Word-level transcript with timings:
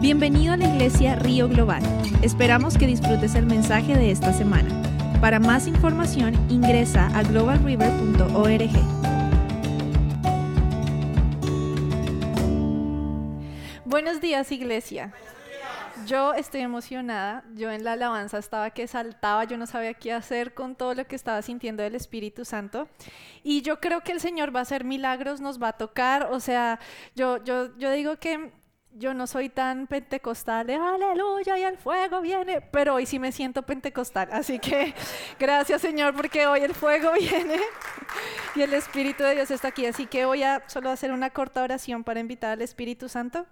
Bienvenido 0.00 0.52
a 0.52 0.56
la 0.56 0.68
iglesia 0.68 1.16
Río 1.16 1.48
Global. 1.48 1.82
Esperamos 2.22 2.78
que 2.78 2.86
disfrutes 2.86 3.34
el 3.34 3.46
mensaje 3.46 3.96
de 3.96 4.12
esta 4.12 4.32
semana. 4.32 4.70
Para 5.20 5.40
más 5.40 5.66
información 5.66 6.34
ingresa 6.48 7.08
a 7.18 7.24
globalriver.org. 7.24 8.70
Buenos 13.84 14.20
días 14.20 14.52
iglesia. 14.52 15.12
Yo 16.06 16.32
estoy 16.34 16.60
emocionada. 16.60 17.42
Yo 17.56 17.72
en 17.72 17.82
la 17.82 17.94
alabanza 17.94 18.38
estaba 18.38 18.70
que 18.70 18.86
saltaba, 18.86 19.42
yo 19.44 19.56
no 19.56 19.66
sabía 19.66 19.94
qué 19.94 20.12
hacer 20.12 20.54
con 20.54 20.76
todo 20.76 20.94
lo 20.94 21.08
que 21.08 21.16
estaba 21.16 21.42
sintiendo 21.42 21.82
del 21.82 21.96
Espíritu 21.96 22.44
Santo. 22.44 22.88
Y 23.42 23.62
yo 23.62 23.80
creo 23.80 24.02
que 24.02 24.12
el 24.12 24.20
Señor 24.20 24.54
va 24.54 24.60
a 24.60 24.62
hacer 24.62 24.84
milagros, 24.84 25.40
nos 25.40 25.60
va 25.60 25.70
a 25.70 25.72
tocar. 25.72 26.28
O 26.30 26.38
sea, 26.38 26.78
yo, 27.16 27.42
yo, 27.42 27.76
yo 27.78 27.90
digo 27.90 28.16
que 28.18 28.52
yo 28.92 29.14
no 29.14 29.26
soy 29.26 29.48
tan 29.48 29.86
pentecostal 29.86 30.66
de 30.66 30.74
aleluya 30.74 31.58
y 31.58 31.62
el 31.62 31.76
fuego 31.76 32.20
viene, 32.20 32.60
pero 32.60 32.94
hoy 32.94 33.06
sí 33.06 33.18
me 33.18 33.32
siento 33.32 33.62
pentecostal. 33.62 34.28
Así 34.32 34.58
que 34.58 34.94
gracias 35.38 35.82
Señor 35.82 36.14
porque 36.14 36.46
hoy 36.46 36.60
el 36.60 36.74
fuego 36.74 37.12
viene 37.18 37.60
y 38.54 38.62
el 38.62 38.74
Espíritu 38.74 39.22
de 39.22 39.34
Dios 39.34 39.50
está 39.50 39.68
aquí. 39.68 39.86
Así 39.86 40.06
que 40.06 40.24
voy 40.24 40.42
a 40.42 40.62
solo 40.68 40.90
hacer 40.90 41.12
una 41.12 41.30
corta 41.30 41.62
oración 41.62 42.04
para 42.04 42.20
invitar 42.20 42.52
al 42.52 42.62
Espíritu 42.62 43.08
Santo. 43.08 43.46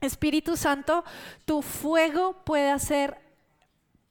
Espíritu 0.00 0.56
Santo, 0.56 1.04
tu 1.44 1.62
fuego 1.62 2.44
puede 2.44 2.70
hacer 2.70 3.18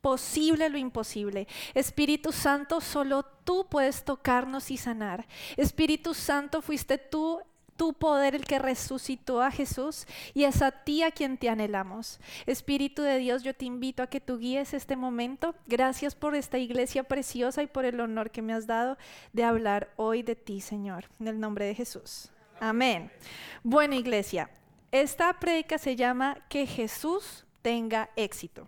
posible 0.01 0.69
lo 0.69 0.77
imposible. 0.77 1.47
Espíritu 1.73 2.31
Santo, 2.31 2.81
solo 2.81 3.23
tú 3.23 3.67
puedes 3.69 4.03
tocarnos 4.03 4.71
y 4.71 4.77
sanar. 4.77 5.27
Espíritu 5.55 6.13
Santo, 6.13 6.61
fuiste 6.61 6.97
tú 6.97 7.41
tu 7.77 7.93
poder 7.93 8.35
el 8.35 8.45
que 8.45 8.59
resucitó 8.59 9.41
a 9.41 9.51
Jesús 9.51 10.05
y 10.33 10.43
es 10.43 10.61
a 10.61 10.71
ti 10.71 11.03
a 11.03 11.11
quien 11.11 11.37
te 11.37 11.49
anhelamos. 11.49 12.19
Espíritu 12.45 13.03
de 13.03 13.19
Dios, 13.19 13.43
yo 13.43 13.53
te 13.53 13.65
invito 13.65 14.03
a 14.03 14.07
que 14.07 14.19
tú 14.19 14.39
guíes 14.39 14.73
este 14.73 14.95
momento. 14.95 15.55
Gracias 15.67 16.15
por 16.15 16.35
esta 16.35 16.57
iglesia 16.57 17.03
preciosa 17.03 17.63
y 17.63 17.67
por 17.67 17.85
el 17.85 17.99
honor 17.99 18.31
que 18.31 18.41
me 18.41 18.53
has 18.53 18.67
dado 18.67 18.97
de 19.31 19.43
hablar 19.43 19.93
hoy 19.95 20.23
de 20.23 20.35
ti, 20.35 20.59
Señor, 20.59 21.05
en 21.19 21.27
el 21.27 21.39
nombre 21.39 21.65
de 21.65 21.75
Jesús. 21.75 22.31
Amén. 22.59 23.11
Buena 23.63 23.95
iglesia, 23.95 24.49
esta 24.91 25.31
prédica 25.39 25.77
se 25.77 25.95
llama 25.95 26.37
Que 26.49 26.65
Jesús 26.65 27.45
tenga 27.61 28.09
éxito. 28.15 28.67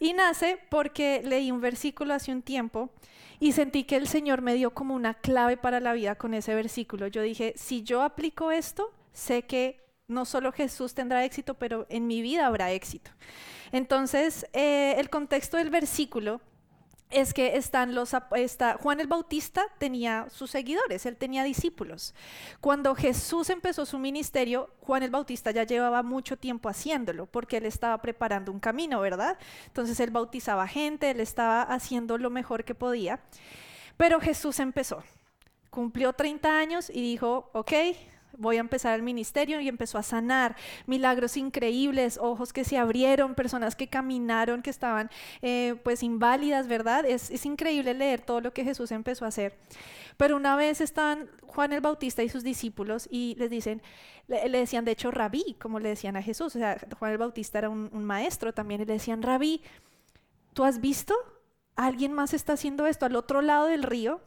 Y 0.00 0.14
nace 0.14 0.58
porque 0.70 1.20
leí 1.22 1.50
un 1.50 1.60
versículo 1.60 2.14
hace 2.14 2.32
un 2.32 2.42
tiempo 2.42 2.90
y 3.40 3.52
sentí 3.52 3.84
que 3.84 3.96
el 3.96 4.06
Señor 4.06 4.42
me 4.42 4.54
dio 4.54 4.72
como 4.72 4.94
una 4.94 5.14
clave 5.14 5.56
para 5.56 5.80
la 5.80 5.94
vida 5.94 6.14
con 6.14 6.34
ese 6.34 6.54
versículo. 6.54 7.06
Yo 7.06 7.22
dije, 7.22 7.54
si 7.56 7.82
yo 7.82 8.02
aplico 8.02 8.52
esto, 8.52 8.92
sé 9.12 9.42
que 9.42 9.80
no 10.06 10.26
solo 10.26 10.52
Jesús 10.52 10.92
tendrá 10.92 11.24
éxito, 11.24 11.54
pero 11.54 11.86
en 11.88 12.06
mi 12.06 12.20
vida 12.20 12.46
habrá 12.46 12.70
éxito. 12.70 13.10
Entonces, 13.72 14.46
eh, 14.52 14.94
el 14.98 15.08
contexto 15.08 15.56
del 15.56 15.70
versículo 15.70 16.42
es 17.10 17.34
que 17.34 17.56
están 17.56 17.94
los 17.94 18.14
está, 18.36 18.76
Juan 18.80 19.00
el 19.00 19.08
Bautista 19.08 19.66
tenía 19.78 20.28
sus 20.30 20.50
seguidores, 20.50 21.06
él 21.06 21.16
tenía 21.16 21.42
discípulos. 21.42 22.14
Cuando 22.60 22.94
Jesús 22.94 23.50
empezó 23.50 23.84
su 23.84 23.98
ministerio, 23.98 24.70
Juan 24.80 25.02
el 25.02 25.10
Bautista 25.10 25.50
ya 25.50 25.64
llevaba 25.64 26.02
mucho 26.02 26.36
tiempo 26.36 26.68
haciéndolo, 26.68 27.26
porque 27.26 27.56
él 27.56 27.66
estaba 27.66 28.00
preparando 28.00 28.52
un 28.52 28.60
camino, 28.60 29.00
¿verdad? 29.00 29.38
Entonces 29.66 29.98
él 30.00 30.10
bautizaba 30.10 30.66
gente, 30.68 31.10
él 31.10 31.20
estaba 31.20 31.62
haciendo 31.62 32.16
lo 32.16 32.30
mejor 32.30 32.64
que 32.64 32.74
podía. 32.74 33.20
Pero 33.96 34.20
Jesús 34.20 34.60
empezó, 34.60 35.02
cumplió 35.68 36.12
30 36.12 36.58
años 36.58 36.90
y 36.90 37.02
dijo, 37.02 37.50
ok, 37.52 37.72
voy 38.36 38.56
a 38.56 38.60
empezar 38.60 38.94
el 38.94 39.02
ministerio 39.02 39.60
y 39.60 39.68
empezó 39.68 39.98
a 39.98 40.02
sanar 40.02 40.56
milagros 40.86 41.36
increíbles, 41.36 42.18
ojos 42.20 42.52
que 42.52 42.64
se 42.64 42.78
abrieron, 42.78 43.34
personas 43.34 43.76
que 43.76 43.88
caminaron, 43.88 44.62
que 44.62 44.70
estaban 44.70 45.10
eh, 45.42 45.76
pues 45.82 46.02
inválidas, 46.02 46.66
¿verdad? 46.68 47.04
Es, 47.04 47.30
es 47.30 47.46
increíble 47.46 47.94
leer 47.94 48.20
todo 48.20 48.40
lo 48.40 48.52
que 48.52 48.64
Jesús 48.64 48.90
empezó 48.92 49.24
a 49.24 49.28
hacer. 49.28 49.56
Pero 50.16 50.36
una 50.36 50.56
vez 50.56 50.80
están 50.80 51.30
Juan 51.46 51.72
el 51.72 51.80
Bautista 51.80 52.22
y 52.22 52.28
sus 52.28 52.44
discípulos 52.44 53.08
y 53.10 53.34
les 53.38 53.50
dicen, 53.50 53.82
le, 54.28 54.48
decían 54.50 54.84
de 54.84 54.92
hecho 54.92 55.10
rabí, 55.10 55.56
como 55.60 55.80
le 55.80 55.88
decían 55.88 56.16
a 56.16 56.22
Jesús, 56.22 56.54
o 56.54 56.58
sea, 56.58 56.78
Juan 56.98 57.12
el 57.12 57.18
Bautista 57.18 57.58
era 57.58 57.70
un, 57.70 57.90
un 57.92 58.04
maestro 58.04 58.52
también, 58.52 58.80
y 58.82 58.84
le 58.84 58.92
decían, 58.94 59.22
rabí, 59.22 59.62
¿tú 60.52 60.64
has 60.64 60.80
visto? 60.80 61.14
¿Alguien 61.74 62.12
más 62.12 62.34
está 62.34 62.52
haciendo 62.52 62.86
esto 62.86 63.06
al 63.06 63.16
otro 63.16 63.42
lado 63.42 63.66
del 63.66 63.82
río? 63.82 64.20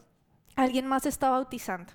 ¿Alguien 0.55 0.87
más 0.87 1.05
está 1.05 1.29
bautizando? 1.29 1.93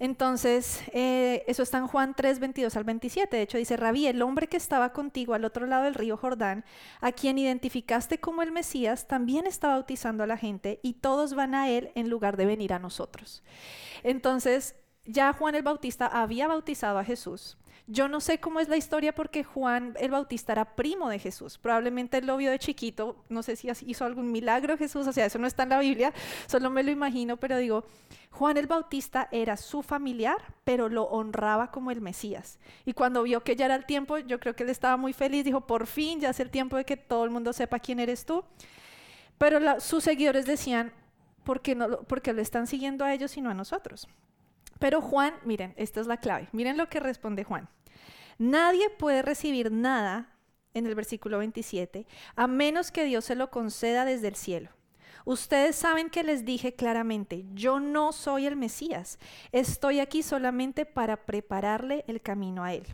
Entonces, 0.00 0.82
eh, 0.94 1.44
eso 1.46 1.62
está 1.62 1.76
en 1.76 1.86
Juan 1.86 2.14
3, 2.16 2.40
22 2.40 2.74
al 2.74 2.84
27. 2.84 3.36
De 3.36 3.42
hecho, 3.42 3.58
dice, 3.58 3.76
Rabí, 3.76 4.06
el 4.06 4.22
hombre 4.22 4.48
que 4.48 4.56
estaba 4.56 4.94
contigo 4.94 5.34
al 5.34 5.44
otro 5.44 5.66
lado 5.66 5.84
del 5.84 5.94
río 5.94 6.16
Jordán, 6.16 6.64
a 7.02 7.12
quien 7.12 7.36
identificaste 7.36 8.18
como 8.18 8.40
el 8.40 8.50
Mesías, 8.50 9.06
también 9.06 9.46
está 9.46 9.68
bautizando 9.68 10.24
a 10.24 10.26
la 10.26 10.38
gente 10.38 10.80
y 10.82 10.94
todos 10.94 11.34
van 11.34 11.54
a 11.54 11.68
él 11.68 11.92
en 11.94 12.08
lugar 12.08 12.38
de 12.38 12.46
venir 12.46 12.72
a 12.72 12.78
nosotros. 12.78 13.44
Entonces, 14.02 14.74
ya 15.04 15.34
Juan 15.34 15.54
el 15.54 15.62
Bautista 15.62 16.06
había 16.06 16.48
bautizado 16.48 16.98
a 16.98 17.04
Jesús. 17.04 17.58
Yo 17.92 18.06
no 18.06 18.20
sé 18.20 18.38
cómo 18.38 18.60
es 18.60 18.68
la 18.68 18.76
historia 18.76 19.12
porque 19.12 19.42
Juan 19.42 19.96
el 19.98 20.12
Bautista 20.12 20.52
era 20.52 20.76
primo 20.76 21.08
de 21.08 21.18
Jesús. 21.18 21.58
Probablemente 21.58 22.18
él 22.18 22.26
lo 22.26 22.36
vio 22.36 22.52
de 22.52 22.60
chiquito. 22.60 23.16
No 23.28 23.42
sé 23.42 23.56
si 23.56 23.68
hizo 23.84 24.04
algún 24.04 24.30
milagro 24.30 24.78
Jesús. 24.78 25.08
O 25.08 25.12
sea, 25.12 25.26
eso 25.26 25.40
no 25.40 25.48
está 25.48 25.64
en 25.64 25.70
la 25.70 25.80
Biblia. 25.80 26.12
Solo 26.46 26.70
me 26.70 26.84
lo 26.84 26.92
imagino. 26.92 27.36
Pero 27.36 27.58
digo, 27.58 27.84
Juan 28.30 28.56
el 28.58 28.68
Bautista 28.68 29.28
era 29.32 29.56
su 29.56 29.82
familiar, 29.82 30.36
pero 30.62 30.88
lo 30.88 31.02
honraba 31.02 31.72
como 31.72 31.90
el 31.90 32.00
Mesías. 32.00 32.60
Y 32.84 32.92
cuando 32.92 33.24
vio 33.24 33.42
que 33.42 33.56
ya 33.56 33.64
era 33.64 33.74
el 33.74 33.86
tiempo, 33.86 34.18
yo 34.18 34.38
creo 34.38 34.54
que 34.54 34.62
él 34.62 34.70
estaba 34.70 34.96
muy 34.96 35.12
feliz. 35.12 35.44
Dijo, 35.44 35.66
por 35.66 35.88
fin, 35.88 36.20
ya 36.20 36.30
es 36.30 36.38
el 36.38 36.50
tiempo 36.50 36.76
de 36.76 36.84
que 36.84 36.96
todo 36.96 37.24
el 37.24 37.30
mundo 37.30 37.52
sepa 37.52 37.80
quién 37.80 37.98
eres 37.98 38.24
tú. 38.24 38.44
Pero 39.36 39.80
sus 39.80 40.04
seguidores 40.04 40.46
decían, 40.46 40.92
¿por 41.42 41.60
qué, 41.60 41.74
no, 41.74 42.02
porque 42.02 42.32
lo 42.32 42.40
están 42.40 42.68
siguiendo 42.68 43.04
a 43.04 43.12
ellos 43.12 43.36
y 43.36 43.40
no 43.40 43.50
a 43.50 43.54
nosotros? 43.54 44.06
Pero 44.78 45.00
Juan, 45.00 45.34
miren, 45.44 45.74
esta 45.76 46.00
es 46.00 46.06
la 46.06 46.18
clave. 46.18 46.48
Miren 46.52 46.76
lo 46.76 46.88
que 46.88 47.00
responde 47.00 47.42
Juan. 47.42 47.68
Nadie 48.40 48.88
puede 48.88 49.20
recibir 49.20 49.70
nada 49.70 50.32
en 50.72 50.86
el 50.86 50.94
versículo 50.94 51.36
27 51.36 52.06
a 52.36 52.46
menos 52.46 52.90
que 52.90 53.04
Dios 53.04 53.26
se 53.26 53.34
lo 53.34 53.50
conceda 53.50 54.06
desde 54.06 54.28
el 54.28 54.34
cielo. 54.34 54.70
Ustedes 55.26 55.76
saben 55.76 56.08
que 56.08 56.24
les 56.24 56.46
dije 56.46 56.74
claramente, 56.74 57.44
yo 57.52 57.80
no 57.80 58.12
soy 58.12 58.46
el 58.46 58.56
Mesías, 58.56 59.18
estoy 59.52 60.00
aquí 60.00 60.22
solamente 60.22 60.86
para 60.86 61.26
prepararle 61.26 62.02
el 62.08 62.22
camino 62.22 62.64
a 62.64 62.72
Él. 62.72 62.86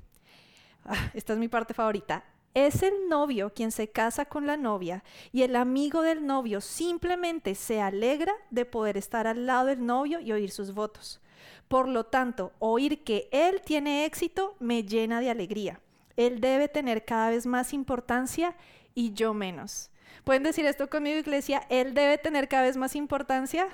Ah, 0.85 1.13
esta 1.15 1.35
es 1.35 1.39
mi 1.39 1.47
parte 1.47 1.75
favorita. 1.75 2.25
Es 2.53 2.83
el 2.83 3.09
novio 3.09 3.55
quien 3.55 3.71
se 3.71 3.89
casa 3.89 4.25
con 4.25 4.49
la 4.49 4.57
novia 4.57 5.05
y 5.31 5.43
el 5.43 5.55
amigo 5.55 6.03
del 6.03 6.27
novio 6.27 6.61
simplemente 6.61 7.55
se 7.55 7.81
alegra 7.81 8.33
de 8.51 8.65
poder 8.65 8.97
estar 8.97 9.29
al 9.29 9.47
lado 9.47 9.67
del 9.67 9.87
novio 9.87 10.19
y 10.19 10.33
oír 10.33 10.51
sus 10.51 10.75
votos. 10.75 11.21
Por 11.69 11.89
lo 11.89 12.05
tanto, 12.05 12.53
oír 12.59 13.03
que 13.03 13.29
Él 13.33 13.61
tiene 13.65 14.05
éxito 14.05 14.55
me 14.61 14.85
llena 14.85 15.21
de 15.21 15.31
alegría. 15.31 15.81
Él 16.17 16.41
debe 16.41 16.69
tener 16.69 17.05
cada 17.05 17.31
vez 17.31 17.47
más 17.47 17.73
importancia 17.73 18.55
y 18.95 19.13
yo 19.13 19.35
menos. 19.35 19.91
¿Pueden 20.25 20.43
decir 20.43 20.65
esto 20.67 20.89
conmigo, 20.89 21.19
iglesia? 21.19 21.67
Él 21.69 21.95
debe 21.95 22.19
tener 22.19 22.49
cada 22.49 22.63
vez 22.63 22.77
más 22.77 22.97
importancia 22.97 23.69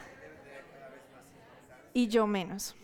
y 1.94 2.08
yo 2.08 2.26
menos. 2.26 2.74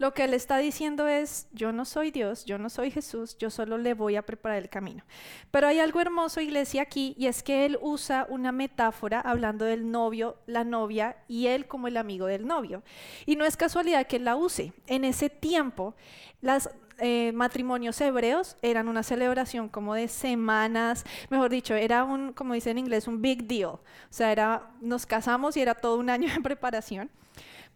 Lo 0.00 0.14
que 0.14 0.24
él 0.24 0.32
está 0.32 0.56
diciendo 0.56 1.08
es, 1.08 1.46
yo 1.52 1.72
no 1.72 1.84
soy 1.84 2.10
Dios, 2.10 2.46
yo 2.46 2.56
no 2.56 2.70
soy 2.70 2.90
Jesús, 2.90 3.36
yo 3.36 3.50
solo 3.50 3.76
le 3.76 3.92
voy 3.92 4.16
a 4.16 4.22
preparar 4.22 4.56
el 4.56 4.70
camino. 4.70 5.04
Pero 5.50 5.66
hay 5.66 5.78
algo 5.78 6.00
hermoso, 6.00 6.40
iglesia, 6.40 6.80
aquí, 6.80 7.14
y 7.18 7.26
es 7.26 7.42
que 7.42 7.66
él 7.66 7.78
usa 7.82 8.26
una 8.30 8.50
metáfora 8.50 9.20
hablando 9.20 9.66
del 9.66 9.90
novio, 9.90 10.38
la 10.46 10.64
novia 10.64 11.18
y 11.28 11.48
él 11.48 11.66
como 11.66 11.86
el 11.86 11.98
amigo 11.98 12.24
del 12.24 12.46
novio. 12.46 12.82
Y 13.26 13.36
no 13.36 13.44
es 13.44 13.58
casualidad 13.58 14.06
que 14.06 14.16
él 14.16 14.24
la 14.24 14.36
use. 14.36 14.72
En 14.86 15.04
ese 15.04 15.28
tiempo, 15.28 15.94
los 16.40 16.70
eh, 16.96 17.32
matrimonios 17.34 18.00
hebreos 18.00 18.56
eran 18.62 18.88
una 18.88 19.02
celebración 19.02 19.68
como 19.68 19.92
de 19.92 20.08
semanas, 20.08 21.04
mejor 21.28 21.50
dicho, 21.50 21.74
era 21.74 22.04
un, 22.04 22.32
como 22.32 22.54
dice 22.54 22.70
en 22.70 22.78
inglés, 22.78 23.06
un 23.06 23.20
big 23.20 23.46
deal. 23.46 23.72
O 23.72 23.80
sea, 24.08 24.32
era, 24.32 24.70
nos 24.80 25.04
casamos 25.04 25.58
y 25.58 25.60
era 25.60 25.74
todo 25.74 25.98
un 25.98 26.08
año 26.08 26.32
de 26.32 26.40
preparación. 26.40 27.10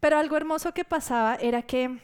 Pero 0.01 0.17
algo 0.17 0.39
hermoso 0.39 0.73
que 0.73 0.85
pasaba 0.85 1.35
era 1.35 1.61
que 1.61 1.99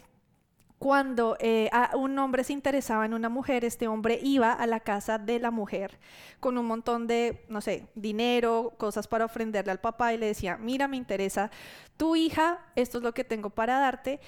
cuando 0.80 1.36
eh, 1.40 1.68
un 1.92 2.18
hombre 2.18 2.42
se 2.42 2.54
interesaba 2.54 3.04
en 3.04 3.12
una 3.12 3.28
mujer, 3.28 3.66
este 3.66 3.86
hombre 3.86 4.18
iba 4.22 4.50
a 4.50 4.66
la 4.66 4.80
casa 4.80 5.18
de 5.18 5.38
la 5.38 5.50
mujer 5.50 5.98
con 6.40 6.56
un 6.56 6.64
montón 6.64 7.06
de, 7.06 7.44
no 7.50 7.60
sé, 7.60 7.88
dinero, 7.94 8.72
cosas 8.78 9.06
para 9.06 9.26
ofrenderle 9.26 9.72
al 9.72 9.78
papá 9.78 10.14
y 10.14 10.16
le 10.16 10.24
decía, 10.24 10.56
mira, 10.56 10.88
me 10.88 10.96
interesa 10.96 11.50
tu 11.98 12.16
hija, 12.16 12.60
esto 12.76 12.96
es 12.96 13.04
lo 13.04 13.12
que 13.12 13.24
tengo 13.24 13.50
para 13.50 13.78
darte. 13.78 14.20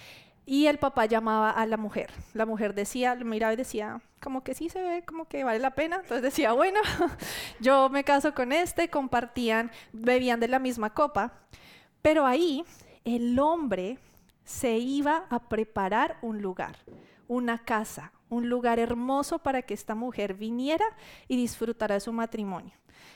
Y 0.45 0.67
el 0.67 0.79
papá 0.79 1.07
llamaba 1.07 1.53
a 1.53 1.65
la 1.65 1.79
mujer. 1.79 2.13
La 2.35 2.45
mujer 2.45 2.75
decía, 2.75 3.15
miraba 3.15 3.55
y 3.55 3.57
decía, 3.57 4.03
como 4.23 4.45
que 4.45 4.53
sí 4.53 4.69
se 4.69 4.83
ve, 4.83 5.05
como 5.07 5.25
que 5.25 5.45
vale 5.45 5.59
la 5.59 5.71
pena. 5.71 6.01
Entonces 6.03 6.21
decía, 6.21 6.53
bueno, 6.53 6.81
yo 7.61 7.89
me 7.89 8.05
caso 8.05 8.35
con 8.35 8.53
este, 8.53 8.91
compartían, 8.91 9.71
bebían 9.95 10.39
de 10.39 10.49
la 10.49 10.59
misma 10.59 10.93
copa. 10.93 11.33
Pero 12.03 12.27
ahí 12.27 12.63
el 13.07 13.39
hombre 13.39 13.97
se 14.45 14.79
iba 14.79 15.27
a 15.31 15.49
preparar 15.49 16.19
un 16.23 16.43
lugar, 16.43 16.77
una 17.29 17.59
casa, 17.59 18.13
un 18.29 18.49
lugar 18.49 18.79
hermoso 18.79 19.39
para 19.39 19.63
que 19.63 19.75
esta 19.75 19.95
mujer 19.95 20.35
viniera 20.35 20.85
y 21.29 21.37
disfrutara 21.37 21.95
de 21.95 22.01
su 22.01 22.13
matrimonio. 22.13 22.73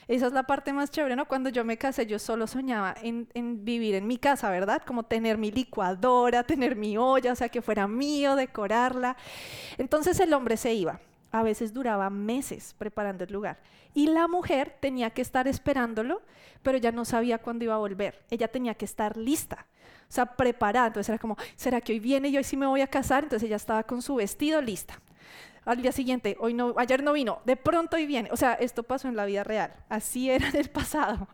Esa 0.07 0.27
es 0.27 0.33
la 0.33 0.43
parte 0.43 0.71
más 0.71 0.89
chévere, 0.89 1.17
¿no? 1.17 1.27
Cuando 1.27 1.49
yo 1.49 1.65
me 1.65 1.77
casé, 1.77 2.05
yo 2.05 2.17
solo 2.17 2.47
soñaba 2.47 2.95
en, 3.01 3.27
en, 3.33 3.65
vivir 3.65 3.95
en 3.95 4.07
mi 4.07 4.17
casa, 4.17 4.49
¿verdad? 4.49 4.81
Como 4.85 5.03
tener 5.03 5.37
mi 5.37 5.51
licuadora, 5.51 6.43
tener 6.43 6.77
mi 6.77 6.97
olla, 6.97 7.33
o 7.33 7.35
sea, 7.35 7.49
que 7.49 7.61
fuera 7.61 7.87
mío, 7.87 8.35
decorarla. 8.35 9.17
Entonces 9.77 10.17
el 10.21 10.33
hombre 10.33 10.55
se 10.55 10.73
iba. 10.73 11.01
A 11.31 11.43
veces 11.43 11.73
duraba 11.73 12.09
meses 12.09 12.73
preparando 12.77 13.25
el 13.25 13.33
lugar. 13.33 13.59
Y 13.93 14.07
la 14.07 14.29
mujer 14.29 14.77
tenía 14.79 15.09
que 15.09 15.21
estar 15.21 15.45
esperándolo, 15.47 16.21
pero 16.63 16.77
ya 16.77 16.93
no 16.93 17.03
sabía 17.03 17.39
cuándo 17.39 17.65
iba 17.65 17.75
a 17.75 17.79
volver. 17.79 18.23
Ella 18.29 18.47
tenía 18.47 18.75
que 18.75 18.85
estar 18.85 19.17
lista, 19.17 19.65
o 20.09 20.11
sea, 20.11 20.25
preparada. 20.25 20.87
Entonces 20.87 21.09
era 21.09 21.19
como, 21.19 21.37
¿será 21.55 21.81
que 21.81 21.93
hoy 21.93 21.99
viene 21.99 22.29
y 22.29 22.37
hoy 22.37 22.43
sí 22.43 22.57
me 22.57 22.65
voy 22.65 22.81
a 22.81 22.87
casar? 22.87 23.23
Entonces 23.23 23.47
ella 23.47 23.57
estaba 23.57 23.83
con 23.83 24.01
su 24.01 24.15
vestido 24.15 24.61
lista 24.61 24.99
al 25.67 25.81
día 25.81 25.91
siguiente, 25.91 26.37
hoy 26.39 26.53
no, 26.53 26.73
ayer 26.77 27.03
no 27.03 27.11
vino, 27.11 27.41
de 27.43 27.57
pronto 27.57 27.97
hoy 27.97 28.05
viene. 28.05 28.29
O 28.31 28.37
sea, 28.37 28.53
esto 28.53 28.83
pasó 28.83 29.09
en 29.09 29.17
la 29.17 29.25
vida 29.25 29.43
real, 29.43 29.73
así 29.89 30.29
era 30.31 30.47
en 30.47 30.55
el 30.55 30.69
pasado. 30.69 31.27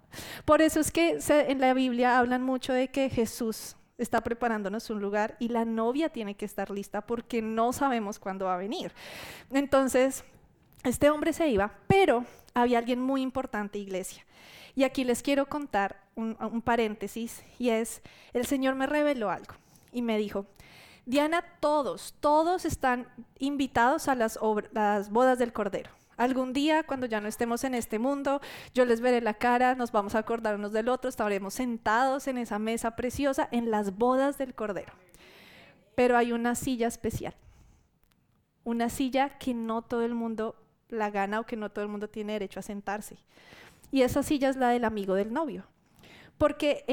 Por 0.44 0.62
eso 0.62 0.80
es 0.80 0.92
que 0.92 1.20
en 1.30 1.62
la 1.62 1.74
Biblia 1.76 2.18
hablan 2.18 2.42
mucho 2.42 2.74
de 2.74 2.88
que 2.88 3.10
Jesús 3.12 3.76
está 4.00 4.22
preparándonos 4.22 4.90
un 4.90 5.02
lugar 5.02 5.38
y 5.40 5.50
la 5.50 5.66
novia 5.66 6.10
tiene 6.10 6.36
que 6.36 6.46
estar 6.46 6.72
lista 6.72 7.02
porque 7.02 7.44
no 7.44 7.74
sabemos 7.74 8.18
cuándo 8.18 8.46
va 8.46 8.56
a 8.56 8.58
venir. 8.58 8.92
Entonces, 9.52 10.24
este 10.84 11.12
hombre 11.12 11.32
se 11.32 11.48
iba, 11.48 11.72
pero 11.86 12.26
había 12.56 12.80
alguien 12.80 13.00
muy 13.00 13.22
importante, 13.22 13.78
iglesia. 13.78 14.26
Y 14.74 14.84
aquí 14.84 15.04
les 15.04 15.22
quiero 15.22 15.46
contar 15.46 16.03
un, 16.16 16.62
paréntesis, 16.62 17.44
y 17.60 17.70
es, 17.70 18.02
el 18.34 18.46
Señor 18.46 18.76
me 18.76 18.88
reveló 18.88 19.30
algo 19.30 19.56
y 19.92 20.02
me 20.02 20.18
dijo, 20.18 20.46
Diana, 21.06 21.44
todos, 21.60 22.16
todos 22.20 22.66
están 22.66 23.08
invitados 23.40 24.08
a 24.08 24.16
las, 24.16 24.40
bodas 24.40 25.40
del 25.40 25.54
Cordero. 25.54 25.92
Algún 26.16 26.54
día, 26.54 26.84
cuando 26.84 27.08
ya 27.08 27.20
no 27.20 27.28
estemos 27.28 27.64
en 27.64 27.74
este 27.74 27.98
mundo, 27.98 28.40
yo 28.74 28.86
les 28.86 29.02
veré 29.02 29.20
la 29.20 29.34
cara, 29.34 29.76
nos 29.76 29.92
vamos 29.92 30.16
a 30.16 30.20
acordar 30.20 30.56
unos 30.56 30.72
del 30.72 30.88
otro, 30.88 31.10
estaremos 31.10 31.56
sentados 31.56 32.28
en 32.28 32.38
esa 32.38 32.60
mesa 32.60 32.96
preciosa 32.96 33.50
en 33.52 33.72
las 33.72 33.98
bodas 33.98 34.38
del 34.38 34.54
Cordero. 34.54 34.94
Pero 35.96 36.16
hay 36.16 36.32
una 36.32 36.56
silla 36.56 36.88
especial, 36.88 37.36
una 38.64 38.90
silla 38.90 39.38
que 39.40 39.54
no 39.54 39.82
todo 39.82 40.04
el 40.04 40.14
mundo 40.14 40.56
la 40.90 41.10
gana 41.10 41.40
o 41.40 41.46
que 41.46 41.58
no 41.58 41.72
todo 41.72 41.84
el 41.84 41.92
mundo 41.92 42.08
tiene 42.08 42.34
derecho 42.34 42.60
a 42.60 42.64
sentarse. 42.64 43.18
Y 43.92 44.04
esa 44.04 44.24
silla 44.24 44.50
es 44.50 44.56
la 44.56 44.70
del 44.70 44.86
amigo 44.86 45.16
del 45.16 45.34
novio. 45.34 45.66
Porque 46.38 46.84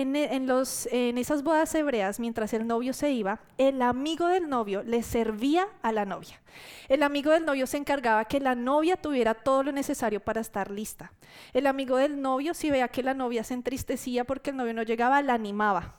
los, 0.43 0.87
en 0.93 1.19
esas 1.19 1.43
bodas 1.43 1.75
hebreas, 1.75 2.21
mientras 2.21 2.53
el 2.53 2.67
novio 2.67 2.93
se 2.93 3.11
iba, 3.11 3.41
el 3.59 3.83
amigo 3.83 4.29
del 4.29 4.49
novio 4.49 4.83
le 4.83 5.03
servía 5.03 5.67
a 5.83 5.93
la 5.93 6.05
novia. 6.05 6.41
El 6.89 7.03
amigo 7.03 7.33
del 7.33 7.45
novio 7.45 7.67
se 7.67 7.77
encargaba 7.77 8.27
que 8.27 8.39
la 8.39 8.55
novia 8.55 8.97
tuviera 8.97 9.35
todo 9.35 9.65
lo 9.65 9.73
necesario 9.73 10.21
para 10.21 10.41
estar 10.41 10.71
lista. 10.71 11.13
El 11.53 11.67
amigo 11.67 11.97
del 11.97 12.21
novio, 12.21 12.55
si 12.55 12.71
veía 12.71 12.89
que 12.89 13.03
la 13.03 13.15
novia 13.15 13.43
se 13.43 13.55
entristecía 13.55 14.25
porque 14.25 14.51
el 14.51 14.57
novio 14.57 14.75
no 14.75 14.83
llegaba, 14.83 15.23
la 15.23 15.35
animaba. 15.35 15.97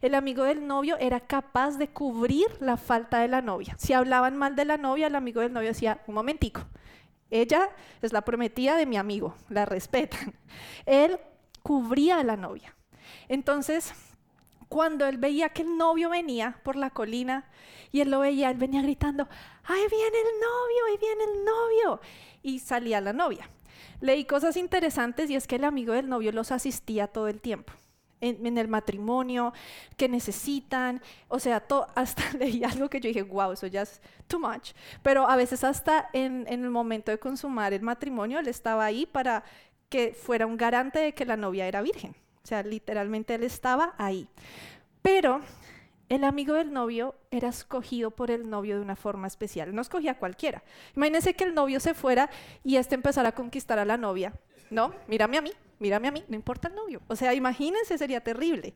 El 0.00 0.14
amigo 0.14 0.44
del 0.44 0.66
novio 0.66 0.96
era 0.98 1.20
capaz 1.20 1.76
de 1.78 1.88
cubrir 1.88 2.46
la 2.60 2.76
falta 2.76 3.18
de 3.18 3.28
la 3.28 3.42
novia. 3.42 3.74
Si 3.78 3.92
hablaban 3.92 4.36
mal 4.36 4.56
de 4.56 4.64
la 4.64 4.76
novia, 4.76 5.08
el 5.08 5.16
amigo 5.16 5.40
del 5.40 5.52
novio 5.52 5.68
decía, 5.68 6.00
un 6.06 6.14
momentico, 6.14 6.62
ella 7.30 7.68
es 8.00 8.12
la 8.12 8.22
prometida 8.22 8.76
de 8.76 8.86
mi 8.86 8.96
amigo, 8.96 9.34
la 9.48 9.66
respetan. 9.66 10.34
Él 10.86 11.18
cubría 11.62 12.20
a 12.20 12.24
la 12.24 12.36
novia. 12.36 12.74
Entonces, 13.28 13.92
cuando 14.68 15.06
él 15.06 15.18
veía 15.18 15.50
que 15.50 15.62
el 15.62 15.76
novio 15.76 16.10
venía 16.10 16.58
por 16.62 16.76
la 16.76 16.90
colina 16.90 17.44
y 17.92 18.00
él 18.00 18.10
lo 18.10 18.20
veía, 18.20 18.50
él 18.50 18.56
venía 18.56 18.82
gritando, 18.82 19.28
¡ahí 19.64 19.82
viene 19.88 20.18
el 20.18 20.40
novio, 20.40 20.84
ahí 20.88 20.98
viene 20.98 21.24
el 21.24 21.44
novio! 21.44 22.00
Y 22.42 22.58
salía 22.58 23.00
la 23.00 23.12
novia. 23.12 23.48
Leí 24.00 24.24
cosas 24.24 24.56
interesantes 24.56 25.30
y 25.30 25.36
es 25.36 25.46
que 25.46 25.56
el 25.56 25.64
amigo 25.64 25.92
del 25.92 26.08
novio 26.08 26.32
los 26.32 26.50
asistía 26.50 27.06
todo 27.06 27.28
el 27.28 27.40
tiempo. 27.40 27.72
En, 28.20 28.56
el 28.56 28.68
matrimonio, 28.68 29.52
que 29.98 30.08
necesitan, 30.08 31.02
o 31.28 31.38
sea, 31.38 31.62
hasta 31.94 32.22
leí 32.38 32.64
algo 32.64 32.88
que 32.88 32.98
yo 33.00 33.08
dije, 33.08 33.22
wow, 33.22 33.52
eso 33.52 33.66
ya 33.66 33.82
es 33.82 34.00
too 34.26 34.40
much, 34.40 34.72
pero 35.02 35.28
a 35.28 35.36
veces 35.36 35.62
hasta 35.62 36.08
en, 36.14 36.46
en 36.48 36.64
el 36.64 36.70
momento 36.70 37.10
de 37.12 37.18
consumar 37.18 37.74
el 37.74 37.82
matrimonio, 37.82 38.38
él 38.38 38.48
estaba 38.48 38.86
ahí 38.86 39.04
para 39.04 39.44
que 39.90 40.14
fuera 40.14 40.46
un 40.46 40.56
garante 40.56 40.98
de 41.00 41.12
que 41.14 41.26
la 41.26 41.36
novia 41.36 41.68
era 41.68 41.82
virgen. 41.82 42.16
O 42.44 42.46
sea, 42.46 42.62
literalmente 42.62 43.34
él 43.34 43.42
estaba 43.42 43.94
ahí. 43.96 44.28
Pero 45.00 45.40
el 46.10 46.24
amigo 46.24 46.54
del 46.54 46.72
novio 46.72 47.14
era 47.30 47.48
escogido 47.48 48.10
por 48.10 48.30
el 48.30 48.48
novio 48.50 48.76
de 48.76 48.82
una 48.82 48.96
forma 48.96 49.26
especial. 49.26 49.74
No 49.74 49.80
escogía 49.80 50.12
a 50.12 50.18
cualquiera. 50.18 50.62
Imagínense 50.94 51.34
que 51.34 51.44
el 51.44 51.54
novio 51.54 51.80
se 51.80 51.94
fuera 51.94 52.28
y 52.62 52.76
este 52.76 52.94
empezara 52.94 53.30
a 53.30 53.34
conquistar 53.34 53.78
a 53.78 53.84
la 53.84 53.96
novia. 53.96 54.34
No, 54.70 54.94
mírame 55.08 55.38
a 55.38 55.42
mí, 55.42 55.52
mírame 55.78 56.08
a 56.08 56.12
mí, 56.12 56.22
no 56.28 56.36
importa 56.36 56.68
el 56.68 56.74
novio. 56.74 57.00
O 57.08 57.16
sea, 57.16 57.32
imagínense, 57.32 57.96
sería 57.96 58.20
terrible. 58.22 58.74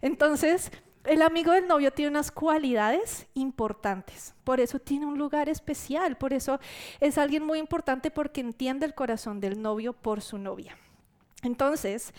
Entonces, 0.00 0.70
el 1.04 1.22
amigo 1.22 1.52
del 1.52 1.66
novio 1.66 1.92
tiene 1.92 2.10
unas 2.10 2.30
cualidades 2.30 3.26
importantes, 3.34 4.34
por 4.44 4.60
eso 4.60 4.78
tiene 4.78 5.06
un 5.06 5.18
lugar 5.18 5.48
especial, 5.48 6.16
por 6.16 6.34
eso 6.34 6.60
es 7.00 7.16
alguien 7.16 7.42
muy 7.42 7.58
importante 7.58 8.10
porque 8.10 8.42
entiende 8.42 8.84
el 8.84 8.94
corazón 8.94 9.40
del 9.40 9.62
novio 9.62 9.94
por 9.94 10.20
su 10.20 10.36
novia. 10.36 10.76
Entonces, 11.42 12.12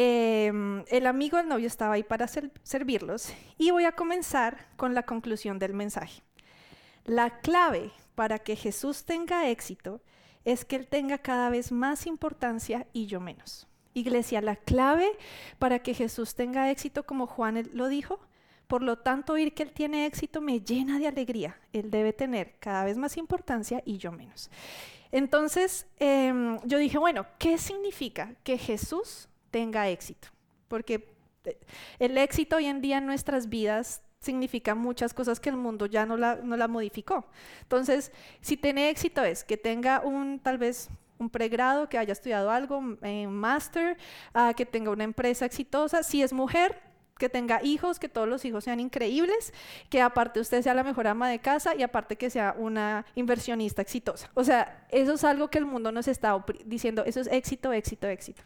Em, 0.00 0.84
el 0.90 1.08
amigo 1.08 1.38
del 1.38 1.48
novio 1.48 1.66
estaba 1.66 1.94
ahí 1.94 2.04
para 2.04 2.28
servirlos 2.28 3.34
y 3.56 3.72
voy 3.72 3.84
a 3.84 3.90
comenzar 3.90 4.68
con 4.76 4.94
la 4.94 5.02
conclusión 5.02 5.58
del 5.58 5.74
mensaje. 5.74 6.22
La 7.04 7.40
clave 7.40 7.90
para 8.14 8.38
que 8.38 8.54
Jesús 8.54 9.02
tenga 9.02 9.48
éxito 9.48 10.00
es 10.44 10.64
que 10.64 10.76
Él 10.76 10.86
tenga 10.86 11.18
cada 11.18 11.50
vez 11.50 11.72
más 11.72 12.06
importancia 12.06 12.86
y 12.92 13.06
yo 13.06 13.18
menos. 13.18 13.66
Iglesia, 13.92 14.40
la 14.40 14.54
clave 14.54 15.10
para 15.58 15.80
que 15.80 15.94
Jesús 15.94 16.36
tenga 16.36 16.70
éxito, 16.70 17.04
como 17.04 17.26
Juan 17.26 17.68
lo 17.72 17.88
dijo, 17.88 18.20
por 18.68 18.84
lo 18.84 18.98
tanto, 18.98 19.32
oír 19.32 19.52
que 19.52 19.64
Él 19.64 19.72
tiene 19.72 20.06
éxito 20.06 20.40
me 20.40 20.60
llena 20.60 21.00
de 21.00 21.08
alegría. 21.08 21.58
Él 21.72 21.90
debe 21.90 22.12
tener 22.12 22.54
cada 22.60 22.84
vez 22.84 22.96
más 22.96 23.16
importancia 23.16 23.82
y 23.84 23.98
yo 23.98 24.12
menos. 24.12 24.48
Entonces, 25.10 25.88
em, 25.98 26.60
yo 26.66 26.78
dije, 26.78 26.98
bueno, 26.98 27.26
¿qué 27.40 27.58
significa 27.58 28.36
que 28.44 28.58
Jesús 28.58 29.28
tenga 29.50 29.88
éxito, 29.88 30.28
porque 30.68 31.14
eh, 31.44 31.58
el 31.98 32.18
éxito 32.18 32.56
hoy 32.56 32.66
en 32.66 32.80
día 32.80 32.98
en 32.98 33.06
nuestras 33.06 33.48
vidas 33.48 34.02
significa 34.20 34.74
muchas 34.74 35.14
cosas 35.14 35.38
que 35.40 35.48
el 35.48 35.56
mundo 35.56 35.86
ya 35.86 36.04
no 36.04 36.16
la, 36.16 36.36
no 36.36 36.56
la 36.56 36.68
modificó. 36.68 37.26
Entonces, 37.62 38.12
si 38.40 38.56
tiene 38.56 38.90
éxito 38.90 39.22
es 39.22 39.44
que 39.44 39.56
tenga 39.56 40.00
un 40.00 40.40
tal 40.40 40.58
vez 40.58 40.90
un 41.18 41.30
pregrado, 41.30 41.88
que 41.88 41.98
haya 41.98 42.12
estudiado 42.12 42.50
algo, 42.50 42.78
un 42.78 42.98
eh, 43.02 43.26
máster, 43.26 43.96
uh, 44.34 44.54
que 44.54 44.64
tenga 44.64 44.90
una 44.90 45.04
empresa 45.04 45.44
exitosa. 45.44 46.02
Si 46.02 46.22
es 46.22 46.32
mujer, 46.32 46.80
que 47.18 47.28
tenga 47.28 47.62
hijos, 47.62 47.98
que 47.98 48.08
todos 48.08 48.28
los 48.28 48.44
hijos 48.44 48.64
sean 48.64 48.80
increíbles, 48.80 49.52
que 49.90 50.00
aparte 50.00 50.40
usted 50.40 50.62
sea 50.62 50.74
la 50.74 50.84
mejor 50.84 51.08
ama 51.08 51.28
de 51.28 51.40
casa 51.40 51.74
y 51.74 51.82
aparte 51.82 52.16
que 52.16 52.30
sea 52.30 52.54
una 52.56 53.04
inversionista 53.16 53.82
exitosa. 53.82 54.30
O 54.34 54.44
sea, 54.44 54.86
eso 54.90 55.14
es 55.14 55.24
algo 55.24 55.48
que 55.48 55.58
el 55.58 55.66
mundo 55.66 55.90
nos 55.90 56.06
está 56.06 56.42
diciendo, 56.64 57.02
eso 57.04 57.20
es 57.20 57.26
éxito, 57.26 57.72
éxito, 57.72 58.06
éxito. 58.06 58.42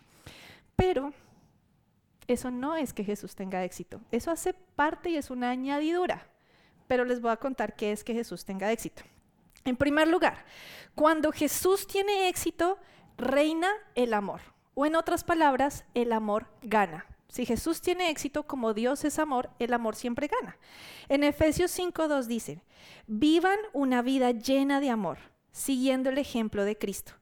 Pero 0.83 1.13
eso 2.27 2.51
no 2.51 2.75
es 2.75 2.93
que 2.93 3.05
Jesús 3.05 3.37
tenga 3.37 3.63
éxito. 3.63 4.01
Eso 4.11 4.33
hace 4.33 4.53
parte 4.53 5.11
y 5.11 5.17
es 5.17 5.31
una 5.31 5.51
añadidura. 5.51 6.27
Pero 6.89 7.05
les 7.05 7.21
voy 7.21 7.31
a 7.31 7.37
contar 7.37 7.77
qué 7.77 7.93
es 7.93 8.03
que 8.03 8.15
Jesús 8.15 8.45
tenga 8.45 8.73
éxito. 8.73 9.05
En 9.65 9.77
primer 9.77 10.09
lugar, 10.09 10.45
cuando 10.97 11.31
Jesús 11.31 11.87
tiene 11.87 12.29
éxito, 12.29 12.79
reina 13.17 13.69
el 13.95 14.13
amor. 14.13 14.41
O 14.75 14.85
en 14.85 14.97
otras 14.97 15.23
palabras, 15.23 15.85
el 15.95 16.13
amor 16.13 16.49
gana. 16.63 17.07
Si 17.29 17.47
Jesús 17.47 17.81
tiene 17.81 18.11
éxito, 18.11 18.43
como 18.49 18.75
Dios 18.75 19.05
es 19.05 19.21
amor, 19.21 19.51
el 19.61 19.75
amor 19.75 19.95
siempre 19.95 20.27
gana. 20.27 20.59
En 21.09 21.23
Efesios 21.23 21.79
5.2 21.79 22.25
dice, 22.25 22.61
vivan 23.07 23.59
una 23.73 24.03
vida 24.03 24.33
llena 24.33 24.81
de 24.81 24.91
amor, 24.91 25.19
siguiendo 25.53 26.11
el 26.11 26.19
ejemplo 26.19 26.65
de 26.65 26.77
Cristo. 26.77 27.13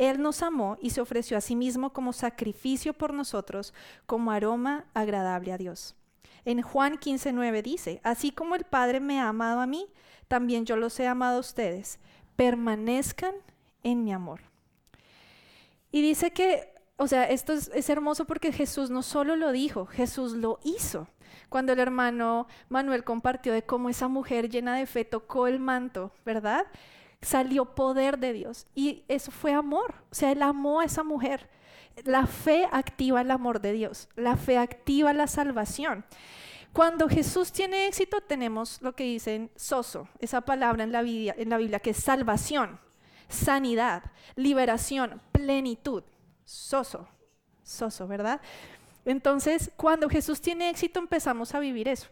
Él 0.00 0.22
nos 0.22 0.42
amó 0.42 0.78
y 0.80 0.90
se 0.90 1.02
ofreció 1.02 1.36
a 1.36 1.42
sí 1.42 1.54
mismo 1.54 1.92
como 1.92 2.14
sacrificio 2.14 2.94
por 2.94 3.12
nosotros, 3.12 3.74
como 4.06 4.30
aroma 4.30 4.86
agradable 4.94 5.52
a 5.52 5.58
Dios. 5.58 5.94
En 6.46 6.62
Juan 6.62 6.98
15:9 6.98 7.60
dice, 7.62 8.00
así 8.02 8.30
como 8.30 8.54
el 8.54 8.64
Padre 8.64 8.98
me 8.98 9.20
ha 9.20 9.28
amado 9.28 9.60
a 9.60 9.66
mí, 9.66 9.88
también 10.26 10.64
yo 10.64 10.76
los 10.76 10.98
he 11.00 11.06
amado 11.06 11.36
a 11.36 11.40
ustedes. 11.40 11.98
Permanezcan 12.36 13.34
en 13.82 14.02
mi 14.02 14.10
amor. 14.10 14.40
Y 15.92 16.00
dice 16.00 16.30
que, 16.30 16.72
o 16.96 17.06
sea, 17.06 17.24
esto 17.24 17.52
es, 17.52 17.70
es 17.74 17.90
hermoso 17.90 18.24
porque 18.24 18.52
Jesús 18.52 18.88
no 18.88 19.02
solo 19.02 19.36
lo 19.36 19.52
dijo, 19.52 19.84
Jesús 19.84 20.32
lo 20.32 20.60
hizo. 20.64 21.08
Cuando 21.50 21.74
el 21.74 21.78
hermano 21.78 22.46
Manuel 22.70 23.04
compartió 23.04 23.52
de 23.52 23.64
cómo 23.64 23.90
esa 23.90 24.08
mujer 24.08 24.48
llena 24.48 24.76
de 24.76 24.86
fe 24.86 25.04
tocó 25.04 25.46
el 25.46 25.60
manto, 25.60 26.14
¿verdad? 26.24 26.64
Salió 27.22 27.74
poder 27.74 28.18
de 28.18 28.32
Dios. 28.32 28.66
Y 28.74 29.04
eso 29.08 29.30
fue 29.30 29.52
amor. 29.52 29.94
O 30.10 30.14
sea, 30.14 30.32
él 30.32 30.42
amó 30.42 30.80
a 30.80 30.84
esa 30.84 31.02
mujer. 31.02 31.48
La 32.04 32.26
fe 32.26 32.66
activa 32.70 33.20
el 33.20 33.30
amor 33.30 33.60
de 33.60 33.72
Dios. 33.72 34.08
La 34.16 34.36
fe 34.36 34.58
activa 34.58 35.12
la 35.12 35.26
salvación. 35.26 36.04
Cuando 36.72 37.08
Jesús 37.08 37.50
tiene 37.50 37.88
éxito, 37.88 38.20
tenemos 38.20 38.80
lo 38.80 38.94
que 38.94 39.04
dicen 39.04 39.50
soso, 39.56 40.08
esa 40.20 40.40
palabra 40.42 40.84
en 40.84 40.92
la, 40.92 41.02
Biblia, 41.02 41.34
en 41.36 41.50
la 41.50 41.56
Biblia 41.56 41.80
que 41.80 41.90
es 41.90 41.96
salvación, 41.96 42.78
sanidad, 43.28 44.04
liberación, 44.36 45.20
plenitud. 45.32 46.04
Soso, 46.44 47.08
soso, 47.64 48.06
¿verdad? 48.06 48.40
Entonces, 49.04 49.72
cuando 49.76 50.08
Jesús 50.08 50.40
tiene 50.40 50.70
éxito, 50.70 51.00
empezamos 51.00 51.54
a 51.54 51.60
vivir 51.60 51.88
eso. 51.88 52.08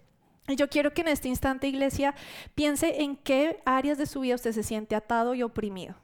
Y 0.49 0.57
yo 0.57 0.69
quiero 0.69 0.93
que 0.93 1.03
en 1.03 1.09
este 1.09 1.29
instante, 1.29 1.69
iglesia, 1.69 2.15
piense 2.55 3.03
en 3.03 3.17
qué 3.17 3.61
áreas 3.67 3.99
de 3.99 4.07
su 4.07 4.21
vida 4.21 4.35
usted 4.35 4.53
se 4.53 4.63
siente 4.63 4.97
atado 4.97 5.35
y 5.35 5.43
oprimido. 5.43 5.95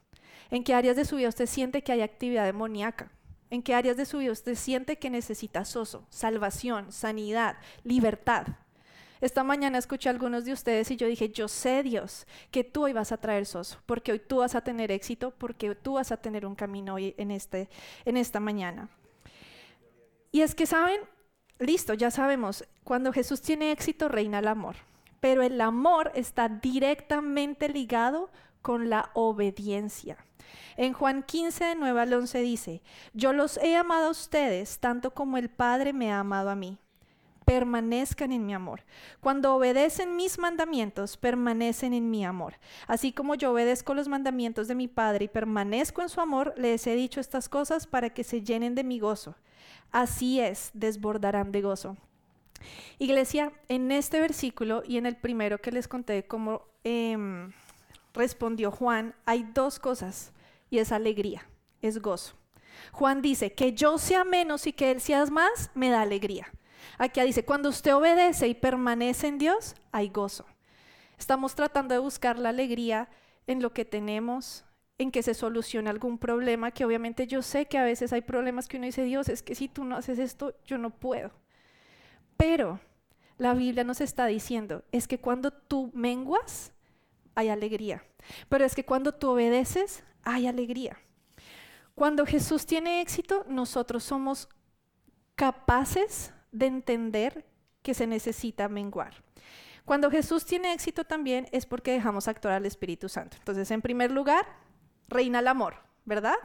En 0.51 0.63
qué 0.63 0.75
áreas 0.75 0.95
de 0.95 1.05
su 1.05 1.15
vida 1.15 1.29
usted 1.29 1.47
siente 1.47 1.83
que 1.83 1.91
hay 1.91 2.01
actividad 2.01 2.45
demoníaca. 2.45 3.11
¿En 3.49 3.63
qué 3.63 3.73
áreas 3.73 3.97
de 3.97 4.05
su 4.05 4.19
vida 4.19 4.31
usted 4.31 4.55
siente 4.55 4.97
que 4.97 5.09
necesita 5.09 5.65
soso, 5.65 6.05
salvación, 6.09 6.91
sanidad, 6.91 7.57
libertad? 7.83 8.47
Esta 9.21 9.43
mañana 9.43 9.77
escuché 9.77 10.09
a 10.09 10.11
algunos 10.11 10.45
de 10.45 10.53
ustedes 10.53 10.91
y 10.91 10.97
yo 10.97 11.07
dije, 11.07 11.29
yo 11.29 11.47
sé 11.47 11.81
Dios 11.81 12.27
que 12.51 12.63
tú 12.63 12.83
hoy 12.83 12.93
vas 12.93 13.11
a 13.11 13.17
traer 13.17 13.45
soso, 13.45 13.79
porque 13.85 14.11
hoy 14.11 14.19
tú 14.19 14.37
vas 14.37 14.53
a 14.53 14.61
tener 14.61 14.91
éxito, 14.91 15.31
porque 15.31 15.73
tú 15.73 15.93
vas 15.93 16.11
a 16.11 16.17
tener 16.17 16.45
un 16.45 16.53
camino 16.53 16.95
hoy 16.95 17.15
en, 17.17 17.31
este, 17.31 17.69
en 18.03 18.17
esta 18.17 18.39
mañana. 18.39 18.89
Y 20.31 20.41
es 20.41 20.53
que, 20.53 20.65
¿saben? 20.65 20.99
Listo, 21.59 21.93
ya 21.93 22.11
sabemos, 22.11 22.65
cuando 22.83 23.13
Jesús 23.13 23.41
tiene 23.41 23.71
éxito 23.71 24.09
reina 24.09 24.39
el 24.39 24.47
amor, 24.49 24.75
pero 25.21 25.41
el 25.41 25.61
amor 25.61 26.11
está 26.13 26.49
directamente 26.49 27.69
ligado 27.69 28.29
con 28.61 28.89
la 28.89 29.09
obediencia. 29.13 30.17
En 30.75 30.91
Juan 30.91 31.23
15, 31.23 31.63
de 31.63 31.75
9 31.75 32.01
al 32.01 32.13
11 32.13 32.39
dice, 32.41 32.81
yo 33.13 33.31
los 33.31 33.55
he 33.57 33.77
amado 33.77 34.07
a 34.07 34.11
ustedes 34.11 34.79
tanto 34.79 35.11
como 35.11 35.37
el 35.37 35.49
Padre 35.49 35.93
me 35.93 36.11
ha 36.11 36.19
amado 36.19 36.49
a 36.49 36.55
mí. 36.55 36.77
Permanezcan 37.45 38.33
en 38.33 38.45
mi 38.45 38.53
amor. 38.53 38.83
Cuando 39.21 39.55
obedecen 39.55 40.17
mis 40.17 40.37
mandamientos, 40.39 41.15
permanecen 41.15 41.93
en 41.93 42.09
mi 42.09 42.25
amor. 42.25 42.55
Así 42.87 43.13
como 43.13 43.35
yo 43.35 43.51
obedezco 43.51 43.93
los 43.93 44.09
mandamientos 44.09 44.67
de 44.67 44.75
mi 44.75 44.89
Padre 44.89 45.25
y 45.25 45.29
permanezco 45.29 46.01
en 46.01 46.09
su 46.09 46.19
amor, 46.19 46.53
les 46.57 46.85
he 46.87 46.95
dicho 46.95 47.21
estas 47.21 47.47
cosas 47.47 47.87
para 47.87 48.09
que 48.09 48.25
se 48.25 48.41
llenen 48.41 48.75
de 48.75 48.83
mi 48.83 48.99
gozo. 48.99 49.35
Así 49.91 50.39
es, 50.39 50.71
desbordarán 50.73 51.51
de 51.51 51.61
gozo. 51.61 51.97
Iglesia, 52.99 53.51
en 53.67 53.91
este 53.91 54.19
versículo 54.19 54.83
y 54.85 54.97
en 54.97 55.05
el 55.05 55.15
primero 55.15 55.59
que 55.59 55.71
les 55.71 55.87
conté 55.87 56.25
cómo 56.25 56.63
em, 56.83 57.51
respondió 58.13 58.71
Juan, 58.71 59.13
hay 59.25 59.43
dos 59.53 59.79
cosas 59.79 60.31
y 60.69 60.79
es 60.79 60.91
alegría, 60.91 61.47
es 61.81 62.01
gozo. 62.01 62.35
Juan 62.91 63.21
dice, 63.21 63.53
que 63.53 63.73
yo 63.73 63.97
sea 63.97 64.23
menos 64.23 64.67
y 64.67 64.73
que 64.73 64.91
él 64.91 65.01
sea 65.01 65.25
más, 65.27 65.71
me 65.73 65.89
da 65.89 66.01
alegría. 66.01 66.47
Aquí 66.97 67.21
dice, 67.21 67.45
cuando 67.45 67.69
usted 67.69 67.95
obedece 67.95 68.47
y 68.47 68.53
permanece 68.53 69.27
en 69.27 69.37
Dios, 69.37 69.75
hay 69.91 70.09
gozo. 70.09 70.45
Estamos 71.17 71.55
tratando 71.55 71.93
de 71.93 71.99
buscar 71.99 72.37
la 72.37 72.49
alegría 72.49 73.09
en 73.47 73.61
lo 73.61 73.73
que 73.73 73.85
tenemos, 73.85 74.64
en 74.97 75.11
que 75.11 75.23
se 75.23 75.33
solucione 75.33 75.89
algún 75.89 76.17
problema, 76.17 76.71
que 76.71 76.85
obviamente 76.85 77.27
yo 77.27 77.41
sé 77.41 77.65
que 77.65 77.77
a 77.77 77.83
veces 77.83 78.13
hay 78.13 78.21
problemas 78.21 78.67
que 78.67 78.77
uno 78.77 78.85
dice, 78.85 79.03
Dios, 79.03 79.27
es 79.29 79.43
que 79.43 79.55
si 79.55 79.67
tú 79.67 79.83
no 79.83 79.97
haces 79.97 80.19
esto, 80.19 80.55
yo 80.65 80.77
no 80.77 80.89
puedo. 80.89 81.31
Pero 82.37 82.79
la 83.37 83.53
Biblia 83.53 83.83
nos 83.83 83.99
está 83.99 84.25
diciendo, 84.25 84.83
es 84.91 85.07
que 85.07 85.19
cuando 85.19 85.51
tú 85.51 85.91
menguas, 85.93 86.71
hay 87.35 87.49
alegría. 87.49 88.03
Pero 88.47 88.63
es 88.63 88.75
que 88.75 88.85
cuando 88.85 89.13
tú 89.13 89.29
obedeces, 89.31 90.03
hay 90.23 90.47
alegría. 90.47 90.97
Cuando 91.93 92.25
Jesús 92.25 92.65
tiene 92.65 93.01
éxito, 93.01 93.45
nosotros 93.47 94.03
somos 94.03 94.49
capaces 95.35 96.33
de 96.51 96.67
entender 96.67 97.45
que 97.81 97.93
se 97.93 98.07
necesita 98.07 98.69
menguar. 98.69 99.13
Cuando 99.83 100.09
Jesús 100.09 100.45
tiene 100.45 100.73
éxito 100.73 101.03
también 101.03 101.47
es 101.51 101.65
porque 101.65 101.91
dejamos 101.91 102.27
actuar 102.27 102.55
al 102.55 102.65
Espíritu 102.65 103.07
Santo. 103.07 103.37
Entonces, 103.37 103.69
en 103.69 103.81
primer 103.81 104.11
lugar, 104.11 104.45
reina 105.07 105.39
el 105.39 105.47
amor, 105.47 105.75
¿verdad? 106.05 106.35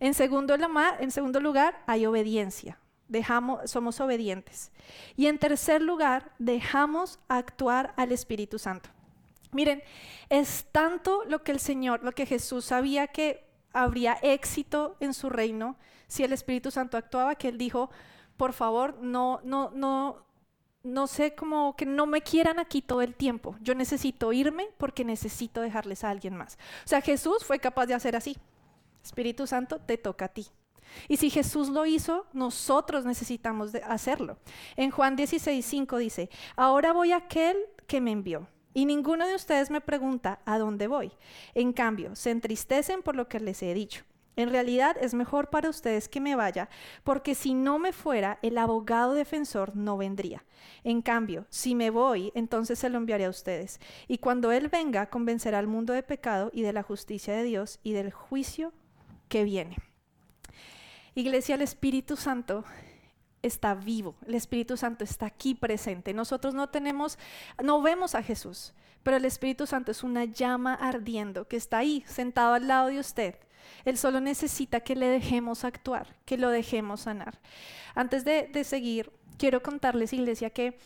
En 0.00 0.14
segundo, 0.14 0.56
en 1.00 1.10
segundo 1.10 1.40
lugar, 1.40 1.82
hay 1.86 2.06
obediencia. 2.06 2.78
Dejamos, 3.08 3.70
somos 3.70 4.00
obedientes. 4.00 4.72
Y 5.16 5.26
en 5.26 5.38
tercer 5.38 5.80
lugar, 5.80 6.32
dejamos 6.38 7.18
actuar 7.28 7.94
al 7.96 8.12
Espíritu 8.12 8.58
Santo. 8.58 8.90
Miren, 9.52 9.82
es 10.28 10.66
tanto 10.72 11.24
lo 11.26 11.42
que 11.42 11.52
el 11.52 11.60
Señor, 11.60 12.02
lo 12.02 12.12
que 12.12 12.26
Jesús 12.26 12.64
sabía 12.64 13.06
que 13.06 13.46
habría 13.72 14.18
éxito 14.22 14.96
en 15.00 15.14
su 15.14 15.30
reino 15.30 15.76
si 16.08 16.24
el 16.24 16.32
Espíritu 16.32 16.70
Santo 16.70 16.96
actuaba, 16.96 17.34
que 17.36 17.48
él 17.48 17.58
dijo, 17.58 17.90
por 18.36 18.52
favor, 18.52 18.98
no, 19.00 19.40
no, 19.44 19.70
no, 19.74 20.25
no 20.86 21.06
sé 21.06 21.34
cómo 21.34 21.76
que 21.76 21.84
no 21.84 22.06
me 22.06 22.22
quieran 22.22 22.58
aquí 22.58 22.80
todo 22.80 23.02
el 23.02 23.14
tiempo. 23.14 23.56
Yo 23.60 23.74
necesito 23.74 24.32
irme 24.32 24.68
porque 24.78 25.04
necesito 25.04 25.60
dejarles 25.60 26.04
a 26.04 26.10
alguien 26.10 26.36
más. 26.36 26.58
O 26.84 26.88
sea, 26.88 27.00
Jesús 27.00 27.44
fue 27.44 27.58
capaz 27.58 27.86
de 27.86 27.94
hacer 27.94 28.16
así. 28.16 28.36
Espíritu 29.02 29.46
Santo, 29.46 29.78
te 29.78 29.98
toca 29.98 30.26
a 30.26 30.28
ti. 30.28 30.46
Y 31.08 31.16
si 31.16 31.30
Jesús 31.30 31.68
lo 31.68 31.84
hizo, 31.86 32.26
nosotros 32.32 33.04
necesitamos 33.04 33.74
hacerlo. 33.86 34.38
En 34.76 34.90
Juan 34.90 35.16
16, 35.16 35.64
5 35.64 35.98
dice, 35.98 36.30
ahora 36.54 36.92
voy 36.92 37.12
a 37.12 37.16
aquel 37.16 37.56
que 37.86 38.00
me 38.00 38.12
envió 38.12 38.48
y 38.76 38.84
ninguno 38.84 39.26
de 39.26 39.34
ustedes 39.34 39.70
me 39.70 39.80
pregunta 39.80 40.40
a 40.44 40.58
dónde 40.58 40.86
voy. 40.86 41.10
En 41.54 41.72
cambio, 41.72 42.14
se 42.14 42.30
entristecen 42.30 43.02
por 43.02 43.16
lo 43.16 43.26
que 43.26 43.40
les 43.40 43.62
he 43.62 43.72
dicho. 43.72 44.04
En 44.36 44.50
realidad 44.50 44.96
es 45.00 45.14
mejor 45.14 45.48
para 45.48 45.70
ustedes 45.70 46.08
que 46.08 46.20
me 46.20 46.36
vaya, 46.36 46.68
porque 47.04 47.34
si 47.34 47.54
no 47.54 47.78
me 47.78 47.92
fuera, 47.92 48.38
el 48.42 48.58
abogado 48.58 49.14
defensor 49.14 49.74
no 49.74 49.96
vendría. 49.96 50.44
En 50.84 51.00
cambio, 51.00 51.46
si 51.48 51.74
me 51.74 51.88
voy, 51.88 52.32
entonces 52.34 52.78
se 52.78 52.90
lo 52.90 52.98
enviaré 52.98 53.24
a 53.24 53.30
ustedes. 53.30 53.80
Y 54.08 54.18
cuando 54.18 54.52
Él 54.52 54.68
venga, 54.68 55.08
convencerá 55.08 55.58
al 55.58 55.66
mundo 55.66 55.94
de 55.94 56.02
pecado 56.02 56.50
y 56.52 56.62
de 56.62 56.74
la 56.74 56.82
justicia 56.82 57.34
de 57.34 57.44
Dios 57.44 57.80
y 57.82 57.92
del 57.92 58.12
juicio 58.12 58.74
que 59.28 59.44
viene. 59.44 59.78
Iglesia, 61.14 61.54
el 61.54 61.62
Espíritu 61.62 62.14
Santo 62.16 62.64
está 63.42 63.74
vivo, 63.74 64.16
el 64.26 64.34
Espíritu 64.34 64.76
Santo 64.76 65.02
está 65.02 65.24
aquí 65.24 65.54
presente. 65.54 66.12
Nosotros 66.12 66.52
no 66.52 66.68
tenemos, 66.68 67.18
no 67.62 67.80
vemos 67.80 68.14
a 68.14 68.22
Jesús, 68.22 68.74
pero 69.02 69.16
el 69.16 69.24
Espíritu 69.24 69.66
Santo 69.66 69.92
es 69.92 70.02
una 70.02 70.24
llama 70.24 70.74
ardiendo 70.74 71.48
que 71.48 71.56
está 71.56 71.78
ahí, 71.78 72.04
sentado 72.06 72.52
al 72.52 72.68
lado 72.68 72.88
de 72.88 72.98
usted. 72.98 73.36
Él 73.84 73.98
solo 73.98 74.20
necesita 74.20 74.80
que 74.80 74.96
le 74.96 75.06
dejemos 75.06 75.64
actuar, 75.64 76.16
que 76.24 76.38
lo 76.38 76.50
dejemos 76.50 77.02
sanar. 77.02 77.38
Antes 77.94 78.24
de, 78.24 78.48
de 78.52 78.64
seguir, 78.64 79.10
quiero 79.38 79.62
contarles, 79.62 80.12
iglesia, 80.12 80.50
que 80.50 80.78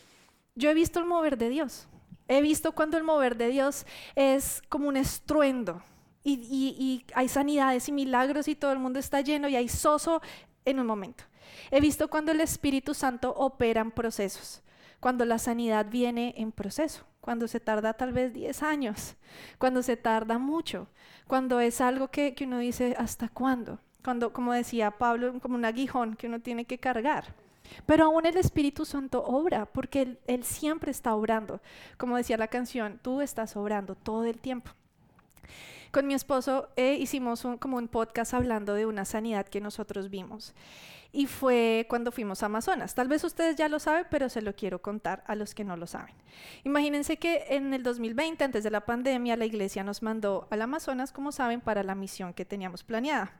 yo 0.55 0.69
he 0.69 0.73
visto 0.73 0.99
el 0.99 1.05
mover 1.05 1.37
de 1.37 1.49
Dios. 1.49 1.87
He 2.27 2.41
visto 2.41 2.73
cuando 2.73 2.97
el 2.97 3.03
mover 3.03 3.37
de 3.37 3.49
Dios 3.49 3.85
es 4.15 4.61
como 4.69 4.87
un 4.87 4.97
estruendo, 4.97 5.81
y, 6.23 6.33
y, 6.33 7.05
hay 7.15 7.27
sanidades 7.27 7.87
y 7.87 7.91
milagros 7.91 8.47
y 8.47 8.55
todo 8.55 8.71
el 8.71 8.79
mundo 8.79 8.99
está 8.99 9.21
lleno 9.21 9.49
y 9.49 9.55
hay 9.55 9.67
soso 9.67 10.21
en 10.65 10.79
un 10.79 10.85
momento. 10.85 11.23
He 11.71 11.81
visto 11.81 12.09
cuando 12.09 12.31
el 12.31 12.41
Espíritu 12.41 12.93
Santo 12.93 13.33
opera 13.35 13.81
en 13.81 13.91
procesos, 13.91 14.61
cuando 14.99 15.25
la 15.25 15.39
sanidad 15.39 15.87
viene 15.89 16.35
en 16.37 16.51
proceso, 16.51 17.05
cuando 17.21 17.47
se 17.47 17.59
tarda 17.59 17.93
tal 17.93 18.13
vez 18.13 18.33
10 18.33 18.61
años, 18.61 19.15
cuando 19.57 19.81
se 19.81 19.97
tarda 19.97 20.37
mucho, 20.37 20.87
cuando 21.31 21.61
es 21.61 21.79
algo 21.79 22.09
que, 22.09 22.35
uno 22.41 22.59
dice, 22.59 22.93
¿hasta 22.99 23.29
cuándo? 23.29 23.79
Cuando, 24.03 24.33
como 24.33 24.51
decía 24.51 24.91
Pablo, 24.91 25.39
como 25.39 25.55
un 25.55 25.63
aguijón 25.63 26.17
que 26.17 26.27
uno 26.27 26.41
tiene 26.41 26.65
que 26.65 26.77
cargar. 26.77 27.23
Pero 27.85 28.03
aún 28.03 28.25
el 28.25 28.35
Espíritu 28.35 28.83
Santo 28.83 29.23
obra, 29.23 29.65
porque 29.65 30.17
él, 30.27 30.43
siempre 30.43 30.91
está 30.91 31.15
obrando. 31.15 31.61
Como 31.97 32.17
decía 32.17 32.35
la 32.35 32.49
canción, 32.49 32.99
tú 33.01 33.21
estás 33.21 33.55
obrando 33.55 33.95
todo 33.95 34.25
el 34.25 34.39
tiempo. 34.39 34.71
Con 35.91 36.05
mi 36.05 36.15
esposo 36.15 36.67
eh, 36.75 36.95
hicimos 36.95 37.47
como 37.59 37.77
un 37.77 37.87
podcast 37.87 38.33
hablando 38.33 38.73
de 38.73 38.85
una 38.85 39.05
sanidad 39.05 39.47
que 39.47 39.61
nosotros 39.61 40.09
vimos 40.09 40.53
y 41.11 41.27
fue 41.27 41.85
cuando 41.89 42.11
fuimos 42.11 42.41
a 42.41 42.45
Amazonas. 42.45 42.95
Tal 42.95 43.07
vez 43.07 43.23
ustedes 43.23 43.55
ya 43.55 43.67
lo 43.67 43.79
saben, 43.79 44.05
pero 44.09 44.29
se 44.29 44.41
lo 44.41 44.55
quiero 44.55 44.81
contar 44.81 45.23
a 45.27 45.35
los 45.35 45.53
que 45.53 45.63
no 45.63 45.75
lo 45.75 45.87
saben. 45.87 46.15
Imagínense 46.63 47.17
que 47.17 47.45
en 47.49 47.73
el 47.73 47.83
2020, 47.83 48.43
antes 48.43 48.63
de 48.63 48.71
la 48.71 48.85
pandemia, 48.85 49.35
la 49.35 49.45
iglesia 49.45 49.83
nos 49.83 50.01
mandó 50.01 50.47
al 50.51 50.61
Amazonas, 50.61 51.11
como 51.11 51.31
saben, 51.31 51.61
para 51.61 51.83
la 51.83 51.95
misión 51.95 52.33
que 52.33 52.45
teníamos 52.45 52.83
planeada. 52.83 53.33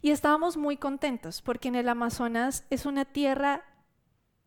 Y 0.00 0.10
estábamos 0.10 0.56
muy 0.56 0.76
contentos 0.76 1.42
porque 1.42 1.68
en 1.68 1.74
el 1.74 1.88
Amazonas 1.88 2.64
es 2.70 2.86
una 2.86 3.04
tierra 3.04 3.64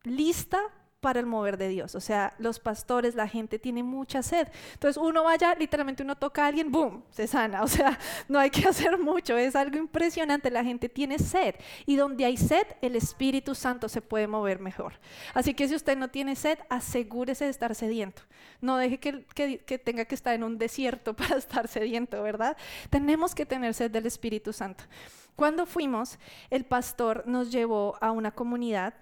lista 0.04 0.60
para 1.02 1.20
el 1.20 1.26
mover 1.26 1.58
de 1.58 1.68
Dios. 1.68 1.96
O 1.96 2.00
sea, 2.00 2.34
los 2.38 2.60
pastores, 2.60 3.16
la 3.16 3.28
gente 3.28 3.60
tiene 3.60 3.84
mucha 3.84 4.22
sed. 4.22 4.48
Entonces 4.74 5.02
uno 5.02 5.24
vaya, 5.24 5.56
literalmente 5.56 6.04
uno 6.04 6.16
toca 6.16 6.46
a 6.46 6.48
alguien, 6.48 6.72
¡boom!, 6.72 7.04
se 7.10 7.28
sana. 7.28 7.64
O 7.72 7.74
sea, 7.74 7.98
no 8.28 8.38
hay 8.38 8.50
que 8.50 8.68
hacer 8.68 8.98
mucho, 8.98 9.38
es 9.38 9.56
algo 9.56 9.78
impresionante. 9.78 10.52
La 10.52 10.64
gente 10.64 10.90
tiene 10.90 11.18
sed 11.20 11.56
y 11.86 11.96
donde 11.96 12.26
hay 12.26 12.38
sed, 12.38 12.68
el 12.82 12.96
Espíritu 12.96 13.56
Santo 13.56 13.90
se 13.90 14.02
puede 14.02 14.28
mover 14.28 14.60
mejor. 14.60 14.94
Así 15.34 15.54
que 15.54 15.68
si 15.68 15.76
usted 15.76 15.98
no 15.98 16.10
tiene 16.10 16.36
sed, 16.36 16.60
asegúrese 16.70 17.46
de 17.46 17.52
estar 17.52 17.74
sediento. 17.74 18.22
No 18.60 18.78
deje 18.78 19.00
que, 19.00 19.24
que 19.66 19.80
tenga 19.80 20.06
que 20.06 20.16
estar 20.16 20.36
en 20.36 20.44
un 20.44 20.58
desierto 20.58 21.14
para 21.16 21.38
estar 21.38 21.68
sediento, 21.68 22.22
¿verdad? 22.22 22.58
Tenemos 22.90 23.34
que 23.34 23.46
tener 23.46 23.74
sed 23.74 23.90
del 23.90 24.06
Espíritu 24.06 24.54
Santo. 24.54 24.84
Cuando 25.36 25.66
fuimos, 25.66 26.20
el 26.50 26.66
pastor 26.66 27.24
nos 27.26 27.52
llevó 27.52 27.98
a 28.02 28.12
una 28.12 28.32
comunidad 28.32 28.94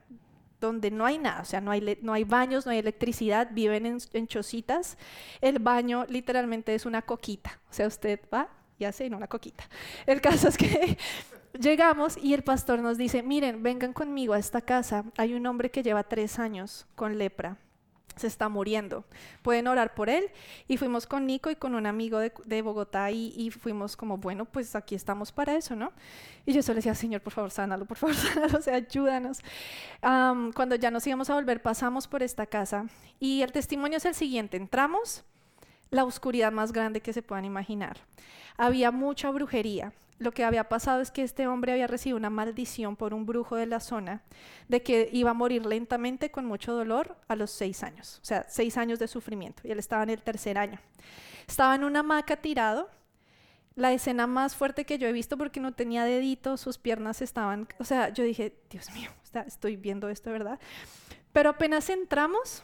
donde 0.59 0.91
no 0.91 1.05
hay 1.05 1.17
nada, 1.17 1.41
o 1.41 1.45
sea, 1.45 1.61
no 1.61 1.71
hay, 1.71 1.97
no 2.01 2.13
hay 2.13 2.23
baños, 2.23 2.65
no 2.65 2.71
hay 2.71 2.79
electricidad, 2.79 3.49
viven 3.51 3.85
en, 3.85 3.97
en 4.13 4.27
chocitas. 4.27 4.97
El 5.41 5.59
baño 5.59 6.05
literalmente 6.09 6.75
es 6.75 6.85
una 6.85 7.01
coquita, 7.01 7.59
o 7.69 7.73
sea, 7.73 7.87
usted 7.87 8.19
va 8.33 8.49
y 8.77 8.85
hace 8.85 9.09
no 9.09 9.17
una 9.17 9.27
coquita. 9.27 9.63
El 10.05 10.21
caso 10.21 10.47
es 10.47 10.57
que 10.57 10.97
llegamos 11.59 12.17
y 12.17 12.33
el 12.33 12.43
pastor 12.43 12.79
nos 12.79 12.97
dice, 12.97 13.23
miren, 13.23 13.63
vengan 13.63 13.93
conmigo 13.93 14.33
a 14.33 14.39
esta 14.39 14.61
casa, 14.61 15.05
hay 15.17 15.33
un 15.33 15.45
hombre 15.45 15.71
que 15.71 15.83
lleva 15.83 16.03
tres 16.03 16.39
años 16.39 16.87
con 16.95 17.17
lepra 17.17 17.57
se 18.19 18.27
está 18.27 18.49
muriendo. 18.49 19.03
Pueden 19.41 19.67
orar 19.67 19.93
por 19.93 20.09
él. 20.09 20.29
Y 20.67 20.77
fuimos 20.77 21.07
con 21.07 21.25
Nico 21.25 21.49
y 21.49 21.55
con 21.55 21.75
un 21.75 21.85
amigo 21.85 22.19
de, 22.19 22.61
Bogotá 22.61 23.11
y, 23.11 23.51
fuimos 23.51 23.95
como, 23.95 24.17
bueno, 24.17 24.45
pues 24.45 24.75
aquí 24.75 24.95
estamos 24.95 25.31
para 25.31 25.55
eso, 25.55 25.75
¿no? 25.75 25.91
Y 26.45 26.53
yo 26.53 26.61
solo 26.61 26.75
decía, 26.75 26.95
Señor, 26.95 27.21
por 27.21 27.33
favor, 27.33 27.51
sánalo, 27.51 27.85
por 27.85 27.97
favor, 27.97 28.15
sánalo, 28.15 28.57
o 28.57 28.61
sea, 28.61 28.75
ayúdanos. 28.75 29.39
cuando 30.01 30.75
ya 30.75 30.91
nos 30.91 31.05
íbamos 31.07 31.29
a 31.29 31.35
volver, 31.35 31.61
pasamos 31.61 32.07
por 32.07 32.21
esta 32.23 32.45
casa 32.45 32.85
y 33.19 33.41
el 33.41 33.51
testimonio 33.51 33.97
es 33.97 34.05
el 34.05 34.15
siguiente. 34.15 34.57
Entramos, 34.57 35.23
la 35.89 36.03
oscuridad 36.03 36.51
más 36.51 36.71
grande 36.71 37.01
que 37.01 37.13
se 37.13 37.21
puedan 37.21 37.45
imaginar. 37.45 37.97
Había 38.57 38.91
mucha 38.91 39.31
brujería 39.31 39.93
lo 40.19 40.31
que 40.31 40.43
había 40.43 40.67
pasado 40.67 41.01
es 41.01 41.11
que 41.11 41.23
este 41.23 41.47
hombre 41.47 41.71
había 41.71 41.88
recibido 41.88 42.17
una 42.17 42.29
maldición 42.29 42.95
por 42.95 43.13
un 43.13 43.25
brujo 43.25 43.55
de 43.55 43.65
la 43.65 43.79
zona 43.79 44.21
de 44.67 44.83
que 44.83 45.09
iba 45.13 45.31
a 45.31 45.33
morir 45.33 45.65
lentamente 45.65 46.29
con 46.29 46.45
mucho 46.45 46.73
dolor 46.73 47.17
a 47.29 47.35
los 47.35 47.51
seis 47.51 47.83
años, 47.83 48.19
o 48.21 48.25
sea, 48.25 48.45
seis 48.49 48.77
años 48.77 48.99
de 48.99 49.07
sufrimiento, 49.07 49.61
y 49.65 49.71
él 49.71 49.79
estaba 49.79 50.03
en 50.03 50.11
el 50.11 50.21
tercer 50.21 50.57
año. 50.57 50.79
Estaba 51.47 51.73
en 51.73 51.85
una 51.85 52.01
hamaca 52.01 52.35
tirado, 52.35 52.89
la 53.75 53.93
escena 53.93 54.27
más 54.27 54.55
fuerte 54.55 54.85
que 54.85 54.97
yo 54.97 55.07
he 55.07 55.13
visto 55.13 55.38
porque 55.38 55.61
no 55.61 55.73
tenía 55.73 56.03
deditos, 56.03 56.59
sus 56.59 56.77
piernas 56.77 57.21
estaban, 57.21 57.67
o 57.79 57.85
sea, 57.85 58.09
yo 58.09 58.25
dije, 58.25 58.53
Dios 58.69 58.91
mío, 58.91 59.09
estoy 59.47 59.77
viendo 59.77 60.09
esto, 60.09 60.31
¿verdad? 60.31 60.59
Pero 61.31 61.51
apenas 61.51 61.89
entramos, 61.89 62.63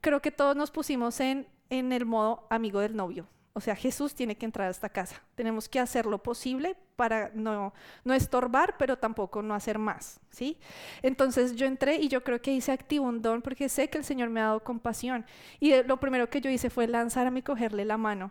creo 0.00 0.20
que 0.20 0.32
todos 0.32 0.56
nos 0.56 0.72
pusimos 0.72 1.20
en, 1.20 1.46
en 1.70 1.92
el 1.92 2.06
modo 2.06 2.46
amigo 2.50 2.80
del 2.80 2.96
novio. 2.96 3.28
O 3.58 3.60
sea, 3.60 3.74
Jesús 3.74 4.14
tiene 4.14 4.36
que 4.36 4.46
entrar 4.46 4.68
a 4.68 4.70
esta 4.70 4.88
casa. 4.88 5.20
Tenemos 5.34 5.68
que 5.68 5.80
hacer 5.80 6.06
lo 6.06 6.22
posible 6.22 6.76
para 6.94 7.32
no, 7.34 7.74
no 8.04 8.14
estorbar, 8.14 8.76
pero 8.78 8.96
tampoco 8.98 9.42
no 9.42 9.52
hacer 9.52 9.80
más, 9.80 10.20
¿sí? 10.30 10.56
Entonces 11.02 11.56
yo 11.56 11.66
entré 11.66 11.96
y 11.96 12.06
yo 12.06 12.22
creo 12.22 12.40
que 12.40 12.52
hice 12.52 12.70
activo 12.70 13.06
un 13.06 13.20
don 13.20 13.42
porque 13.42 13.68
sé 13.68 13.90
que 13.90 13.98
el 13.98 14.04
Señor 14.04 14.30
me 14.30 14.38
ha 14.38 14.44
dado 14.44 14.62
compasión. 14.62 15.26
Y 15.58 15.82
lo 15.82 15.98
primero 15.98 16.30
que 16.30 16.40
yo 16.40 16.48
hice 16.48 16.70
fue 16.70 16.86
lanzarme 16.86 17.40
y 17.40 17.42
cogerle 17.42 17.84
la 17.84 17.96
mano. 17.96 18.30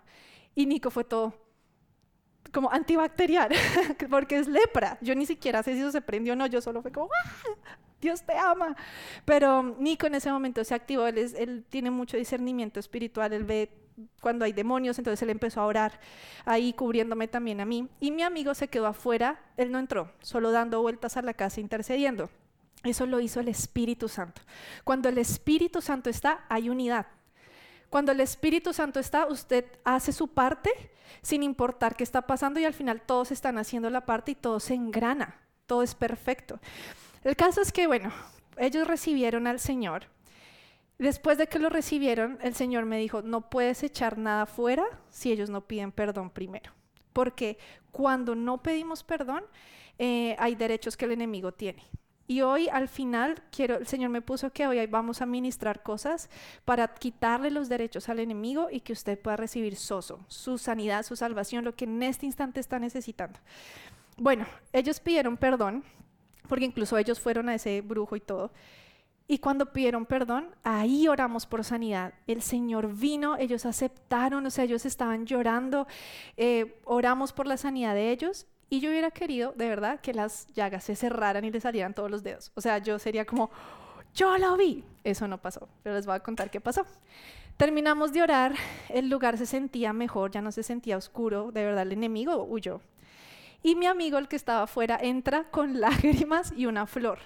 Y 0.55 0.65
Nico 0.65 0.91
fue 0.91 1.03
todo 1.03 1.33
como 2.53 2.71
antibacterial, 2.71 3.49
porque 4.09 4.37
es 4.37 4.47
lepra. 4.47 4.97
Yo 5.01 5.13
ni 5.13 5.25
siquiera 5.25 5.61
sé 5.61 5.73
si 5.73 5.81
eso 5.81 5.91
se 5.91 5.99
prendió 5.99 6.31
o 6.31 6.35
no, 6.37 6.47
yo 6.47 6.61
solo 6.61 6.81
fue 6.81 6.93
como, 6.93 7.09
¡Ah! 7.25 7.49
Dios 7.99 8.21
te 8.23 8.37
ama. 8.37 8.77
Pero 9.25 9.75
Nico 9.77 10.07
en 10.07 10.15
ese 10.15 10.31
momento 10.31 10.63
se 10.63 10.73
activó, 10.73 11.05
él, 11.05 11.17
él 11.17 11.65
tiene 11.67 11.91
mucho 11.91 12.15
discernimiento 12.15 12.79
espiritual, 12.79 13.33
él 13.33 13.43
ve 13.43 13.86
cuando 14.21 14.45
hay 14.45 14.53
demonios, 14.53 14.97
entonces 14.97 15.21
él 15.23 15.29
empezó 15.29 15.61
a 15.61 15.65
orar 15.65 15.99
ahí 16.45 16.73
cubriéndome 16.73 17.27
también 17.27 17.61
a 17.61 17.65
mí. 17.65 17.87
Y 17.99 18.11
mi 18.11 18.23
amigo 18.23 18.53
se 18.53 18.67
quedó 18.67 18.87
afuera, 18.87 19.39
él 19.57 19.71
no 19.71 19.79
entró, 19.79 20.11
solo 20.21 20.51
dando 20.51 20.81
vueltas 20.81 21.17
a 21.17 21.21
la 21.21 21.33
casa 21.33 21.61
intercediendo. 21.61 22.29
Eso 22.83 23.05
lo 23.05 23.19
hizo 23.19 23.39
el 23.39 23.47
Espíritu 23.47 24.07
Santo. 24.07 24.41
Cuando 24.83 25.09
el 25.09 25.17
Espíritu 25.17 25.81
Santo 25.81 26.09
está, 26.09 26.45
hay 26.47 26.69
unidad. 26.69 27.07
Cuando 27.89 28.11
el 28.11 28.19
Espíritu 28.19 28.73
Santo 28.73 28.99
está, 28.99 29.25
usted 29.27 29.65
hace 29.83 30.11
su 30.11 30.27
parte 30.27 30.69
sin 31.21 31.41
importar 31.41 31.95
qué 31.95 32.03
está 32.03 32.21
pasando 32.21 32.59
y 32.59 32.65
al 32.65 32.73
final 32.73 33.01
todos 33.01 33.31
están 33.31 33.57
haciendo 33.57 33.89
la 33.89 34.05
parte 34.05 34.31
y 34.31 34.35
todo 34.35 34.59
se 34.59 34.73
engrana, 34.73 35.39
todo 35.65 35.83
es 35.83 35.95
perfecto. 35.95 36.59
El 37.23 37.35
caso 37.35 37.61
es 37.61 37.71
que, 37.71 37.87
bueno, 37.87 38.11
ellos 38.57 38.87
recibieron 38.87 39.47
al 39.47 39.59
Señor 39.59 40.07
Después 40.99 41.37
de 41.37 41.47
que 41.47 41.59
lo 41.59 41.69
recibieron, 41.69 42.39
el 42.41 42.55
Señor 42.55 42.85
me 42.85 42.97
dijo, 42.97 43.21
no 43.21 43.49
puedes 43.49 43.83
echar 43.83 44.17
nada 44.17 44.45
fuera 44.45 44.83
si 45.09 45.31
ellos 45.31 45.49
no 45.49 45.61
piden 45.61 45.91
perdón 45.91 46.29
primero. 46.31 46.71
Porque 47.13 47.57
cuando 47.91 48.35
no 48.35 48.63
pedimos 48.63 49.03
perdón, 49.03 49.43
eh, 49.99 50.35
hay 50.39 50.55
derechos 50.55 50.97
que 50.97 51.05
el 51.05 51.11
enemigo 51.11 51.51
tiene. 51.51 51.83
Y 52.29 52.41
hoy 52.41 52.67
al 52.67 52.89
final 52.89 53.41
quiero, 53.51 53.77
el 53.77 53.87
Señor 53.87 54.09
me 54.09 54.21
puso 54.21 54.51
que 54.51 54.67
hoy 54.67 54.85
vamos 54.87 55.21
a 55.21 55.25
ministrar 55.25 55.81
cosas 55.81 56.29
para 56.65 56.87
quitarle 56.93 57.51
los 57.51 57.69
derechos 57.69 58.09
al 58.09 58.19
enemigo 58.19 58.67
y 58.69 58.81
que 58.81 58.91
usted 58.91 59.17
pueda 59.17 59.37
recibir 59.37 59.77
soso, 59.77 60.19
su 60.27 60.57
sanidad, 60.57 61.03
su 61.03 61.15
salvación, 61.15 61.63
lo 61.63 61.73
que 61.73 61.85
en 61.85 62.03
este 62.03 62.25
instante 62.25 62.59
está 62.59 62.79
necesitando. 62.79 63.39
Bueno, 64.17 64.45
ellos 64.73 64.99
pidieron 64.99 65.37
perdón, 65.37 65.85
porque 66.49 66.65
incluso 66.65 66.97
ellos 66.97 67.19
fueron 67.19 67.47
a 67.47 67.55
ese 67.55 67.79
brujo 67.79 68.17
y 68.17 68.19
todo. 68.19 68.51
Y 69.27 69.39
cuando 69.39 69.73
pidieron 69.73 70.05
perdón, 70.05 70.47
ahí 70.63 71.07
oramos 71.07 71.45
por 71.45 71.63
sanidad. 71.65 72.13
El 72.27 72.41
Señor 72.41 72.93
vino, 72.93 73.35
ellos 73.37 73.65
aceptaron, 73.65 74.45
o 74.45 74.49
sea, 74.49 74.63
ellos 74.63 74.85
estaban 74.85 75.25
llorando, 75.25 75.85
eh, 76.37 76.79
oramos 76.85 77.33
por 77.33 77.45
la 77.45 77.57
sanidad 77.57 77.93
de 77.93 78.11
ellos. 78.11 78.47
Y 78.69 78.79
yo 78.79 78.89
hubiera 78.89 79.11
querido, 79.11 79.53
de 79.55 79.67
verdad, 79.67 79.99
que 79.99 80.13
las 80.13 80.47
llagas 80.53 80.85
se 80.85 80.95
cerraran 80.95 81.43
y 81.43 81.51
le 81.51 81.59
salieran 81.59 81.93
todos 81.93 82.09
los 82.09 82.23
dedos. 82.23 82.51
O 82.55 82.61
sea, 82.61 82.77
yo 82.77 82.99
sería 82.99 83.25
como, 83.25 83.49
yo 84.13 84.37
lo 84.37 84.55
vi. 84.55 84.83
Eso 85.03 85.27
no 85.27 85.37
pasó, 85.37 85.67
pero 85.83 85.95
les 85.95 86.05
voy 86.05 86.15
a 86.15 86.19
contar 86.21 86.49
qué 86.49 86.61
pasó. 86.61 86.85
Terminamos 87.57 88.13
de 88.13 88.21
orar, 88.21 88.53
el 88.89 89.09
lugar 89.09 89.37
se 89.37 89.45
sentía 89.45 89.91
mejor, 89.91 90.31
ya 90.31 90.41
no 90.41 90.51
se 90.51 90.63
sentía 90.63 90.95
oscuro, 90.95 91.51
de 91.51 91.65
verdad 91.65 91.83
el 91.83 91.91
enemigo 91.91 92.43
huyó. 92.43 92.81
Y 93.63 93.75
mi 93.75 93.87
amigo, 93.87 94.17
el 94.17 94.27
que 94.27 94.35
estaba 94.35 94.63
afuera, 94.63 94.99
entra 95.01 95.45
con 95.49 95.79
lágrimas 95.81 96.53
y 96.55 96.65
una 96.65 96.85
flor. 96.85 97.19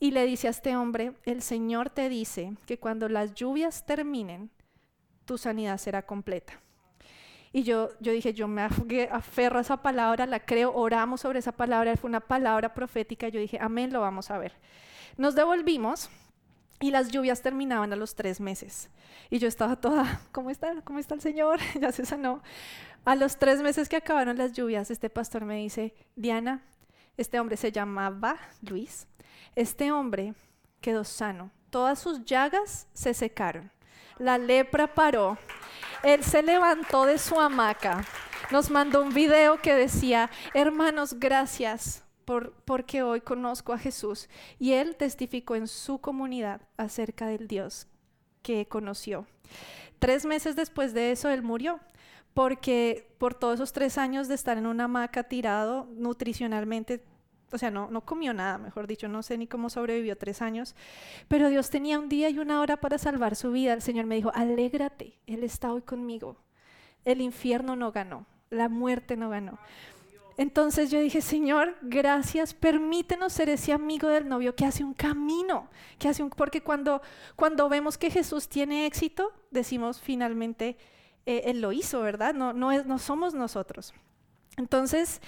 Y 0.00 0.12
le 0.12 0.24
dice 0.24 0.48
a 0.48 0.50
este 0.50 0.76
hombre, 0.76 1.12
el 1.24 1.42
Señor 1.42 1.90
te 1.90 2.08
dice 2.08 2.54
que 2.66 2.78
cuando 2.78 3.08
las 3.08 3.34
lluvias 3.34 3.84
terminen, 3.84 4.50
tu 5.26 5.36
sanidad 5.36 5.76
será 5.76 6.06
completa. 6.06 6.54
Y 7.52 7.64
yo, 7.64 7.90
yo 8.00 8.12
dije, 8.12 8.32
yo 8.32 8.48
me 8.48 8.62
aferro 8.62 9.58
a 9.58 9.60
esa 9.60 9.82
palabra, 9.82 10.24
la 10.24 10.40
creo, 10.40 10.72
oramos 10.72 11.20
sobre 11.20 11.40
esa 11.40 11.52
palabra, 11.52 11.96
fue 11.96 12.08
una 12.08 12.20
palabra 12.20 12.72
profética, 12.72 13.28
yo 13.28 13.40
dije, 13.40 13.58
amén, 13.60 13.92
lo 13.92 14.00
vamos 14.00 14.30
a 14.30 14.38
ver. 14.38 14.52
Nos 15.18 15.34
devolvimos 15.34 16.08
y 16.80 16.90
las 16.92 17.10
lluvias 17.10 17.42
terminaban 17.42 17.92
a 17.92 17.96
los 17.96 18.14
tres 18.14 18.40
meses. 18.40 18.88
Y 19.28 19.38
yo 19.38 19.48
estaba 19.48 19.76
toda, 19.76 20.22
¿cómo 20.32 20.48
está? 20.48 20.80
¿Cómo 20.82 20.98
está 20.98 21.14
el 21.14 21.20
Señor? 21.20 21.60
ya 21.80 21.92
se 21.92 22.06
sanó. 22.06 22.42
A 23.04 23.16
los 23.16 23.36
tres 23.36 23.60
meses 23.60 23.88
que 23.88 23.96
acabaron 23.96 24.38
las 24.38 24.52
lluvias, 24.52 24.90
este 24.90 25.10
pastor 25.10 25.44
me 25.44 25.56
dice, 25.56 25.94
Diana, 26.16 26.62
este 27.16 27.38
hombre 27.38 27.56
se 27.56 27.70
llamaba 27.70 28.38
Luis, 28.62 29.06
este 29.54 29.92
hombre 29.92 30.34
quedó 30.80 31.04
sano. 31.04 31.50
Todas 31.70 31.98
sus 31.98 32.24
llagas 32.24 32.86
se 32.92 33.14
secaron. 33.14 33.70
La 34.18 34.38
lepra 34.38 34.94
paró. 34.94 35.38
Él 36.02 36.24
se 36.24 36.42
levantó 36.42 37.06
de 37.06 37.18
su 37.18 37.40
hamaca. 37.40 38.04
Nos 38.50 38.70
mandó 38.70 39.02
un 39.02 39.14
video 39.14 39.60
que 39.60 39.74
decía, 39.74 40.30
hermanos, 40.54 41.14
gracias 41.18 42.04
por, 42.24 42.52
porque 42.64 43.02
hoy 43.02 43.20
conozco 43.20 43.72
a 43.72 43.78
Jesús. 43.78 44.28
Y 44.58 44.72
él 44.72 44.96
testificó 44.96 45.54
en 45.54 45.68
su 45.68 46.00
comunidad 46.00 46.62
acerca 46.76 47.26
del 47.26 47.46
Dios 47.46 47.86
que 48.42 48.66
conoció. 48.66 49.26
Tres 49.98 50.24
meses 50.24 50.56
después 50.56 50.94
de 50.94 51.12
eso, 51.12 51.28
él 51.28 51.42
murió 51.42 51.80
porque 52.34 53.12
por 53.18 53.34
todos 53.34 53.54
esos 53.54 53.72
tres 53.72 53.98
años 53.98 54.28
de 54.28 54.34
estar 54.34 54.56
en 54.56 54.66
una 54.66 54.84
hamaca 54.84 55.24
tirado 55.24 55.88
nutricionalmente 55.96 57.04
o 57.52 57.58
sea, 57.58 57.70
no, 57.70 57.90
no 57.90 58.02
comió 58.02 58.32
nada, 58.32 58.58
mejor 58.58 58.86
dicho, 58.86 59.08
no 59.08 59.22
sé 59.22 59.36
ni 59.38 59.46
cómo 59.46 59.70
sobrevivió 59.70 60.16
tres 60.16 60.42
años, 60.42 60.74
pero 61.28 61.48
Dios 61.48 61.70
tenía 61.70 61.98
un 61.98 62.08
día 62.08 62.30
y 62.30 62.38
una 62.38 62.60
hora 62.60 62.76
para 62.78 62.98
salvar 62.98 63.36
su 63.36 63.52
vida. 63.52 63.72
El 63.72 63.82
Señor 63.82 64.06
me 64.06 64.16
dijo, 64.16 64.30
alégrate, 64.34 65.14
Él 65.26 65.44
está 65.44 65.72
hoy 65.72 65.82
conmigo. 65.82 66.36
El 67.04 67.20
infierno 67.20 67.76
no 67.76 67.92
ganó, 67.92 68.26
la 68.50 68.68
muerte 68.68 69.16
no 69.16 69.30
ganó. 69.30 69.58
Entonces 70.36 70.90
yo 70.90 71.00
dije, 71.00 71.20
Señor, 71.20 71.76
gracias, 71.82 72.54
permítenos 72.54 73.32
ser 73.32 73.50
ese 73.50 73.72
amigo 73.72 74.08
del 74.08 74.26
novio 74.26 74.54
que 74.54 74.64
hace 74.64 74.82
un 74.82 74.94
camino, 74.94 75.68
que 75.98 76.08
hace 76.08 76.22
un, 76.22 76.30
porque 76.30 76.62
cuando, 76.62 77.02
cuando 77.36 77.68
vemos 77.68 77.98
que 77.98 78.10
Jesús 78.10 78.48
tiene 78.48 78.86
éxito, 78.86 79.32
decimos 79.50 80.00
finalmente, 80.00 80.78
eh, 81.26 81.42
Él 81.44 81.60
lo 81.60 81.72
hizo, 81.72 82.00
¿verdad? 82.00 82.32
No, 82.32 82.54
no, 82.54 82.72
es, 82.72 82.86
no 82.86 82.98
somos 82.98 83.34
nosotros. 83.34 83.92
Entonces, 84.56 85.20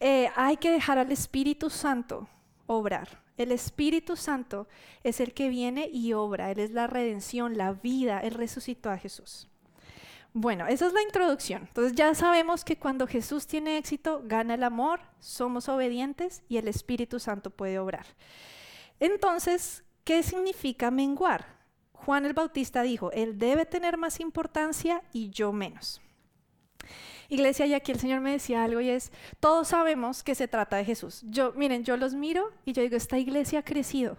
eh, 0.00 0.30
hay 0.36 0.56
que 0.56 0.70
dejar 0.70 0.98
al 0.98 1.12
Espíritu 1.12 1.70
Santo 1.70 2.28
obrar. 2.66 3.22
El 3.36 3.50
Espíritu 3.50 4.16
Santo 4.16 4.68
es 5.02 5.20
el 5.20 5.34
que 5.34 5.48
viene 5.48 5.88
y 5.92 6.12
obra. 6.12 6.50
Él 6.50 6.60
es 6.60 6.70
la 6.70 6.86
redención, 6.86 7.56
la 7.56 7.72
vida. 7.72 8.20
Él 8.20 8.34
resucitó 8.34 8.90
a 8.90 8.98
Jesús. 8.98 9.48
Bueno, 10.32 10.66
esa 10.66 10.86
es 10.86 10.92
la 10.92 11.02
introducción. 11.02 11.62
Entonces 11.68 11.94
ya 11.94 12.14
sabemos 12.14 12.64
que 12.64 12.76
cuando 12.76 13.06
Jesús 13.06 13.46
tiene 13.46 13.78
éxito, 13.78 14.22
gana 14.24 14.54
el 14.54 14.64
amor, 14.64 15.00
somos 15.20 15.68
obedientes 15.68 16.42
y 16.48 16.56
el 16.56 16.68
Espíritu 16.68 17.20
Santo 17.20 17.50
puede 17.50 17.78
obrar. 17.78 18.06
Entonces, 19.00 19.84
¿qué 20.02 20.22
significa 20.22 20.90
menguar? 20.90 21.46
Juan 21.92 22.26
el 22.26 22.34
Bautista 22.34 22.82
dijo, 22.82 23.12
Él 23.12 23.38
debe 23.38 23.64
tener 23.64 23.96
más 23.96 24.20
importancia 24.20 25.02
y 25.12 25.30
yo 25.30 25.52
menos. 25.52 26.00
Iglesia, 27.28 27.66
y 27.66 27.74
aquí 27.74 27.92
el 27.92 28.00
Señor 28.00 28.20
me 28.20 28.32
decía 28.32 28.64
algo 28.64 28.80
y 28.80 28.90
es, 28.90 29.12
todos 29.40 29.68
sabemos 29.68 30.22
que 30.22 30.34
se 30.34 30.48
trata 30.48 30.76
de 30.76 30.84
Jesús. 30.84 31.22
Yo, 31.28 31.52
miren, 31.52 31.84
yo 31.84 31.96
los 31.96 32.14
miro 32.14 32.52
y 32.64 32.72
yo 32.72 32.82
digo, 32.82 32.96
esta 32.96 33.18
iglesia 33.18 33.60
ha 33.60 33.64
crecido. 33.64 34.16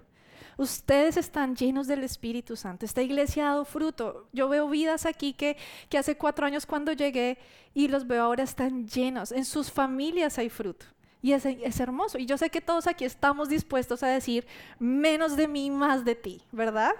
Ustedes 0.58 1.18
están 1.18 1.56
llenos 1.56 1.88
del 1.88 2.04
Espíritu 2.04 2.56
Santo. 2.56 2.86
Esta 2.86 3.02
iglesia 3.02 3.44
ha 3.44 3.50
dado 3.50 3.66
fruto. 3.66 4.30
Yo 4.32 4.48
veo 4.48 4.70
vidas 4.70 5.06
aquí 5.06 5.34
que, 5.34 5.58
que 5.90 5.98
hace 5.98 6.16
cuatro 6.16 6.46
años 6.46 6.66
cuando 6.66 6.94
llegué 6.94 7.38
y 7.74 7.90
los 7.90 8.08
veo 8.08 8.24
ahora 8.24 8.44
están 8.44 8.88
llenos. 8.88 9.32
En 9.32 9.44
sus 9.44 9.70
familias 9.70 10.38
hay 10.38 10.50
fruto. 10.50 10.86
Y 11.22 11.34
es, 11.34 11.46
es, 11.46 11.80
hermoso. 11.80 12.18
Y 12.20 12.26
yo 12.26 12.38
sé 12.38 12.50
que 12.50 12.62
todos 12.62 12.88
aquí 12.88 13.04
estamos 13.04 13.50
dispuestos 13.50 14.04
a 14.04 14.08
decir, 14.08 14.48
menos 14.80 15.36
de 15.36 15.48
mí, 15.48 15.72
más 15.72 16.06
de 16.06 16.16
ti, 16.16 16.42
¿verdad? 16.52 16.94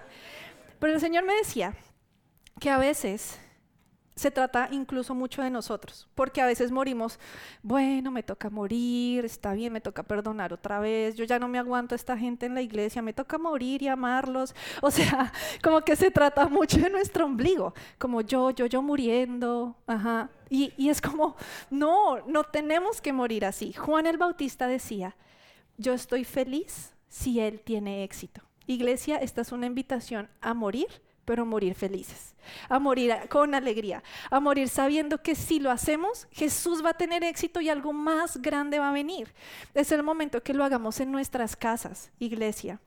Pero 0.80 0.94
el 0.94 1.00
Señor 1.00 1.24
me 1.24 1.36
decía 1.36 1.78
que 2.60 2.70
a 2.70 2.78
veces 2.78 3.40
se 4.16 4.32
trata 4.32 4.70
incluso 4.72 5.14
mucho 5.14 5.42
de 5.42 5.50
nosotros, 5.50 6.08
porque 6.16 6.42
a 6.42 6.46
veces 6.46 6.72
morimos, 6.72 7.20
bueno, 7.62 8.12
me 8.12 8.24
toca 8.24 8.50
morir, 8.50 9.26
está 9.26 9.54
bien, 9.54 9.74
me 9.74 9.82
toca 9.82 10.04
perdonar 10.04 10.54
otra 10.54 10.80
vez, 10.80 11.16
yo 11.16 11.26
ya 11.26 11.38
no 11.38 11.50
me 11.50 11.60
aguanto 11.60 11.96
a 11.96 11.98
esta 11.98 12.18
gente 12.18 12.46
en 12.46 12.56
la 12.56 12.62
iglesia, 12.62 13.02
me 13.02 13.12
toca 13.12 13.38
morir 13.38 13.82
y 13.82 13.90
amarlos, 13.90 14.56
o 14.82 14.90
sea, 14.90 15.34
como 15.62 15.82
que 15.82 15.98
se 15.98 16.12
trata 16.12 16.48
mucho 16.48 16.78
de 16.78 16.90
nuestro 16.90 17.26
ombligo, 17.26 17.74
como 17.98 18.22
yo, 18.22 18.52
yo, 18.52 18.68
yo 18.68 18.82
muriendo, 18.82 19.76
ajá, 19.86 20.30
y, 20.50 20.74
y 20.78 20.90
es 20.90 21.02
como, 21.02 21.36
no, 21.70 22.26
no 22.28 22.44
tenemos 22.46 23.02
que 23.02 23.12
morir 23.12 23.46
así. 23.46 23.74
Juan 23.74 24.06
el 24.06 24.18
Bautista 24.18 24.68
decía, 24.68 25.18
yo 25.78 25.94
estoy 25.94 26.24
feliz 26.24 26.94
si 27.10 27.40
él 27.40 27.60
tiene 27.60 28.04
éxito. 28.04 28.42
Iglesia, 28.68 29.18
esta 29.18 29.42
es 29.42 29.52
una 29.52 29.66
invitación 29.66 30.30
a 30.42 30.54
morir 30.54 30.88
pero 31.26 31.46
morir 31.46 31.76
felices, 31.76 32.36
a 32.70 32.80
morir 32.80 33.14
con 33.30 33.56
alegría, 33.56 34.04
a 34.30 34.40
morir 34.40 34.70
sabiendo 34.70 35.22
que 35.22 35.36
si 35.36 35.60
lo 35.60 35.72
hacemos, 35.72 36.28
Jesús 36.32 36.84
va 36.86 36.92
a 36.92 36.98
tener 36.98 37.24
éxito 37.24 37.60
y 37.62 37.70
algo 37.70 37.92
más 37.92 38.42
grande 38.42 38.80
va 38.80 38.90
a 38.90 38.94
venir. 38.94 39.34
Es 39.74 39.92
el 39.92 40.04
momento 40.04 40.42
que 40.44 40.54
lo 40.54 40.64
hagamos 40.64 41.00
en 41.00 41.12
nuestras 41.12 41.56
casas, 41.56 42.12
iglesia. 42.20 42.80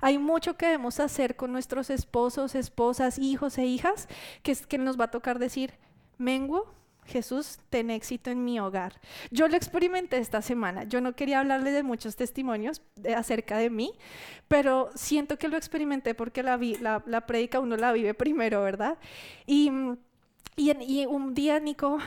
Hay 0.00 0.18
mucho 0.18 0.56
que 0.56 0.66
debemos 0.66 1.00
hacer 1.00 1.36
con 1.36 1.52
nuestros 1.52 1.90
esposos, 1.90 2.54
esposas, 2.54 3.18
hijos 3.18 3.58
e 3.58 3.66
hijas, 3.66 4.08
que, 4.42 4.54
que 4.54 4.78
nos 4.78 4.98
va 4.98 5.04
a 5.04 5.10
tocar 5.10 5.38
decir, 5.38 5.74
menguo, 6.18 6.72
Jesús, 7.06 7.58
ten 7.70 7.90
éxito 7.90 8.30
en 8.30 8.44
mi 8.44 8.58
hogar. 8.60 9.00
Yo 9.30 9.48
lo 9.48 9.56
experimenté 9.56 10.18
esta 10.18 10.42
semana. 10.42 10.84
Yo 10.84 11.00
no 11.00 11.14
quería 11.14 11.40
hablarle 11.40 11.70
de 11.70 11.82
muchos 11.82 12.16
testimonios 12.16 12.82
acerca 13.16 13.58
de 13.58 13.70
mí, 13.70 13.92
pero 14.48 14.90
siento 14.94 15.38
que 15.38 15.48
lo 15.48 15.56
experimenté 15.56 16.14
porque 16.14 16.42
la, 16.42 16.56
vi, 16.56 16.76
la, 16.76 17.02
la 17.06 17.26
prédica 17.26 17.60
uno 17.60 17.76
la 17.76 17.92
vive 17.92 18.14
primero, 18.14 18.62
¿verdad? 18.62 18.98
Y, 19.46 19.70
y, 20.56 20.72
y 20.82 21.06
un 21.06 21.34
día, 21.34 21.60
Nico, 21.60 21.98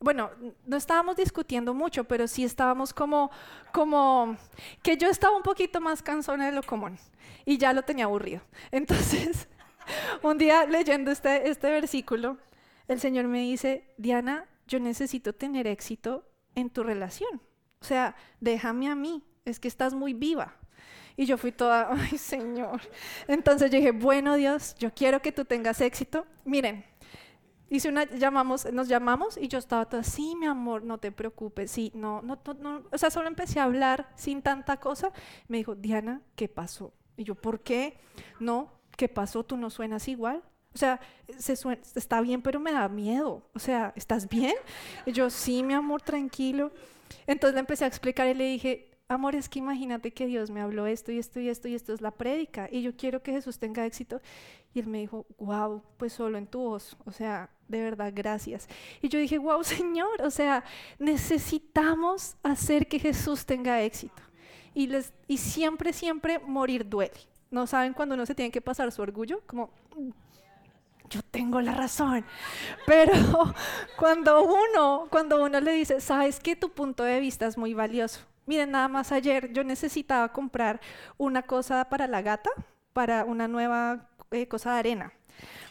bueno, 0.00 0.30
no 0.64 0.76
estábamos 0.76 1.16
discutiendo 1.16 1.74
mucho, 1.74 2.04
pero 2.04 2.28
sí 2.28 2.44
estábamos 2.44 2.94
como, 2.94 3.30
como, 3.72 4.36
que 4.82 4.96
yo 4.96 5.08
estaba 5.08 5.36
un 5.36 5.42
poquito 5.42 5.80
más 5.80 6.02
cansona 6.02 6.46
de 6.46 6.52
lo 6.52 6.62
común 6.62 6.98
y 7.44 7.58
ya 7.58 7.72
lo 7.72 7.82
tenía 7.82 8.04
aburrido. 8.04 8.42
Entonces, 8.70 9.48
un 10.22 10.38
día 10.38 10.66
leyendo 10.66 11.10
este, 11.10 11.48
este 11.48 11.70
versículo, 11.70 12.36
el 12.88 13.00
Señor 13.00 13.26
me 13.26 13.40
dice, 13.40 13.94
Diana, 13.98 14.46
yo 14.66 14.80
necesito 14.80 15.34
tener 15.34 15.66
éxito 15.66 16.26
en 16.54 16.70
tu 16.70 16.82
relación. 16.82 17.40
O 17.80 17.84
sea, 17.84 18.16
déjame 18.40 18.88
a 18.88 18.94
mí, 18.94 19.22
es 19.44 19.60
que 19.60 19.68
estás 19.68 19.94
muy 19.94 20.14
viva. 20.14 20.56
Y 21.16 21.26
yo 21.26 21.36
fui 21.36 21.52
toda, 21.52 21.88
ay 21.92 22.18
Señor. 22.18 22.80
Entonces 23.26 23.70
yo 23.70 23.78
dije, 23.78 23.92
bueno 23.92 24.36
Dios, 24.36 24.74
yo 24.78 24.92
quiero 24.94 25.20
que 25.20 25.32
tú 25.32 25.44
tengas 25.44 25.80
éxito. 25.80 26.26
Miren, 26.44 26.84
hice 27.68 27.88
una, 27.88 28.04
llamamos, 28.04 28.70
nos 28.72 28.88
llamamos 28.88 29.36
y 29.36 29.48
yo 29.48 29.58
estaba 29.58 29.86
toda, 29.86 30.02
sí, 30.02 30.34
mi 30.36 30.46
amor, 30.46 30.82
no 30.82 30.98
te 30.98 31.12
preocupes, 31.12 31.70
sí, 31.70 31.92
no, 31.94 32.22
no, 32.22 32.40
no, 32.44 32.54
no. 32.54 32.84
O 32.90 32.98
sea, 32.98 33.10
solo 33.10 33.28
empecé 33.28 33.60
a 33.60 33.64
hablar 33.64 34.10
sin 34.16 34.42
tanta 34.42 34.78
cosa. 34.78 35.12
Me 35.48 35.58
dijo, 35.58 35.74
Diana, 35.74 36.22
¿qué 36.36 36.48
pasó? 36.48 36.92
Y 37.16 37.24
yo, 37.24 37.34
¿por 37.34 37.60
qué? 37.60 37.98
No, 38.40 38.72
¿qué 38.96 39.08
pasó? 39.08 39.44
¿Tú 39.44 39.56
no 39.56 39.70
suenas 39.70 40.08
igual? 40.08 40.42
O 40.74 40.78
sea, 40.78 41.00
se 41.38 41.54
está 41.94 42.20
bien, 42.20 42.42
pero 42.42 42.60
me 42.60 42.72
da 42.72 42.88
miedo. 42.88 43.42
O 43.54 43.58
sea, 43.58 43.92
¿estás 43.96 44.28
bien? 44.28 44.54
Y 45.06 45.12
yo, 45.12 45.30
sí, 45.30 45.62
mi 45.62 45.74
amor, 45.74 46.02
tranquilo. 46.02 46.72
Entonces 47.26 47.54
le 47.54 47.60
empecé 47.60 47.84
a 47.84 47.88
explicar 47.88 48.28
y 48.28 48.34
le 48.34 48.44
dije, 48.44 48.90
amor, 49.08 49.34
es 49.34 49.48
que 49.48 49.58
imagínate 49.58 50.12
que 50.12 50.26
Dios 50.26 50.50
me 50.50 50.60
habló 50.60 50.86
esto 50.86 51.10
y 51.10 51.18
esto 51.18 51.40
y 51.40 51.48
esto 51.48 51.68
y 51.68 51.74
esto 51.74 51.92
es 51.92 52.00
la 52.00 52.10
prédica 52.10 52.68
y 52.70 52.82
yo 52.82 52.94
quiero 52.96 53.22
que 53.22 53.32
Jesús 53.32 53.58
tenga 53.58 53.86
éxito. 53.86 54.20
Y 54.74 54.80
él 54.80 54.86
me 54.86 54.98
dijo, 54.98 55.26
wow, 55.38 55.82
pues 55.96 56.12
solo 56.12 56.36
en 56.36 56.46
tu 56.46 56.60
voz. 56.60 56.96
O 57.06 57.10
sea, 57.10 57.50
de 57.68 57.82
verdad, 57.82 58.12
gracias. 58.14 58.68
Y 59.00 59.08
yo 59.08 59.18
dije, 59.18 59.38
wow, 59.38 59.64
Señor, 59.64 60.22
o 60.22 60.30
sea, 60.30 60.62
necesitamos 60.98 62.36
hacer 62.42 62.86
que 62.86 62.98
Jesús 62.98 63.46
tenga 63.46 63.82
éxito. 63.82 64.22
Y, 64.74 64.86
les, 64.86 65.12
y 65.26 65.38
siempre, 65.38 65.92
siempre 65.92 66.38
morir 66.38 66.88
duele. 66.88 67.18
¿No 67.50 67.66
saben 67.66 67.94
cuando 67.94 68.14
uno 68.14 68.26
se 68.26 68.34
tiene 68.34 68.50
que 68.50 68.60
pasar 68.60 68.92
su 68.92 69.00
orgullo? 69.00 69.40
Como 69.46 69.70
yo 71.08 71.22
tengo 71.22 71.60
la 71.60 71.74
razón. 71.74 72.24
Pero 72.86 73.12
cuando 73.96 74.42
uno, 74.42 75.08
cuando 75.10 75.42
uno 75.42 75.60
le 75.60 75.72
dice, 75.72 76.00
sabes 76.00 76.40
que 76.40 76.56
tu 76.56 76.70
punto 76.70 77.04
de 77.04 77.20
vista 77.20 77.46
es 77.46 77.56
muy 77.58 77.74
valioso. 77.74 78.20
Miren, 78.46 78.70
nada 78.70 78.88
más 78.88 79.12
ayer 79.12 79.52
yo 79.52 79.64
necesitaba 79.64 80.32
comprar 80.32 80.80
una 81.18 81.42
cosa 81.42 81.84
para 81.88 82.06
la 82.06 82.22
gata, 82.22 82.50
para 82.92 83.24
una 83.24 83.46
nueva 83.48 84.08
eh, 84.30 84.48
cosa 84.48 84.72
de 84.72 84.78
arena 84.78 85.12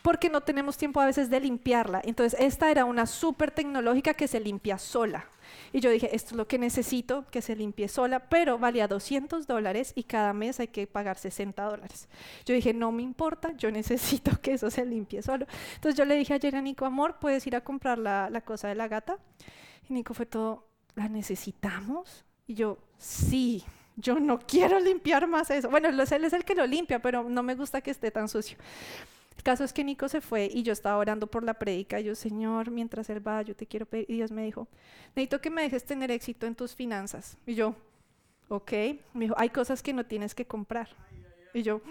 porque 0.02 0.30
no 0.30 0.40
tenemos 0.40 0.78
tiempo 0.78 1.02
a 1.02 1.06
veces 1.06 1.30
de 1.30 1.42
limpiarla. 1.42 2.02
Entonces, 2.06 2.40
esta 2.40 2.72
era 2.72 2.86
una 2.86 3.06
súper 3.06 3.52
tecnológica 3.52 4.14
que 4.14 4.30
se 4.30 4.40
limpia 4.40 4.78
sola. 4.78 5.26
Y 5.74 5.80
yo 5.80 5.90
dije, 5.90 6.16
esto 6.16 6.32
es 6.32 6.38
lo 6.38 6.48
que 6.48 6.58
necesito, 6.58 7.26
que 7.32 7.42
se 7.42 7.56
limpie 7.56 7.88
sola, 7.88 8.20
pero 8.20 8.58
valía 8.58 8.88
200 8.88 9.48
dólares 9.48 9.94
y 9.96 10.04
cada 10.04 10.34
mes 10.34 10.60
hay 10.60 10.68
que 10.68 10.88
pagar 10.88 11.18
60 11.18 11.64
dólares. 11.64 12.08
Yo 12.46 12.54
dije, 12.54 12.74
no 12.74 12.92
me 12.92 13.04
importa, 13.04 13.54
yo 13.58 13.72
necesito 13.72 14.32
que 14.42 14.54
eso 14.54 14.70
se 14.70 14.86
limpie 14.86 15.22
solo. 15.22 15.46
Entonces 15.76 15.98
yo 15.98 16.06
le 16.06 16.16
dije 16.16 16.34
ayer 16.34 16.56
a 16.56 16.62
Nico, 16.62 16.86
amor, 16.86 17.18
¿puedes 17.20 17.46
ir 17.48 17.56
a 17.56 17.62
comprar 17.62 17.98
la, 17.98 18.30
la 18.30 18.42
cosa 18.42 18.68
de 18.68 18.76
la 18.76 18.88
gata? 18.88 19.18
Y 19.90 19.94
Nico 19.94 20.14
fue 20.14 20.26
todo, 20.26 20.68
¿la 20.96 21.08
necesitamos? 21.10 22.26
Y 22.46 22.56
yo, 22.56 22.78
sí, 22.98 23.64
yo 23.98 24.20
no 24.20 24.40
quiero 24.48 24.80
limpiar 24.80 25.28
más 25.28 25.50
eso. 25.50 25.70
Bueno, 25.70 25.90
él 25.90 26.00
es 26.00 26.34
el 26.34 26.46
que 26.46 26.56
lo 26.56 26.66
limpia, 26.66 27.00
pero 27.00 27.24
no 27.24 27.44
me 27.44 27.56
gusta 27.56 27.82
que 27.82 27.92
esté 27.92 28.12
tan 28.12 28.30
sucio. 28.30 28.58
El 29.38 29.44
caso 29.44 29.64
es 29.64 29.72
que 29.72 29.84
Nico 29.84 30.10
se 30.10 30.20
fue 30.20 30.50
y 30.52 30.64
yo 30.64 30.74
estaba 30.74 30.98
orando 30.98 31.28
por 31.28 31.44
la 31.44 31.54
prédica. 31.54 32.00
Yo, 32.00 32.16
Señor, 32.16 32.72
mientras 32.72 33.10
él 33.10 33.26
va, 33.26 33.44
yo 33.44 33.56
te 33.56 33.66
quiero 33.66 33.86
pedir. 33.86 34.10
Y 34.10 34.16
Dios 34.16 34.32
me 34.32 34.44
dijo, 34.44 34.68
necesito 35.16 35.40
que 35.40 35.50
me 35.50 35.62
dejes 35.62 35.86
tener 35.86 36.12
éxito 36.12 36.48
en 36.48 36.56
tus 36.56 36.76
finanzas. 36.76 37.38
Y 37.46 37.56
yo, 37.56 37.76
ok. 38.50 38.72
Me 39.14 39.26
dijo, 39.26 39.36
hay 39.38 39.50
cosas 39.50 39.82
que 39.82 39.94
no 39.94 40.06
tienes 40.06 40.36
que 40.36 40.46
comprar. 40.46 40.90
Y 41.54 41.62
yo, 41.62 41.82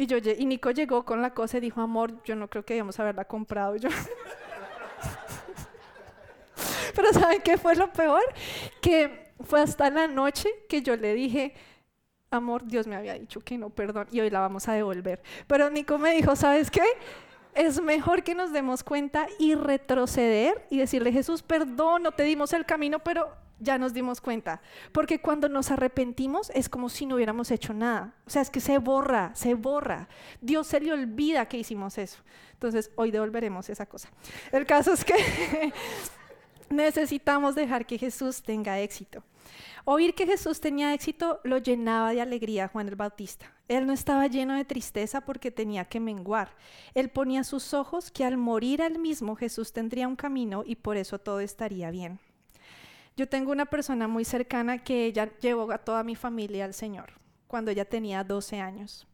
y 0.00 0.06
yo, 0.06 0.16
y 0.16 0.46
Nico 0.46 0.70
llegó 0.70 1.04
con 1.04 1.20
la 1.20 1.34
cosa 1.34 1.58
y 1.58 1.60
dijo, 1.60 1.80
amor, 1.80 2.22
yo 2.24 2.36
no 2.36 2.48
creo 2.48 2.64
que 2.64 2.74
debamos 2.74 2.98
haberla 3.00 3.24
comprado. 3.24 3.74
Yo, 3.76 3.88
pero 6.94 7.12
¿saben 7.12 7.42
qué 7.42 7.58
fue 7.58 7.74
lo 7.74 7.92
peor? 7.92 8.22
Que 8.80 9.32
fue 9.40 9.60
hasta 9.60 9.90
la 9.90 10.06
noche 10.06 10.48
que 10.68 10.82
yo 10.82 10.96
le 10.96 11.14
dije, 11.14 11.52
amor, 12.30 12.64
Dios 12.66 12.86
me 12.86 12.96
había 12.96 13.14
dicho 13.14 13.40
que 13.40 13.58
no, 13.58 13.70
perdón, 13.70 14.06
y 14.10 14.20
hoy 14.20 14.30
la 14.30 14.40
vamos 14.40 14.68
a 14.68 14.74
devolver. 14.74 15.22
Pero 15.46 15.70
Nico 15.70 15.98
me 15.98 16.12
dijo, 16.14 16.36
¿sabes 16.36 16.70
qué? 16.70 16.84
Es 17.54 17.80
mejor 17.80 18.22
que 18.22 18.34
nos 18.34 18.52
demos 18.52 18.84
cuenta 18.84 19.26
y 19.38 19.54
retroceder 19.54 20.66
y 20.70 20.78
decirle, 20.78 21.12
Jesús, 21.12 21.42
perdón, 21.42 22.02
no 22.02 22.12
te 22.12 22.22
dimos 22.22 22.52
el 22.52 22.66
camino, 22.66 22.98
pero 23.00 23.28
ya 23.58 23.78
nos 23.78 23.92
dimos 23.92 24.20
cuenta. 24.20 24.60
Porque 24.92 25.20
cuando 25.20 25.48
nos 25.48 25.70
arrepentimos 25.70 26.50
es 26.54 26.68
como 26.68 26.88
si 26.88 27.06
no 27.06 27.16
hubiéramos 27.16 27.50
hecho 27.50 27.72
nada. 27.72 28.14
O 28.26 28.30
sea, 28.30 28.42
es 28.42 28.50
que 28.50 28.60
se 28.60 28.78
borra, 28.78 29.32
se 29.34 29.54
borra. 29.54 30.08
Dios 30.40 30.66
se 30.66 30.80
le 30.80 30.92
olvida 30.92 31.46
que 31.46 31.58
hicimos 31.58 31.98
eso. 31.98 32.18
Entonces, 32.52 32.90
hoy 32.96 33.10
devolveremos 33.10 33.68
esa 33.68 33.86
cosa. 33.86 34.08
El 34.52 34.66
caso 34.66 34.92
es 34.92 35.04
que 35.04 35.14
necesitamos 36.70 37.54
dejar 37.54 37.86
que 37.86 37.98
Jesús 37.98 38.42
tenga 38.42 38.78
éxito. 38.78 39.22
Oír 39.84 40.14
que 40.14 40.26
Jesús 40.26 40.60
tenía 40.60 40.94
éxito 40.94 41.40
lo 41.44 41.58
llenaba 41.58 42.12
de 42.12 42.20
alegría 42.20 42.68
Juan 42.68 42.88
el 42.88 42.96
Bautista. 42.96 43.52
Él 43.68 43.86
no 43.86 43.92
estaba 43.92 44.26
lleno 44.26 44.54
de 44.54 44.64
tristeza 44.64 45.20
porque 45.20 45.50
tenía 45.50 45.84
que 45.84 46.00
menguar. 46.00 46.54
Él 46.94 47.10
ponía 47.10 47.44
sus 47.44 47.74
ojos 47.74 48.10
que 48.10 48.24
al 48.24 48.36
morir 48.36 48.82
al 48.82 48.98
mismo 48.98 49.36
Jesús 49.36 49.72
tendría 49.72 50.08
un 50.08 50.16
camino 50.16 50.62
y 50.66 50.76
por 50.76 50.96
eso 50.96 51.18
todo 51.18 51.40
estaría 51.40 51.90
bien. 51.90 52.18
Yo 53.16 53.28
tengo 53.28 53.50
una 53.50 53.66
persona 53.66 54.06
muy 54.06 54.24
cercana 54.24 54.78
que 54.78 55.06
ella 55.06 55.30
llevó 55.40 55.70
a 55.72 55.78
toda 55.78 56.04
mi 56.04 56.14
familia 56.14 56.64
al 56.64 56.74
Señor 56.74 57.12
cuando 57.48 57.70
ella 57.70 57.84
tenía 57.84 58.22
12 58.22 58.60
años. 58.60 59.06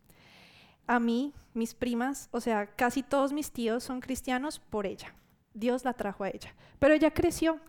A 0.87 1.01
mí, 1.01 1.33
mis 1.55 1.73
primas, 1.73 2.29
o 2.31 2.41
sea, 2.41 2.67
casi 2.67 3.03
todos 3.03 3.33
mis 3.33 3.51
tíos 3.51 3.83
son 3.83 4.01
cristianos 4.01 4.59
por 4.59 4.87
ella. 4.87 5.15
Dios 5.55 5.85
la 5.85 5.95
trajo 5.95 6.25
a 6.25 6.29
ella. 6.29 6.55
Pero 6.79 6.95
ella 6.95 7.13
creció 7.13 7.61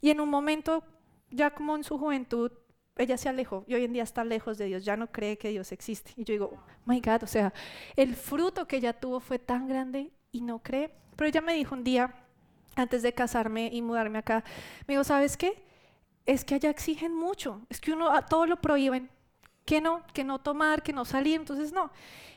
y 0.00 0.10
en 0.10 0.20
un 0.20 0.28
momento 0.28 0.84
ya 1.32 1.50
como 1.50 1.76
en 1.76 1.84
su 1.84 1.98
juventud, 1.98 2.52
ella 2.96 3.16
se 3.16 3.28
alejó 3.28 3.64
y 3.66 3.74
hoy 3.74 3.84
en 3.84 3.92
día 3.92 4.02
está 4.02 4.24
lejos 4.24 4.58
de 4.58 4.66
Dios, 4.66 4.84
ya 4.84 4.96
no 4.96 5.10
cree 5.10 5.38
que 5.38 5.48
Dios 5.48 5.72
existe. 5.72 6.12
Y 6.16 6.24
yo 6.24 6.32
digo, 6.32 6.50
oh 6.54 6.60
my 6.84 7.00
God, 7.00 7.22
o 7.22 7.26
sea, 7.26 7.52
el 7.96 8.14
fruto 8.14 8.66
que 8.66 8.76
ella 8.76 8.92
tuvo 8.92 9.20
fue 9.20 9.38
tan 9.38 9.66
grande 9.66 10.12
y 10.30 10.40
no 10.42 10.58
cree. 10.60 10.94
Pero 11.16 11.28
ella 11.28 11.40
me 11.40 11.54
dijo 11.54 11.74
un 11.74 11.84
día, 11.84 12.14
antes 12.74 13.02
de 13.02 13.12
casarme 13.12 13.70
y 13.72 13.82
mudarme 13.82 14.18
acá, 14.18 14.44
me 14.86 14.94
dijo, 14.94 15.04
¿sabes 15.04 15.36
qué? 15.36 15.64
Es 16.26 16.44
que 16.44 16.54
allá 16.54 16.70
exigen 16.70 17.14
mucho, 17.14 17.62
es 17.68 17.80
que 17.80 17.92
uno 17.92 18.10
a 18.10 18.26
todo 18.26 18.46
lo 18.46 18.60
prohíben. 18.60 19.10
Que 19.64 19.80
no, 19.80 20.02
que 20.12 20.24
no 20.24 20.40
tomar, 20.40 20.82
que 20.82 20.92
no 20.92 21.04
salir, 21.04 21.36
entonces 21.36 21.72
no. 21.72 21.90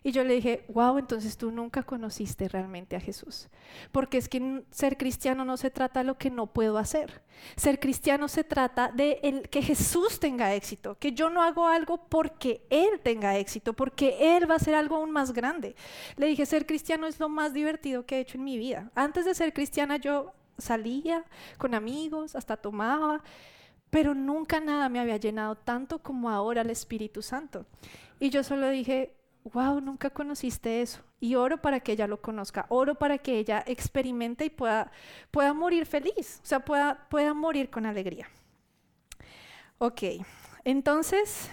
Y 0.03 0.11
yo 0.11 0.23
le 0.23 0.35
dije, 0.35 0.63
wow, 0.67 0.99
entonces 0.99 1.35
tú 1.35 1.49
nunca 1.49 1.81
conociste 1.81 2.47
realmente 2.47 2.95
a 2.95 2.99
Jesús. 2.99 3.49
Porque 3.91 4.19
es 4.19 4.29
que 4.29 4.63
ser 4.69 4.97
cristiano 4.97 5.43
no 5.43 5.57
se 5.57 5.71
trata 5.71 6.01
de 6.01 6.05
lo 6.05 6.19
que 6.19 6.29
no 6.29 6.45
puedo 6.45 6.77
hacer. 6.77 7.23
Ser 7.55 7.79
cristiano 7.79 8.27
se 8.27 8.43
trata 8.43 8.91
de 8.91 9.19
el, 9.23 9.49
que 9.49 9.63
Jesús 9.63 10.19
tenga 10.19 10.53
éxito, 10.53 10.95
que 10.99 11.13
yo 11.13 11.31
no 11.31 11.41
hago 11.41 11.67
algo 11.67 11.97
porque 11.97 12.61
Él 12.69 12.99
tenga 13.01 13.35
éxito, 13.37 13.73
porque 13.73 14.37
Él 14.37 14.47
va 14.47 14.53
a 14.53 14.57
hacer 14.57 14.75
algo 14.75 14.97
aún 14.97 15.09
más 15.09 15.33
grande. 15.33 15.75
Le 16.17 16.27
dije, 16.27 16.45
ser 16.45 16.67
cristiano 16.67 17.07
es 17.07 17.19
lo 17.19 17.27
más 17.27 17.53
divertido 17.53 18.05
que 18.05 18.17
he 18.17 18.19
hecho 18.19 18.37
en 18.37 18.43
mi 18.43 18.59
vida. 18.59 18.91
Antes 18.93 19.25
de 19.25 19.33
ser 19.33 19.53
cristiana 19.53 19.97
yo 19.97 20.33
salía 20.59 21.25
con 21.57 21.73
amigos, 21.73 22.35
hasta 22.35 22.57
tomaba 22.57 23.23
pero 23.89 24.13
nunca 24.13 24.59
nada 24.59 24.89
me 24.89 24.99
había 24.99 25.17
llenado 25.17 25.55
tanto 25.55 25.99
como 25.99 26.29
ahora 26.29 26.61
el 26.61 26.69
Espíritu 26.69 27.21
Santo. 27.21 27.65
Y 28.19 28.29
yo 28.29 28.43
solo 28.43 28.69
dije, 28.69 29.15
wow, 29.53 29.79
nunca 29.79 30.09
conociste 30.09 30.81
eso. 30.81 31.01
Y 31.19 31.35
oro 31.35 31.61
para 31.61 31.79
que 31.79 31.93
ella 31.93 32.07
lo 32.07 32.21
conozca, 32.21 32.65
oro 32.69 32.95
para 32.95 33.17
que 33.17 33.37
ella 33.37 33.63
experimente 33.65 34.45
y 34.45 34.49
pueda, 34.49 34.91
pueda 35.31 35.53
morir 35.53 35.85
feliz, 35.85 36.39
o 36.43 36.45
sea, 36.45 36.59
pueda, 36.59 37.07
pueda 37.09 37.33
morir 37.33 37.69
con 37.69 37.85
alegría. 37.85 38.27
Ok, 39.77 40.03
entonces 40.63 41.49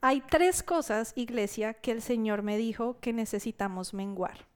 hay 0.00 0.20
tres 0.20 0.62
cosas, 0.62 1.12
iglesia, 1.16 1.74
que 1.74 1.90
el 1.90 2.02
Señor 2.02 2.42
me 2.42 2.56
dijo 2.56 2.98
que 3.00 3.12
necesitamos 3.12 3.94
menguar. 3.94 4.46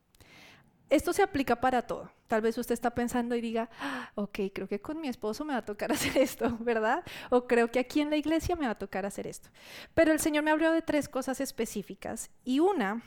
Esto 0.90 1.12
se 1.12 1.22
aplica 1.22 1.56
para 1.60 1.82
todo. 1.82 2.10
Tal 2.26 2.40
vez 2.40 2.56
usted 2.56 2.72
está 2.72 2.90
pensando 2.90 3.34
y 3.34 3.40
diga, 3.40 3.68
ah, 3.80 4.10
ok, 4.14 4.38
creo 4.54 4.68
que 4.68 4.80
con 4.80 5.00
mi 5.00 5.08
esposo 5.08 5.44
me 5.44 5.52
va 5.52 5.60
a 5.60 5.64
tocar 5.64 5.92
hacer 5.92 6.16
esto, 6.16 6.56
¿verdad? 6.60 7.04
O 7.30 7.46
creo 7.46 7.70
que 7.70 7.78
aquí 7.78 8.00
en 8.00 8.10
la 8.10 8.16
iglesia 8.16 8.56
me 8.56 8.66
va 8.66 8.72
a 8.72 8.78
tocar 8.78 9.04
hacer 9.04 9.26
esto. 9.26 9.50
Pero 9.94 10.12
el 10.12 10.20
Señor 10.20 10.44
me 10.44 10.50
habló 10.50 10.72
de 10.72 10.82
tres 10.82 11.08
cosas 11.08 11.40
específicas. 11.40 12.30
Y 12.44 12.60
una, 12.60 13.02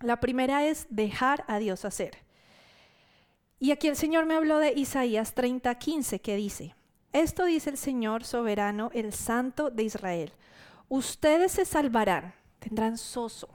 la 0.00 0.20
primera 0.20 0.66
es 0.66 0.86
dejar 0.90 1.44
a 1.48 1.58
Dios 1.58 1.84
hacer. 1.84 2.18
Y 3.58 3.70
aquí 3.70 3.88
el 3.88 3.96
Señor 3.96 4.26
me 4.26 4.34
habló 4.34 4.58
de 4.58 4.72
Isaías 4.72 5.34
30, 5.34 5.74
15, 5.76 6.20
que 6.20 6.36
dice, 6.36 6.74
esto 7.12 7.44
dice 7.44 7.70
el 7.70 7.78
Señor 7.78 8.24
soberano, 8.24 8.90
el 8.94 9.12
Santo 9.12 9.70
de 9.70 9.84
Israel. 9.84 10.32
Ustedes 10.88 11.52
se 11.52 11.64
salvarán, 11.64 12.34
tendrán 12.58 12.98
soso 12.98 13.48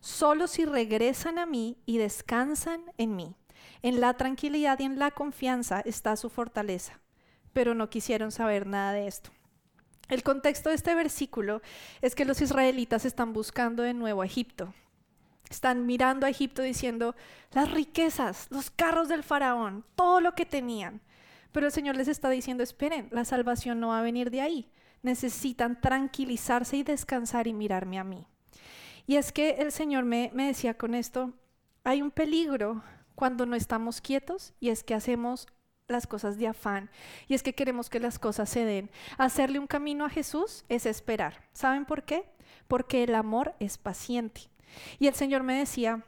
solo 0.00 0.46
si 0.46 0.64
regresan 0.64 1.38
a 1.38 1.46
mí 1.46 1.76
y 1.86 1.98
descansan 1.98 2.82
en 2.96 3.16
mí. 3.16 3.34
En 3.82 4.00
la 4.00 4.14
tranquilidad 4.14 4.78
y 4.80 4.84
en 4.84 4.98
la 4.98 5.10
confianza 5.10 5.80
está 5.80 6.16
su 6.16 6.30
fortaleza. 6.30 7.00
Pero 7.52 7.74
no 7.74 7.90
quisieron 7.90 8.32
saber 8.32 8.66
nada 8.66 8.92
de 8.92 9.06
esto. 9.06 9.30
El 10.08 10.22
contexto 10.22 10.70
de 10.70 10.74
este 10.74 10.94
versículo 10.94 11.60
es 12.00 12.14
que 12.14 12.24
los 12.24 12.40
israelitas 12.40 13.04
están 13.04 13.32
buscando 13.32 13.82
de 13.82 13.94
nuevo 13.94 14.22
a 14.22 14.26
Egipto. 14.26 14.72
Están 15.50 15.86
mirando 15.86 16.26
a 16.26 16.30
Egipto 16.30 16.62
diciendo, 16.62 17.14
las 17.52 17.70
riquezas, 17.70 18.48
los 18.50 18.70
carros 18.70 19.08
del 19.08 19.22
faraón, 19.22 19.84
todo 19.94 20.20
lo 20.20 20.34
que 20.34 20.46
tenían. 20.46 21.00
Pero 21.52 21.66
el 21.66 21.72
Señor 21.72 21.96
les 21.96 22.08
está 22.08 22.30
diciendo, 22.30 22.62
esperen, 22.62 23.08
la 23.10 23.24
salvación 23.24 23.80
no 23.80 23.88
va 23.88 24.00
a 24.00 24.02
venir 24.02 24.30
de 24.30 24.42
ahí. 24.42 24.70
Necesitan 25.02 25.80
tranquilizarse 25.80 26.76
y 26.76 26.82
descansar 26.82 27.46
y 27.46 27.54
mirarme 27.54 27.98
a 27.98 28.04
mí. 28.04 28.26
Y 29.08 29.16
es 29.16 29.32
que 29.32 29.52
el 29.52 29.72
Señor 29.72 30.04
me, 30.04 30.30
decía 30.34 30.74
con 30.74 30.94
esto, 30.94 31.32
hay 31.82 32.02
un 32.02 32.10
peligro 32.10 32.82
cuando 33.14 33.46
no 33.46 33.56
estamos 33.56 34.02
quietos 34.02 34.52
y 34.60 34.68
es 34.68 34.84
que 34.84 34.92
hacemos 34.92 35.46
las 35.86 36.06
cosas 36.06 36.36
de 36.36 36.46
afán 36.46 36.90
y 37.26 37.32
es 37.32 37.42
que 37.42 37.54
queremos 37.54 37.88
que 37.88 38.00
las 38.00 38.18
cosas 38.18 38.50
se 38.50 38.66
den. 38.66 38.90
Hacerle 39.16 39.60
un 39.60 39.66
camino 39.66 40.04
a 40.04 40.10
Jesús 40.10 40.66
es 40.68 40.84
esperar. 40.84 41.48
¿Saben 41.54 41.86
por 41.86 42.02
qué? 42.02 42.28
Porque 42.68 43.02
el 43.02 43.14
amor 43.14 43.54
es 43.60 43.78
paciente. 43.78 44.42
Y 44.98 45.06
el 45.06 45.14
Señor 45.14 45.42
me 45.42 45.58
decía, 45.58 46.04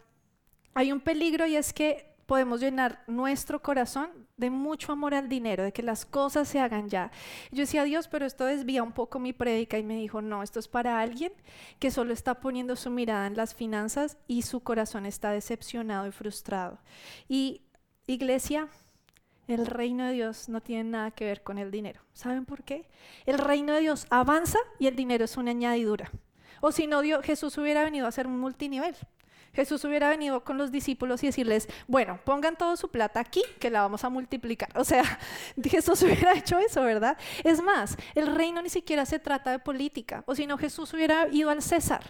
hay 0.75 0.93
un 0.93 1.01
peligro 1.01 1.47
y 1.47 1.57
es 1.57 1.73
que 1.73 2.10
podemos 2.31 2.61
llenar 2.61 3.03
nuestro 3.09 3.61
corazón 3.61 4.09
de 4.37 4.51
mucho 4.51 4.93
amor 4.93 5.15
al 5.15 5.29
dinero, 5.29 5.65
de 5.65 5.73
que 5.73 5.83
las 5.83 6.07
cosas 6.07 6.47
se 6.47 6.61
hagan 6.61 6.89
ya. 6.89 7.11
Yo 7.51 7.63
decía, 7.63 7.83
Dios, 7.83 8.07
pero 8.07 8.25
esto 8.25 8.45
desvía 8.45 8.85
un 8.85 8.93
poco 8.93 9.19
mi 9.19 9.33
prédica 9.33 9.79
y 9.79 9.83
me 9.83 9.97
dijo, 9.97 10.23
no, 10.23 10.45
esto 10.45 10.61
es 10.61 10.69
para 10.69 11.01
alguien 11.01 11.33
que 11.81 11.91
solo 11.91 12.13
está 12.13 12.39
poniendo 12.39 12.77
su 12.77 12.89
mirada 12.89 13.27
en 13.27 13.37
las 13.37 13.53
finanzas 13.53 14.17
y 14.29 14.43
su 14.43 14.61
corazón 14.61 15.07
está 15.07 15.33
decepcionado 15.33 16.07
y 16.07 16.13
frustrado. 16.13 16.79
Y 17.29 17.63
iglesia, 18.07 18.69
el 19.49 19.67
reino 19.67 20.05
de 20.05 20.13
Dios 20.13 20.49
no 20.49 20.61
tiene 20.61 20.85
nada 20.85 21.11
que 21.11 21.25
ver 21.25 21.43
con 21.43 21.59
el 21.59 21.73
dinero. 21.73 22.01
¿Saben 22.13 22.45
por 22.45 22.63
qué? 22.63 22.89
El 23.27 23.39
reino 23.39 23.73
de 23.73 23.81
Dios 23.81 24.07
avanza 24.09 24.61
y 24.79 24.87
el 24.87 24.95
dinero 24.95 25.25
es 25.25 25.37
una 25.37 25.51
añadidura. 25.51 26.13
O 26.61 26.71
si 26.71 26.87
no, 26.87 27.03
Jesús 27.25 27.59
hubiera 27.59 27.83
venido 27.83 28.07
a 28.07 28.13
ser 28.13 28.29
un 28.29 28.39
multinivel. 28.39 28.95
Jesús 29.53 29.85
hubiera 29.85 30.09
venido 30.09 30.45
con 30.45 30.59
los 30.59 30.71
discípulos 30.71 31.23
y 31.23 31.27
decirles, 31.27 31.69
bueno, 31.87 32.19
pongan 32.25 32.57
toda 32.57 32.77
su 32.77 32.91
plata 32.91 33.21
aquí, 33.21 33.43
que 33.59 33.71
la 33.71 33.83
vamos 33.83 34.05
a 34.05 34.09
multiplicar. 34.09 34.71
O 34.81 34.85
sea, 34.85 35.05
Jesús 35.63 36.03
hubiera 36.03 36.33
hecho 36.35 36.59
eso, 36.59 36.83
¿verdad? 36.83 37.17
Es 37.45 37.63
más, 37.63 37.97
el 38.15 38.35
reino 38.35 38.63
ni 38.63 38.71
siquiera 38.71 39.05
se 39.05 39.19
trata 39.19 39.51
de 39.51 39.59
política, 39.59 40.23
o 40.27 40.35
si 40.35 40.47
no, 40.47 40.57
Jesús 40.59 40.93
hubiera 40.95 41.29
ido 41.29 41.51
al 41.51 41.63
César 41.63 42.03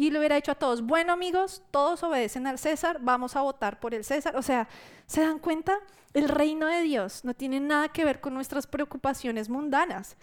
y 0.00 0.10
le 0.10 0.18
hubiera 0.18 0.36
dicho 0.36 0.52
a 0.52 0.54
todos, 0.54 0.80
bueno 0.80 1.12
amigos, 1.12 1.62
todos 1.70 2.02
obedecen 2.02 2.46
al 2.46 2.58
César, 2.58 2.98
vamos 3.02 3.36
a 3.36 3.42
votar 3.42 3.78
por 3.80 3.94
el 3.94 4.02
César. 4.02 4.34
O 4.34 4.40
sea, 4.40 4.66
¿se 5.06 5.20
dan 5.20 5.38
cuenta? 5.38 5.74
El 6.14 6.28
reino 6.28 6.66
de 6.66 6.80
Dios 6.80 7.22
no 7.22 7.34
tiene 7.34 7.60
nada 7.60 7.90
que 7.90 8.06
ver 8.06 8.20
con 8.20 8.32
nuestras 8.32 8.66
preocupaciones 8.66 9.50
mundanas. 9.50 10.16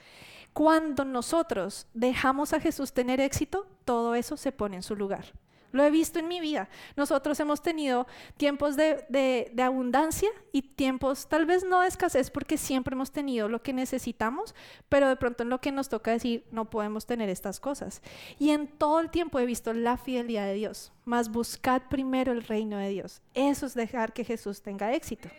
Cuando 0.52 1.06
nosotros 1.06 1.86
dejamos 1.94 2.54
a 2.54 2.60
Jesús 2.60 2.92
tener 2.92 3.22
éxito, 3.22 3.68
todo 3.86 4.16
eso 4.16 4.36
se 4.36 4.52
pone 4.52 4.78
en 4.78 4.84
su 4.84 4.96
lugar. 4.96 5.26
Lo 5.72 5.84
he 5.84 5.92
visto 5.92 6.20
en 6.20 6.28
mi 6.28 6.40
vida. 6.40 6.70
Nosotros 6.96 7.40
hemos 7.40 7.62
tenido 7.62 8.08
tiempos 8.38 8.76
de, 8.76 9.54
abundancia 9.62 10.30
y 10.52 10.62
tiempos 10.62 11.28
tal 11.28 11.46
vez 11.46 11.64
no 11.66 11.82
de 11.82 11.88
escasez 11.88 12.32
porque 12.32 12.58
siempre 12.58 12.94
hemos 12.94 13.12
tenido 13.12 13.50
lo 13.50 13.62
que 13.62 13.74
necesitamos, 13.74 14.56
pero 14.90 15.10
de 15.10 15.16
pronto 15.16 15.44
en 15.44 15.50
lo 15.50 15.60
que 15.60 15.72
nos 15.72 15.90
toca 15.90 16.12
decir 16.12 16.46
no 16.52 16.70
podemos 16.70 17.06
tener 17.06 17.30
estas 17.30 17.60
cosas. 17.60 18.02
Y 18.40 18.52
en 18.52 18.68
todo 18.68 19.00
el 19.00 19.10
tiempo 19.10 19.40
he 19.40 19.46
visto 19.46 19.74
la 19.74 19.98
fidelidad 19.98 20.46
de 20.46 20.54
Dios, 20.54 20.92
más 21.06 21.30
buscad 21.30 21.84
primero 21.90 22.32
el 22.32 22.44
reino 22.44 22.78
de 22.78 22.90
Dios. 22.90 23.22
Eso 23.34 23.66
es 23.66 23.74
dejar 23.74 24.14
que 24.14 24.24
Jesús 24.24 24.62
tenga 24.62 24.94
éxito. 24.94 25.30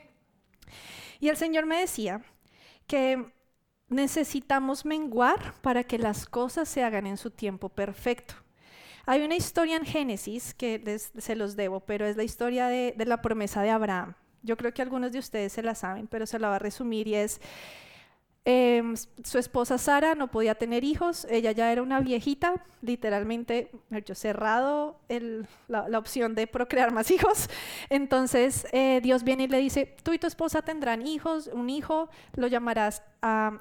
Y 1.20 1.28
el 1.28 1.36
Señor 1.36 1.66
me 1.66 1.80
decía 1.80 2.22
que 2.86 3.32
necesitamos 3.88 4.84
menguar 4.84 5.54
para 5.62 5.84
que 5.84 5.98
las 5.98 6.26
cosas 6.26 6.68
se 6.68 6.82
hagan 6.82 7.06
en 7.06 7.16
su 7.16 7.30
tiempo 7.30 7.68
perfecto. 7.68 8.34
Hay 9.10 9.22
una 9.22 9.36
historia 9.36 9.78
en 9.78 9.86
Génesis 9.86 10.52
que 10.52 10.98
se 11.16 11.34
los 11.34 11.56
debo, 11.56 11.80
pero 11.80 12.04
es 12.04 12.18
la 12.18 12.24
historia 12.24 12.66
de, 12.66 12.94
la 13.06 13.22
promesa 13.22 13.62
de 13.62 13.70
Abraham. 13.70 14.12
Yo 14.42 14.58
creo 14.58 14.74
que 14.74 14.82
algunos 14.82 15.12
de 15.12 15.18
ustedes 15.18 15.50
se 15.50 15.62
la 15.62 15.74
saben, 15.74 16.06
pero 16.08 16.26
se 16.26 16.38
la 16.38 16.50
va 16.50 16.56
a 16.56 16.58
resumir 16.58 17.08
y 17.08 17.14
es, 17.14 17.40
em, 18.44 18.94
su 19.24 19.38
esposa 19.38 19.78
Sara 19.78 20.14
no 20.14 20.30
podía 20.30 20.56
tener 20.56 20.84
hijos, 20.84 21.26
ella 21.30 21.52
ya 21.52 21.72
era 21.72 21.80
una 21.80 22.00
viejita, 22.00 22.62
literalmente, 22.82 23.70
cerrado 24.12 25.00
la, 25.68 25.98
opción 25.98 26.34
de 26.34 26.46
procrear 26.46 26.92
más 26.92 27.10
hijos. 27.10 27.48
Entonces 27.88 28.66
eh, 28.72 29.00
Dios 29.02 29.24
viene 29.24 29.44
y 29.44 29.48
le 29.48 29.56
dice, 29.56 29.96
tú 30.02 30.12
y 30.12 30.18
tu 30.18 30.26
esposa 30.26 30.60
tendrán 30.60 31.06
hijos, 31.06 31.46
un 31.46 31.70
hijo 31.70 32.10
lo 32.36 32.46
llamarás 32.46 33.02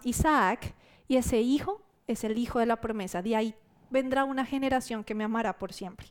Isaac, 0.03 0.73
y 1.07 1.15
ese 1.15 1.39
hijo 1.39 1.81
es 2.05 2.25
el 2.25 2.37
hijo 2.37 2.59
de 2.59 2.65
la 2.65 2.81
promesa. 2.81 3.21
De 3.21 3.33
ahí 3.37 3.55
vendrá 3.89 4.23
una 4.23 4.45
generación 4.45 5.03
que 5.03 5.15
me 5.15 5.23
amará 5.23 5.57
por 5.57 5.73
siempre. 5.73 6.07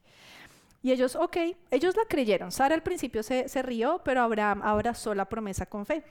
Y 0.83 0.93
ellos, 0.93 1.17
ok, 1.17 1.37
ellos 1.71 1.97
la 1.97 2.05
creyeron. 2.09 2.53
Sara 2.53 2.75
al 2.75 2.83
principio 2.83 3.23
se, 3.23 3.63
rió, 3.63 4.01
pero 4.05 4.23
Abraham 4.23 4.63
abrazó 4.63 5.15
la 5.15 5.25
promesa 5.25 5.67
con 5.67 5.85
fe. 5.85 6.05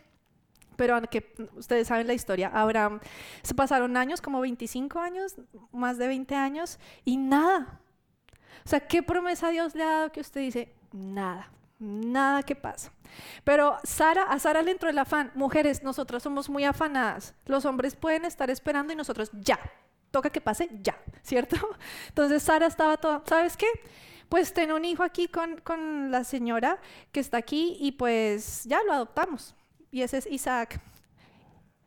Pero 0.76 0.96
aunque 0.96 1.34
ustedes 1.56 1.88
saben 1.88 2.08
la 2.08 2.14
historia, 2.14 2.52
Abraham 2.54 3.00
se 3.42 3.54
pasaron 3.56 3.96
años, 3.96 4.20
como 4.20 4.42
25 4.42 5.00
años, 5.00 5.36
más 5.72 5.98
de 5.98 6.08
20 6.08 6.36
años, 6.36 6.78
y 7.06 7.16
nada. 7.16 7.80
O 8.66 8.68
sea, 8.68 8.82
¿qué 8.82 9.02
promesa 9.02 9.50
Dios 9.50 9.76
le 9.76 9.84
ha 9.84 9.92
dado 9.92 10.12
que 10.12 10.20
usted 10.20 10.42
dice? 10.42 10.74
Nada, 10.92 11.50
nada 11.80 12.44
que 12.44 12.56
pasa. 12.56 12.92
Pero 13.44 13.78
Sara, 13.84 14.24
a 14.24 14.40
Sara 14.40 14.62
le 14.62 14.72
entró 14.72 14.90
el 14.90 14.98
afán. 14.98 15.32
Mujeres, 15.36 15.84
nosotros 15.84 16.22
somos 16.22 16.50
muy 16.50 16.66
afanadas. 16.66 17.34
Los 17.46 17.64
hombres 17.64 17.96
pueden 17.96 18.26
estar 18.26 18.50
esperando 18.50 18.92
y 18.92 18.96
nosotros 18.98 19.30
ya, 19.34 19.60
toca 20.16 20.30
que 20.30 20.40
pase 20.40 20.70
ya, 20.82 20.98
¿cierto? 21.24 21.58
Entonces 22.08 22.42
Sara 22.42 22.68
estaba 22.68 22.96
toda, 22.96 23.22
¿sabes 23.26 23.58
qué? 23.58 23.68
Pues 24.30 24.54
tengo 24.54 24.78
un 24.78 24.86
hijo 24.86 25.04
aquí 25.04 25.28
con, 25.28 25.58
con 25.58 26.10
la 26.10 26.24
señora 26.24 26.80
que 27.12 27.20
está 27.20 27.36
aquí 27.36 27.76
y 27.82 27.92
pues 27.92 28.64
ya 28.64 28.82
lo 28.84 28.94
adoptamos. 28.94 29.54
Y 29.92 30.04
ese 30.04 30.20
es 30.20 30.28
Isaac. 30.28 30.80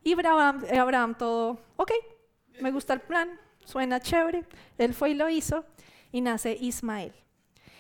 Y 0.05 0.13
Abraham, 0.13 0.63
Abraham 0.79 1.15
todo, 1.17 1.59
ok, 1.77 1.91
me 2.61 2.71
gusta 2.71 2.93
el 2.93 3.01
plan, 3.01 3.31
suena 3.65 3.99
chévere. 3.99 4.45
Él 4.77 4.93
fue 4.93 5.11
y 5.11 5.15
lo 5.15 5.31
hizo 5.31 5.65
y 6.13 6.21
nace 6.21 6.55
Ismael. 6.61 7.15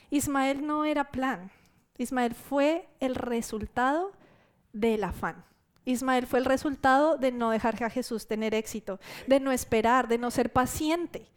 Ismael 0.08 0.66
no 0.66 0.86
era 0.86 1.10
plan, 1.10 1.50
Ismael 1.98 2.34
fue 2.34 2.88
el 3.00 3.14
resultado 3.16 4.12
del 4.72 5.04
afán. 5.04 5.44
Ismael 5.88 6.26
fue 6.26 6.38
el 6.38 6.44
resultado 6.44 7.16
de 7.16 7.32
no 7.32 7.50
dejar 7.50 7.82
a 7.82 7.88
Jesús 7.90 8.26
tener 8.26 8.54
éxito, 8.54 9.00
de 9.26 9.40
no 9.40 9.52
esperar, 9.52 10.06
de 10.06 10.18
no 10.18 10.30
ser 10.30 10.52
paciente. 10.52 11.30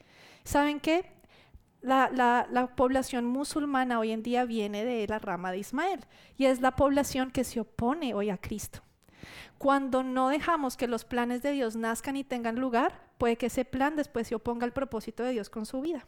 ¿Saben 0.44 0.82
qué? 0.82 1.10
La, 1.82 2.74
población 2.76 3.26
musulmana 3.26 3.98
hoy 3.98 4.12
en 4.12 4.24
día 4.24 4.44
viene 4.44 4.84
de 4.84 5.08
la 5.08 5.20
rama 5.20 5.52
de 5.52 5.60
Ismael 5.60 6.02
y 6.38 6.46
es 6.46 6.60
la 6.60 6.76
población 6.76 7.32
que 7.32 7.46
se 7.46 7.62
opone 7.62 8.14
hoy 8.14 8.30
a 8.30 8.38
Cristo. 8.38 8.82
Cuando 9.58 10.04
no 10.04 10.30
dejamos 10.30 10.76
que 10.76 10.88
los 10.88 11.06
planes 11.06 11.42
de 11.42 11.52
Dios 11.52 11.78
nazcan 11.78 12.18
y 12.18 12.24
tengan 12.26 12.60
lugar, 12.60 13.08
puede 13.18 13.38
que 13.38 13.46
ese 13.46 13.64
plan 13.64 13.96
después 13.96 14.28
se 14.28 14.36
oponga 14.36 14.66
al 14.66 14.74
propósito 14.74 15.24
de 15.24 15.32
Dios 15.32 15.50
con 15.50 15.66
su 15.66 15.80
vida. 15.80 16.06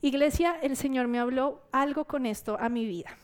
Iglesia, 0.00 0.58
el 0.60 0.76
Señor 0.76 1.06
me 1.06 1.20
habló 1.20 1.62
algo 1.70 2.04
con 2.06 2.26
esto 2.26 2.58
a 2.58 2.68
mi 2.68 2.84
vida. 2.84 3.16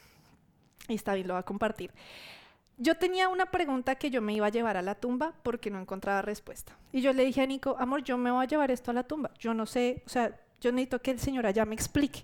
Y 0.89 0.95
está 0.95 1.15
bien, 1.15 1.27
lo 1.27 1.35
va 1.35 1.41
a 1.41 1.45
compartir. 1.45 1.91
Yo 2.83 2.95
tenía 2.95 3.29
una 3.29 3.45
pregunta 3.45 3.97
que 3.97 4.11
yo 4.11 4.23
me 4.23 4.33
iba 4.33 4.47
a 4.47 4.51
llevar 4.51 4.79
a 4.79 4.83
la 4.83 4.95
tumba 4.95 5.35
porque 5.43 5.71
no 5.71 5.79
encontraba 5.79 6.23
respuesta. 6.23 6.79
Y 6.93 7.03
yo 7.03 7.13
le 7.13 7.27
dije 7.27 7.43
a 7.43 7.47
Nico, 7.47 7.77
amor, 7.79 8.03
yo 8.03 8.17
me 8.17 8.31
voy 8.31 8.43
a 8.43 8.49
llevar 8.49 8.71
esto 8.71 8.91
a 8.91 8.95
la 8.95 9.03
tumba. 9.03 9.31
Yo 9.39 9.53
no 9.53 9.67
sé, 9.67 10.03
o 10.07 10.09
sea, 10.09 10.35
yo 10.63 10.73
necesito 10.73 11.03
que 11.03 11.11
el 11.11 11.21
Señor 11.21 11.45
allá 11.45 11.67
me 11.67 11.75
explique. 11.75 12.23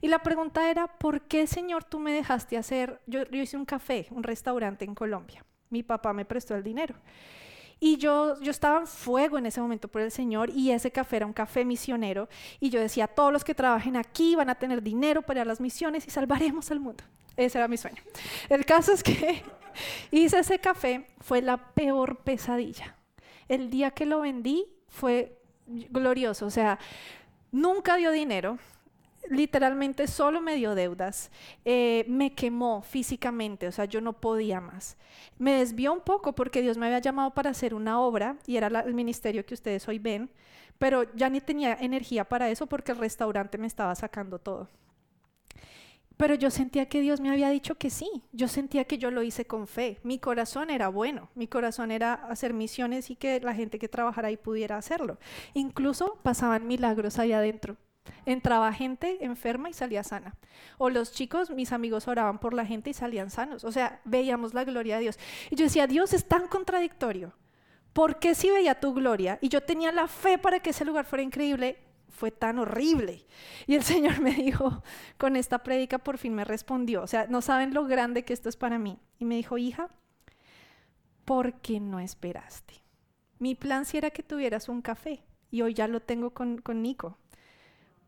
Y 0.00 0.06
la 0.06 0.20
pregunta 0.20 0.70
era, 0.70 0.86
¿por 0.86 1.22
qué, 1.22 1.48
Señor, 1.48 1.82
tú 1.82 1.98
me 1.98 2.12
dejaste 2.12 2.56
hacer? 2.56 3.00
Yo, 3.08 3.24
yo 3.24 3.42
hice 3.42 3.56
un 3.56 3.64
café, 3.64 4.06
un 4.12 4.22
restaurante 4.22 4.84
en 4.84 4.94
Colombia. 4.94 5.44
Mi 5.70 5.82
papá 5.82 6.12
me 6.12 6.24
prestó 6.24 6.54
el 6.54 6.62
dinero. 6.62 6.94
Y 7.80 7.96
yo, 7.96 8.40
yo 8.40 8.52
estaba 8.52 8.78
en 8.78 8.86
fuego 8.86 9.38
en 9.38 9.46
ese 9.46 9.60
momento 9.60 9.88
por 9.88 10.02
el 10.02 10.12
Señor 10.12 10.50
y 10.50 10.70
ese 10.70 10.92
café 10.92 11.16
era 11.16 11.26
un 11.26 11.32
café 11.32 11.64
misionero. 11.64 12.28
Y 12.60 12.70
yo 12.70 12.78
decía, 12.78 13.08
todos 13.08 13.32
los 13.32 13.42
que 13.42 13.56
trabajen 13.56 13.96
aquí 13.96 14.36
van 14.36 14.50
a 14.50 14.54
tener 14.54 14.84
dinero 14.84 15.22
para 15.22 15.44
las 15.44 15.60
misiones 15.60 16.06
y 16.06 16.10
salvaremos 16.10 16.70
al 16.70 16.78
mundo. 16.78 17.02
Ese 17.36 17.58
era 17.58 17.66
mi 17.66 17.76
sueño. 17.76 18.02
El 18.48 18.64
caso 18.64 18.92
es 18.92 19.02
que 19.02 19.42
hice 20.10 20.38
ese 20.38 20.58
café, 20.58 21.06
fue 21.20 21.42
la 21.42 21.56
peor 21.74 22.18
pesadilla. 22.18 22.96
El 23.48 23.70
día 23.70 23.90
que 23.90 24.06
lo 24.06 24.20
vendí 24.20 24.66
fue 24.88 25.38
glorioso. 25.66 26.46
O 26.46 26.50
sea, 26.50 26.78
nunca 27.52 27.96
dio 27.96 28.10
dinero, 28.10 28.58
literalmente 29.30 30.06
solo 30.06 30.40
me 30.40 30.54
dio 30.54 30.74
deudas, 30.74 31.30
eh, 31.64 32.04
me 32.08 32.34
quemó 32.34 32.82
físicamente, 32.82 33.66
o 33.66 33.72
sea, 33.72 33.84
yo 33.84 34.00
no 34.00 34.14
podía 34.14 34.60
más. 34.60 34.96
Me 35.38 35.54
desvió 35.54 35.92
un 35.92 36.00
poco 36.00 36.34
porque 36.34 36.62
Dios 36.62 36.78
me 36.78 36.86
había 36.86 36.98
llamado 36.98 37.32
para 37.34 37.50
hacer 37.50 37.74
una 37.74 38.00
obra 38.00 38.36
y 38.46 38.56
era 38.56 38.68
el 38.80 38.94
ministerio 38.94 39.44
que 39.44 39.54
ustedes 39.54 39.86
hoy 39.88 39.98
ven, 39.98 40.30
pero 40.78 41.12
ya 41.14 41.28
ni 41.28 41.40
tenía 41.40 41.74
energía 41.74 42.24
para 42.24 42.50
eso 42.50 42.66
porque 42.66 42.92
el 42.92 42.98
restaurante 42.98 43.58
me 43.58 43.66
estaba 43.66 43.94
sacando 43.94 44.38
todo. 44.38 44.68
Pero 46.16 46.34
yo 46.34 46.50
sentía 46.50 46.88
que 46.88 47.00
Dios 47.00 47.20
me 47.20 47.30
había 47.30 47.50
dicho 47.50 47.74
que 47.74 47.90
sí, 47.90 48.08
yo 48.32 48.48
sentía 48.48 48.84
que 48.84 48.96
yo 48.96 49.10
lo 49.10 49.22
hice 49.22 49.44
con 49.44 49.66
fe, 49.66 49.98
mi 50.02 50.18
corazón 50.18 50.70
era 50.70 50.88
bueno, 50.88 51.28
mi 51.34 51.46
corazón 51.46 51.90
era 51.90 52.14
hacer 52.14 52.54
misiones 52.54 53.10
y 53.10 53.16
que 53.16 53.38
la 53.40 53.54
gente 53.54 53.78
que 53.78 53.88
trabajara 53.88 54.28
ahí 54.28 54.36
pudiera 54.36 54.78
hacerlo. 54.78 55.18
Incluso 55.52 56.18
pasaban 56.22 56.66
milagros 56.66 57.18
ahí 57.18 57.32
adentro. 57.32 57.76
Entraba 58.24 58.72
gente 58.72 59.24
enferma 59.24 59.68
y 59.68 59.72
salía 59.72 60.02
sana. 60.02 60.36
O 60.78 60.90
los 60.90 61.12
chicos, 61.12 61.50
mis 61.50 61.72
amigos 61.72 62.08
oraban 62.08 62.38
por 62.38 62.54
la 62.54 62.64
gente 62.64 62.90
y 62.90 62.94
salían 62.94 63.30
sanos. 63.30 63.64
O 63.64 63.72
sea, 63.72 64.00
veíamos 64.04 64.54
la 64.54 64.64
gloria 64.64 64.96
de 64.96 65.02
Dios. 65.02 65.18
Y 65.50 65.56
yo 65.56 65.64
decía, 65.64 65.86
Dios 65.86 66.12
es 66.12 66.26
tan 66.26 66.48
contradictorio. 66.48 67.32
¿Por 67.92 68.18
qué 68.18 68.34
si 68.34 68.50
veía 68.50 68.78
tu 68.78 68.92
gloria 68.92 69.38
y 69.40 69.48
yo 69.48 69.62
tenía 69.62 69.90
la 69.90 70.06
fe 70.06 70.38
para 70.38 70.60
que 70.60 70.70
ese 70.70 70.84
lugar 70.84 71.04
fuera 71.04 71.22
increíble, 71.22 71.78
fue 72.08 72.30
tan 72.30 72.58
horrible? 72.58 73.26
Y 73.66 73.74
el 73.74 73.82
Señor 73.84 74.20
me 74.20 74.32
dijo, 74.32 74.82
con 75.18 75.36
esta 75.36 75.62
prédica 75.62 75.98
por 75.98 76.18
fin 76.18 76.34
me 76.34 76.44
respondió. 76.44 77.02
O 77.02 77.06
sea, 77.06 77.26
no 77.28 77.42
saben 77.42 77.74
lo 77.74 77.86
grande 77.86 78.24
que 78.24 78.32
esto 78.32 78.48
es 78.48 78.56
para 78.56 78.78
mí. 78.78 78.98
Y 79.18 79.24
me 79.24 79.36
dijo, 79.36 79.58
hija, 79.58 79.88
¿por 81.24 81.54
qué 81.60 81.80
no 81.80 82.00
esperaste? 82.00 82.74
Mi 83.38 83.54
plan 83.54 83.84
sí 83.84 83.98
era 83.98 84.10
que 84.10 84.22
tuvieras 84.22 84.68
un 84.68 84.82
café 84.82 85.22
y 85.50 85.62
hoy 85.62 85.74
ya 85.74 85.88
lo 85.88 86.00
tengo 86.00 86.30
con, 86.30 86.58
con 86.58 86.82
Nico 86.82 87.18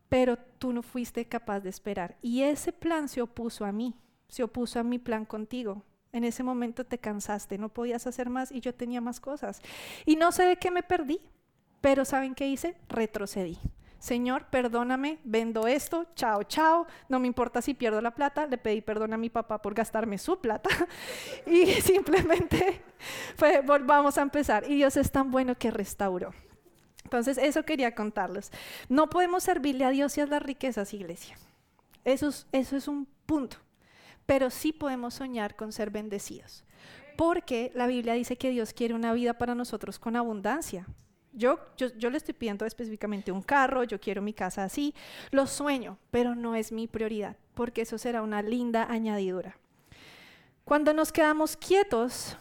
pero 0.09 0.39
tú 0.59 0.73
no 0.73 0.83
fuiste 0.83 1.27
capaz 1.27 1.61
de 1.61 1.71
esperar. 1.71 2.17
Y 2.23 2.43
ese 2.43 2.73
plan 2.73 3.09
se 3.09 3.21
opuso 3.21 3.65
a 3.65 3.73
mí, 3.73 3.95
se 4.29 4.43
opuso 4.43 4.81
a 4.81 4.85
mi 4.85 4.99
plan 4.99 5.25
contigo. 5.25 5.85
En 6.13 6.25
ese 6.25 6.43
momento 6.43 6.87
te 6.87 6.99
cansaste, 6.99 7.59
no 7.59 7.69
podías 7.69 8.07
hacer 8.07 8.31
más 8.31 8.51
y 8.51 8.61
yo 8.61 8.75
tenía 8.75 9.01
más 9.01 9.21
cosas. 9.21 9.61
Y 10.07 10.17
no 10.17 10.33
sé 10.33 10.45
de 10.45 10.57
qué 10.57 10.71
me 10.71 10.83
perdí, 10.83 11.21
pero 11.81 12.05
¿saben 12.05 12.35
qué 12.35 12.49
hice? 12.49 12.77
Retrocedí. 12.89 13.59
Señor, 13.99 14.47
perdóname, 14.47 15.19
vendo 15.25 15.67
esto, 15.67 16.07
chao, 16.15 16.45
chao, 16.45 16.87
no 17.09 17.19
me 17.19 17.27
importa 17.27 17.61
si 17.61 17.75
pierdo 17.75 18.01
la 18.01 18.15
plata, 18.15 18.47
le 18.47 18.57
pedí 18.57 18.81
perdón 18.81 19.13
a 19.13 19.17
mi 19.17 19.29
papá 19.29 19.61
por 19.61 19.75
gastarme 19.75 20.19
su 20.19 20.41
plata 20.41 20.71
y 21.47 21.67
simplemente 21.83 22.81
fue, 23.37 23.61
volvamos 23.61 24.17
a 24.19 24.23
empezar. 24.23 24.71
Y 24.71 24.77
Dios 24.77 24.97
es 24.97 25.11
tan 25.11 25.31
bueno 25.31 25.57
que 25.57 25.71
restauró. 25.71 26.33
Entonces, 27.05 27.39
eso 27.39 27.65
quería 27.65 27.95
contarles. 27.95 28.53
No 28.89 29.09
podemos 29.09 29.43
servirle 29.43 29.85
a 29.85 29.91
Dios 29.91 30.19
y 30.19 30.21
a 30.21 30.27
las 30.27 30.43
riquezas, 30.43 30.93
iglesia. 30.93 31.39
Eso 32.05 32.29
es, 32.29 32.47
eso 32.53 32.77
es 32.77 32.87
un 32.87 33.07
punto. 33.25 33.57
Pero 34.27 34.51
sí 34.51 34.73
podemos 34.73 35.15
soñar 35.15 35.57
con 35.57 35.73
ser 35.73 35.91
bendecidos. 35.91 36.65
Porque 37.17 37.73
la 37.75 37.87
Biblia 37.87 38.13
dice 38.13 38.37
que 38.37 38.51
Dios 38.51 38.75
quiere 38.75 38.95
una 38.95 39.13
vida 39.15 39.39
para 39.39 39.55
nosotros 39.55 39.99
con 39.99 40.17
abundancia. 40.17 40.87
Yo, 41.33 41.59
yo, 41.77 41.89
yo, 41.97 42.11
le 42.11 42.17
estoy 42.17 42.35
pidiendo 42.35 42.65
específicamente 42.65 43.31
un 43.31 43.43
carro, 43.43 43.85
yo 43.85 44.01
quiero 44.01 44.23
mi 44.23 44.33
casa 44.33 44.65
así, 44.65 44.95
lo 45.31 45.47
sueño, 45.47 45.99
pero 46.11 46.35
no 46.35 46.55
es 46.55 46.73
mi 46.73 46.89
prioridad, 46.89 47.37
porque 47.55 47.83
eso 47.83 47.99
será 47.99 48.23
una 48.23 48.43
linda 48.43 48.87
añadidura. 48.91 49.57
Cuando 50.65 50.93
nos 50.93 51.13
quedamos 51.13 51.57
quietos, 51.57 52.37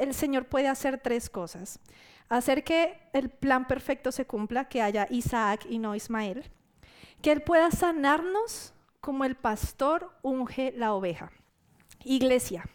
el 0.00 0.14
Señor 0.14 0.46
puede 0.46 0.68
hacer 0.68 0.98
tres 0.98 1.28
cosas 1.28 1.80
hacer 2.28 2.64
que 2.64 2.98
el 3.12 3.28
plan 3.28 3.66
perfecto 3.66 4.12
se 4.12 4.26
cumpla, 4.26 4.68
que 4.68 4.82
haya 4.82 5.06
Isaac 5.10 5.66
y 5.68 5.78
no 5.78 5.94
Ismael, 5.94 6.44
que 7.22 7.32
Él 7.32 7.42
pueda 7.42 7.70
sanarnos 7.70 8.72
como 9.00 9.24
el 9.24 9.36
pastor 9.36 10.10
unge 10.22 10.72
la 10.76 10.94
oveja. 10.94 11.30
Iglesia. 12.04 12.68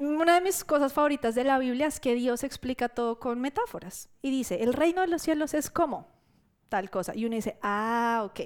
Una 0.00 0.36
de 0.36 0.40
mis 0.40 0.64
cosas 0.64 0.94
favoritas 0.94 1.34
de 1.34 1.44
la 1.44 1.58
Biblia 1.58 1.86
es 1.86 2.00
que 2.00 2.14
Dios 2.14 2.42
explica 2.42 2.88
todo 2.88 3.20
con 3.20 3.38
metáforas 3.38 4.08
y 4.22 4.30
dice, 4.30 4.62
el 4.62 4.72
reino 4.72 5.02
de 5.02 5.08
los 5.08 5.20
cielos 5.20 5.52
es 5.52 5.68
como 5.68 6.08
tal 6.70 6.88
cosa. 6.88 7.14
Y 7.14 7.26
uno 7.26 7.34
dice, 7.34 7.58
ah, 7.60 8.22
ok. 8.24 8.40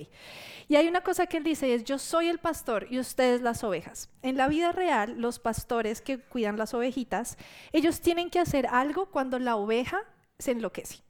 Y 0.66 0.74
hay 0.74 0.88
una 0.88 1.02
cosa 1.02 1.26
que 1.28 1.36
él 1.36 1.44
dice, 1.44 1.72
es 1.72 1.84
yo 1.84 2.00
soy 2.00 2.26
el 2.26 2.38
pastor 2.38 2.88
y 2.90 2.98
ustedes 2.98 3.40
las 3.40 3.62
ovejas. 3.62 4.10
En 4.22 4.36
la 4.36 4.48
vida 4.48 4.72
real, 4.72 5.14
los 5.20 5.38
pastores 5.38 6.02
que 6.02 6.18
cuidan 6.18 6.58
las 6.58 6.74
ovejitas, 6.74 7.38
ellos 7.72 8.00
tienen 8.00 8.30
que 8.30 8.40
hacer 8.40 8.66
algo 8.66 9.06
cuando 9.06 9.38
la 9.38 9.54
oveja 9.54 10.00
se 10.40 10.50
enloquece. 10.50 11.04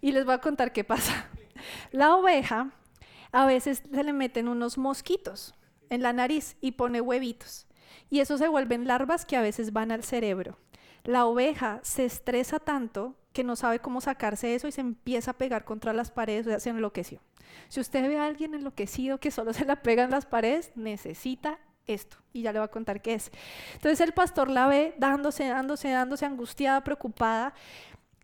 Y 0.00 0.12
les 0.12 0.24
voy 0.24 0.32
a 0.32 0.40
contar 0.40 0.72
qué 0.72 0.82
pasa. 0.82 1.28
La 1.92 2.14
oveja 2.14 2.70
a 3.32 3.44
veces 3.44 3.82
se 3.92 4.02
le 4.02 4.14
meten 4.14 4.48
unos 4.48 4.78
mosquitos 4.78 5.54
en 5.90 6.02
la 6.02 6.14
nariz 6.14 6.56
y 6.62 6.72
pone 6.72 7.02
huevitos. 7.02 7.67
Y 8.10 8.20
eso 8.20 8.38
se 8.38 8.48
vuelven 8.48 8.86
larvas 8.86 9.24
que 9.24 9.36
a 9.36 9.42
veces 9.42 9.72
van 9.72 9.92
al 9.92 10.02
cerebro. 10.02 10.58
La 11.04 11.26
oveja 11.26 11.80
se 11.82 12.04
estresa 12.04 12.58
tanto 12.58 13.16
que 13.32 13.44
no 13.44 13.56
sabe 13.56 13.78
cómo 13.78 14.00
sacarse 14.00 14.54
eso 14.54 14.66
y 14.68 14.72
se 14.72 14.80
empieza 14.80 15.32
a 15.32 15.38
pegar 15.38 15.64
contra 15.64 15.92
las 15.92 16.10
paredes, 16.10 16.46
o 16.46 16.50
sea, 16.50 16.60
se 16.60 16.70
enloqueció. 16.70 17.20
Si 17.68 17.80
usted 17.80 18.06
ve 18.08 18.18
a 18.18 18.26
alguien 18.26 18.54
enloquecido 18.54 19.18
que 19.18 19.30
solo 19.30 19.52
se 19.52 19.64
la 19.64 19.76
pega 19.82 20.04
en 20.04 20.10
las 20.10 20.26
paredes, 20.26 20.72
necesita 20.74 21.58
esto. 21.86 22.18
Y 22.32 22.42
ya 22.42 22.52
le 22.52 22.58
va 22.58 22.66
a 22.66 22.70
contar 22.70 23.00
qué 23.00 23.14
es. 23.14 23.30
Entonces 23.74 24.00
el 24.00 24.12
pastor 24.12 24.50
la 24.50 24.66
ve 24.66 24.94
dándose, 24.98 25.48
dándose, 25.48 25.88
dándose, 25.88 26.26
angustiada, 26.26 26.84
preocupada. 26.84 27.54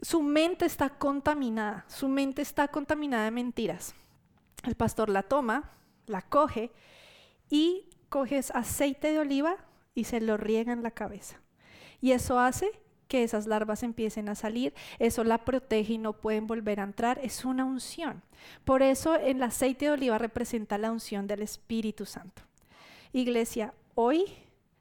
Su 0.01 0.23
mente 0.23 0.66
está 0.66 0.90
contaminada, 0.90 1.85
su 1.88 2.09
mente 2.09 2.42
está 2.42 2.68
contaminada 2.68 3.25
de 3.25 3.31
mentiras. 3.31 3.94
El 4.64 4.75
pastor 4.75 5.09
la 5.09 5.23
toma, 5.23 5.70
la 6.07 6.23
coge 6.23 6.73
y 7.49 7.88
coges 8.09 8.51
aceite 8.51 9.12
de 9.12 9.18
oliva 9.18 9.57
y 9.94 10.04
se 10.04 10.20
lo 10.20 10.37
riega 10.37 10.72
en 10.72 10.83
la 10.83 10.90
cabeza. 10.90 11.40
Y 12.00 12.12
eso 12.12 12.38
hace 12.38 12.70
que 13.09 13.22
esas 13.22 13.46
larvas 13.46 13.83
empiecen 13.83 14.28
a 14.28 14.35
salir, 14.35 14.74
eso 14.98 15.24
la 15.24 15.44
protege 15.44 15.94
y 15.94 15.98
no 15.98 16.14
pueden 16.14 16.46
volver 16.46 16.80
a 16.80 16.85
entrar, 16.85 17.20
es 17.22 17.44
una 17.44 17.64
unción. 17.64 18.22
Por 18.64 18.83
eso 18.83 19.16
el 19.16 19.42
aceite 19.42 19.87
de 19.87 19.92
oliva 19.92 20.18
representa 20.18 20.78
la 20.78 20.90
unción 20.90 21.26
del 21.26 21.42
Espíritu 21.42 22.07
Santo. 22.07 22.42
Iglesia, 23.12 23.75
hoy 23.94 24.25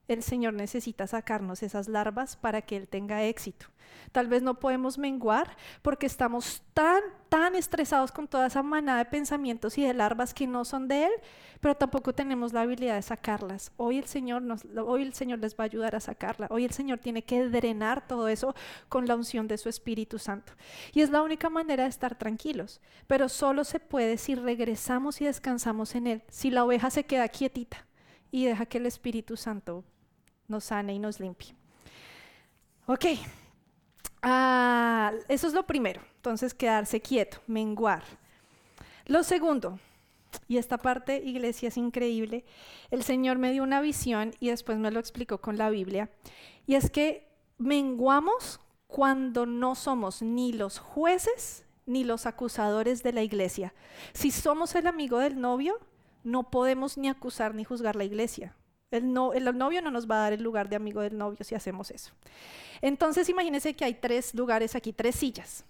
el 0.07 0.21
Señor 0.21 0.53
necesita 0.53 1.07
sacarnos 1.07 1.63
esas 1.63 1.87
larvas 1.87 2.35
para 2.35 2.61
que 2.61 2.75
Él 2.77 2.87
tenga 2.87 3.23
éxito. 3.23 3.67
Tal 4.11 4.27
vez 4.27 4.41
no 4.41 4.59
podemos 4.59 4.97
menguar 4.97 5.55
porque 5.81 6.05
estamos 6.05 6.61
tan, 6.73 7.01
tan 7.29 7.55
estresados 7.55 8.11
con 8.11 8.27
toda 8.27 8.47
esa 8.47 8.63
manada 8.63 8.99
de 8.99 9.05
pensamientos 9.05 9.77
y 9.77 9.83
de 9.83 9.93
larvas 9.93 10.33
que 10.33 10.47
no 10.47 10.65
son 10.65 10.87
de 10.87 11.05
Él, 11.05 11.11
pero 11.61 11.75
tampoco 11.75 12.13
tenemos 12.13 12.53
la 12.53 12.61
habilidad 12.61 12.95
de 12.95 13.01
sacarlas. 13.01 13.71
Hoy 13.77 13.97
el 13.97 14.05
Señor, 14.05 14.41
nos, 14.41 14.65
hoy 14.65 15.03
el 15.03 15.13
Señor 15.13 15.39
les 15.39 15.55
va 15.55 15.63
a 15.63 15.65
ayudar 15.65 15.95
a 15.95 15.99
sacarla. 15.99 16.47
Hoy 16.49 16.65
el 16.65 16.71
Señor 16.71 16.99
tiene 16.99 17.23
que 17.23 17.47
drenar 17.47 18.07
todo 18.07 18.27
eso 18.27 18.55
con 18.89 19.07
la 19.07 19.15
unción 19.15 19.47
de 19.47 19.57
su 19.57 19.69
Espíritu 19.69 20.19
Santo. 20.19 20.53
Y 20.93 21.01
es 21.01 21.09
la 21.09 21.21
única 21.21 21.49
manera 21.49 21.83
de 21.83 21.89
estar 21.89 22.17
tranquilos, 22.17 22.81
pero 23.07 23.29
solo 23.29 23.63
se 23.63 23.79
puede 23.79 24.17
si 24.17 24.35
regresamos 24.35 25.21
y 25.21 25.25
descansamos 25.25 25.95
en 25.95 26.07
Él, 26.07 26.23
si 26.29 26.49
la 26.49 26.65
oveja 26.65 26.89
se 26.89 27.05
queda 27.05 27.27
quietita 27.29 27.85
y 28.31 28.45
deja 28.45 28.65
que 28.65 28.79
el 28.79 28.87
Espíritu 28.87 29.37
Santo 29.37 29.83
nos 30.47 30.65
sane 30.65 30.93
y 30.93 30.99
nos 30.99 31.19
limpie. 31.19 31.55
Ok, 32.85 33.05
ah, 34.21 35.11
eso 35.27 35.47
es 35.47 35.53
lo 35.53 35.65
primero. 35.65 36.01
Entonces, 36.17 36.53
quedarse 36.53 37.01
quieto, 37.01 37.37
menguar. 37.47 38.03
Lo 39.05 39.23
segundo, 39.23 39.79
y 40.47 40.57
esta 40.57 40.77
parte, 40.77 41.17
iglesia, 41.17 41.69
es 41.69 41.77
increíble, 41.77 42.45
el 42.91 43.03
Señor 43.03 43.37
me 43.37 43.51
dio 43.51 43.63
una 43.63 43.81
visión 43.81 44.33
y 44.39 44.49
después 44.49 44.77
me 44.77 44.91
lo 44.91 44.99
explicó 44.99 45.39
con 45.39 45.57
la 45.57 45.69
Biblia, 45.69 46.09
y 46.65 46.75
es 46.75 46.89
que 46.89 47.27
menguamos 47.57 48.59
cuando 48.87 49.45
no 49.45 49.75
somos 49.75 50.21
ni 50.21 50.53
los 50.53 50.79
jueces 50.79 51.65
ni 51.85 52.03
los 52.03 52.25
acusadores 52.25 53.03
de 53.03 53.11
la 53.11 53.23
iglesia. 53.23 53.73
Si 54.13 54.31
somos 54.31 54.75
el 54.75 54.87
amigo 54.87 55.19
del 55.19 55.39
novio, 55.41 55.79
no 56.23 56.49
podemos 56.49 56.97
ni 56.97 57.09
acusar 57.09 57.55
ni 57.55 57.63
juzgar 57.63 57.95
la 57.95 58.05
iglesia. 58.05 58.55
El, 58.93 59.11
no, 59.11 59.33
el, 59.33 59.57
novio 59.57 59.81
no 59.81 59.91
nos 59.91 60.09
va 60.09 60.15
a 60.15 60.19
dar 60.19 60.33
el 60.33 60.43
lugar 60.43 60.69
de 60.69 60.75
amigo 60.75 61.01
del 61.01 61.17
novio 61.17 61.43
si 61.43 61.55
hacemos 61.55 61.91
eso. 61.91 62.13
Entonces 62.81 63.29
imagínense 63.29 63.75
que 63.75 63.85
hay 63.85 63.95
tres 63.95 64.33
lugares 64.33 64.75
aquí, 64.75 64.93
tres 64.93 65.15
sillas. 65.15 65.65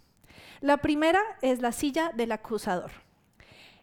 La 0.62 0.78
primera 0.78 1.22
es 1.42 1.60
la 1.60 1.72
silla 1.72 2.12
del 2.14 2.32
acusador. 2.32 2.92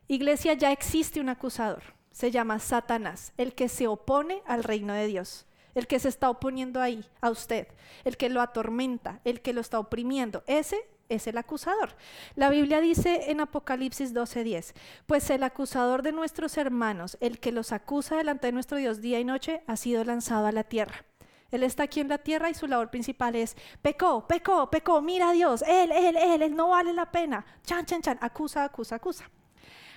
Iglesia, 0.09 0.55
ya 0.55 0.72
existe 0.72 1.20
un 1.20 1.28
acusador. 1.28 1.82
Se 2.11 2.30
llama 2.30 2.59
Satanás, 2.59 3.32
el 3.36 3.55
que 3.55 3.68
se 3.68 3.86
opone 3.86 4.43
al 4.47 4.64
reino 4.64 4.93
de 4.93 5.07
Dios, 5.07 5.47
el 5.74 5.86
que 5.86 6.01
se 6.01 6.09
está 6.09 6.28
oponiendo 6.28 6.80
ahí 6.80 7.05
a 7.20 7.30
usted, 7.30 7.68
el 8.05 8.16
que 8.16 8.28
lo 8.28 8.41
atormenta, 8.41 9.20
el 9.24 9.41
que 9.41 9.53
lo 9.53 9.61
está 9.61 9.78
oprimiendo. 9.78 10.43
Ese 10.47 10.76
es 11.11 11.27
el 11.27 11.37
acusador. 11.37 11.95
La 12.37 12.49
Biblia 12.49 12.81
dice 12.81 13.31
en 13.31 13.41
Apocalipsis 13.41 14.15
12:10, 14.15 14.75
pues 15.07 15.29
el 15.29 15.43
acusador 15.43 16.03
de 16.03 16.13
nuestros 16.13 16.57
hermanos, 16.57 17.19
el 17.21 17.39
que 17.39 17.53
los 17.53 17.73
acusa 17.73 18.17
delante 18.17 18.47
de 18.47 18.53
nuestro 18.53 18.79
Dios 18.79 19.01
día 19.03 19.21
y 19.21 19.25
noche, 19.25 19.63
ha 19.67 19.77
sido 19.77 20.03
lanzado 20.05 20.47
a 20.47 20.53
la 20.53 20.65
tierra. 20.65 21.05
Él 21.51 21.65
está 21.65 21.83
aquí 21.83 22.01
en 22.01 22.09
la 22.09 22.19
tierra 22.19 22.49
y 22.49 22.55
su 22.55 22.67
labor 22.69 22.91
principal 22.91 23.35
es, 23.35 23.57
pecó, 23.83 24.27
pecó, 24.27 24.71
pecó, 24.71 25.03
mira 25.03 25.31
a 25.31 25.33
Dios, 25.33 25.63
él, 25.67 25.91
él, 25.91 26.17
él, 26.17 26.43
él 26.43 26.55
no 26.55 26.69
vale 26.69 26.93
la 26.93 27.11
pena. 27.11 27.45
Chan, 27.65 27.85
chan, 27.85 28.01
chan, 28.01 28.19
acusa, 28.21 28.65
acusa, 28.65 28.97
acusa. 28.97 29.29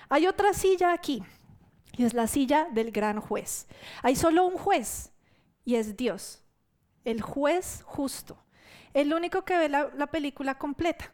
Hay 0.08 0.26
otra 0.26 0.52
silla 0.52 0.92
aquí 0.92 1.22
y 1.96 2.04
es 2.04 2.12
la 2.12 2.26
silla 2.26 2.66
del 2.72 2.90
gran 2.90 3.20
juez. 3.20 3.68
Hay 4.02 4.16
solo 4.16 4.44
un 4.44 4.58
juez 4.58 5.12
y 5.64 5.76
es 5.76 5.96
Dios, 5.96 6.42
el 7.04 7.22
juez 7.22 7.82
justo 7.84 8.43
el 8.94 9.12
único 9.12 9.44
que 9.44 9.58
ve 9.58 9.68
la, 9.68 9.90
la, 9.96 10.06
película 10.06 10.56
completa. 10.56 11.12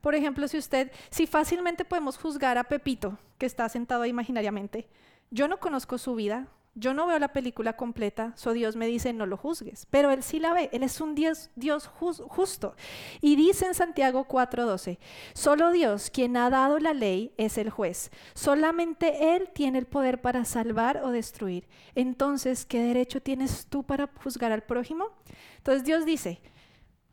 Por 0.00 0.14
ejemplo, 0.14 0.46
si 0.48 0.58
usted, 0.58 0.92
si 1.10 1.26
fácilmente 1.26 1.84
podemos 1.84 2.18
juzgar 2.18 2.58
a 2.58 2.64
Pepito, 2.64 3.18
que 3.38 3.46
está 3.46 3.68
sentado 3.68 4.06
imaginariamente, 4.06 4.86
yo 5.30 5.48
no 5.48 5.58
conozco 5.58 5.98
su 5.98 6.14
vida, 6.14 6.46
yo 6.74 6.94
no 6.94 7.06
veo 7.06 7.18
la 7.18 7.32
película 7.34 7.74
completa, 7.74 8.32
so 8.34 8.52
Dios 8.52 8.76
me 8.76 8.86
dice 8.86 9.12
no 9.12 9.26
lo 9.26 9.36
juzgues, 9.36 9.86
pero 9.90 10.10
Él 10.10 10.22
sí 10.22 10.40
la 10.40 10.54
ve, 10.54 10.70
Él 10.72 10.82
es 10.82 11.02
un 11.02 11.14
Dios, 11.14 11.50
Dios 11.54 11.86
justo. 11.86 12.74
Y 13.20 13.36
dice 13.36 13.66
en 13.66 13.74
Santiago 13.74 14.26
4:12, 14.26 14.98
solo 15.34 15.70
Dios, 15.70 16.08
quien 16.10 16.36
ha 16.36 16.48
dado 16.48 16.78
la 16.78 16.94
ley, 16.94 17.34
es 17.36 17.58
el 17.58 17.68
juez. 17.68 18.10
Solamente 18.32 19.36
Él 19.36 19.50
tiene 19.52 19.78
el 19.78 19.86
poder 19.86 20.22
para 20.22 20.46
salvar 20.46 21.02
o 21.04 21.10
destruir. 21.10 21.68
Entonces, 21.94 22.64
¿qué 22.64 22.82
derecho 22.82 23.20
tienes 23.20 23.66
tú 23.66 23.82
para 23.82 24.08
juzgar 24.22 24.50
al 24.50 24.62
prójimo? 24.62 25.10
Entonces 25.58 25.84
Dios 25.84 26.06
dice, 26.06 26.40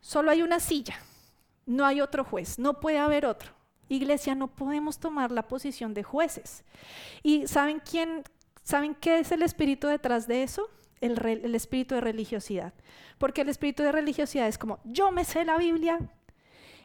Solo 0.00 0.30
hay 0.30 0.42
una 0.42 0.60
silla, 0.60 0.98
no 1.66 1.84
hay 1.84 2.00
otro 2.00 2.24
juez, 2.24 2.58
no 2.58 2.80
puede 2.80 2.98
haber 2.98 3.26
otro. 3.26 3.52
Iglesia, 3.88 4.34
no 4.34 4.48
podemos 4.48 4.98
tomar 4.98 5.32
la 5.32 5.48
posición 5.48 5.94
de 5.94 6.02
jueces. 6.02 6.64
¿Y 7.22 7.46
saben 7.46 7.80
quién, 7.80 8.22
saben 8.62 8.94
qué 8.94 9.18
es 9.18 9.32
el 9.32 9.42
espíritu 9.42 9.88
detrás 9.88 10.28
de 10.28 10.42
eso? 10.42 10.68
El, 11.00 11.18
el 11.26 11.54
espíritu 11.54 11.96
de 11.96 12.00
religiosidad. 12.00 12.72
Porque 13.18 13.40
el 13.40 13.48
espíritu 13.48 13.82
de 13.82 13.92
religiosidad 13.92 14.46
es 14.46 14.58
como, 14.58 14.78
yo 14.84 15.10
me 15.10 15.24
sé 15.24 15.44
la 15.44 15.58
Biblia, 15.58 15.98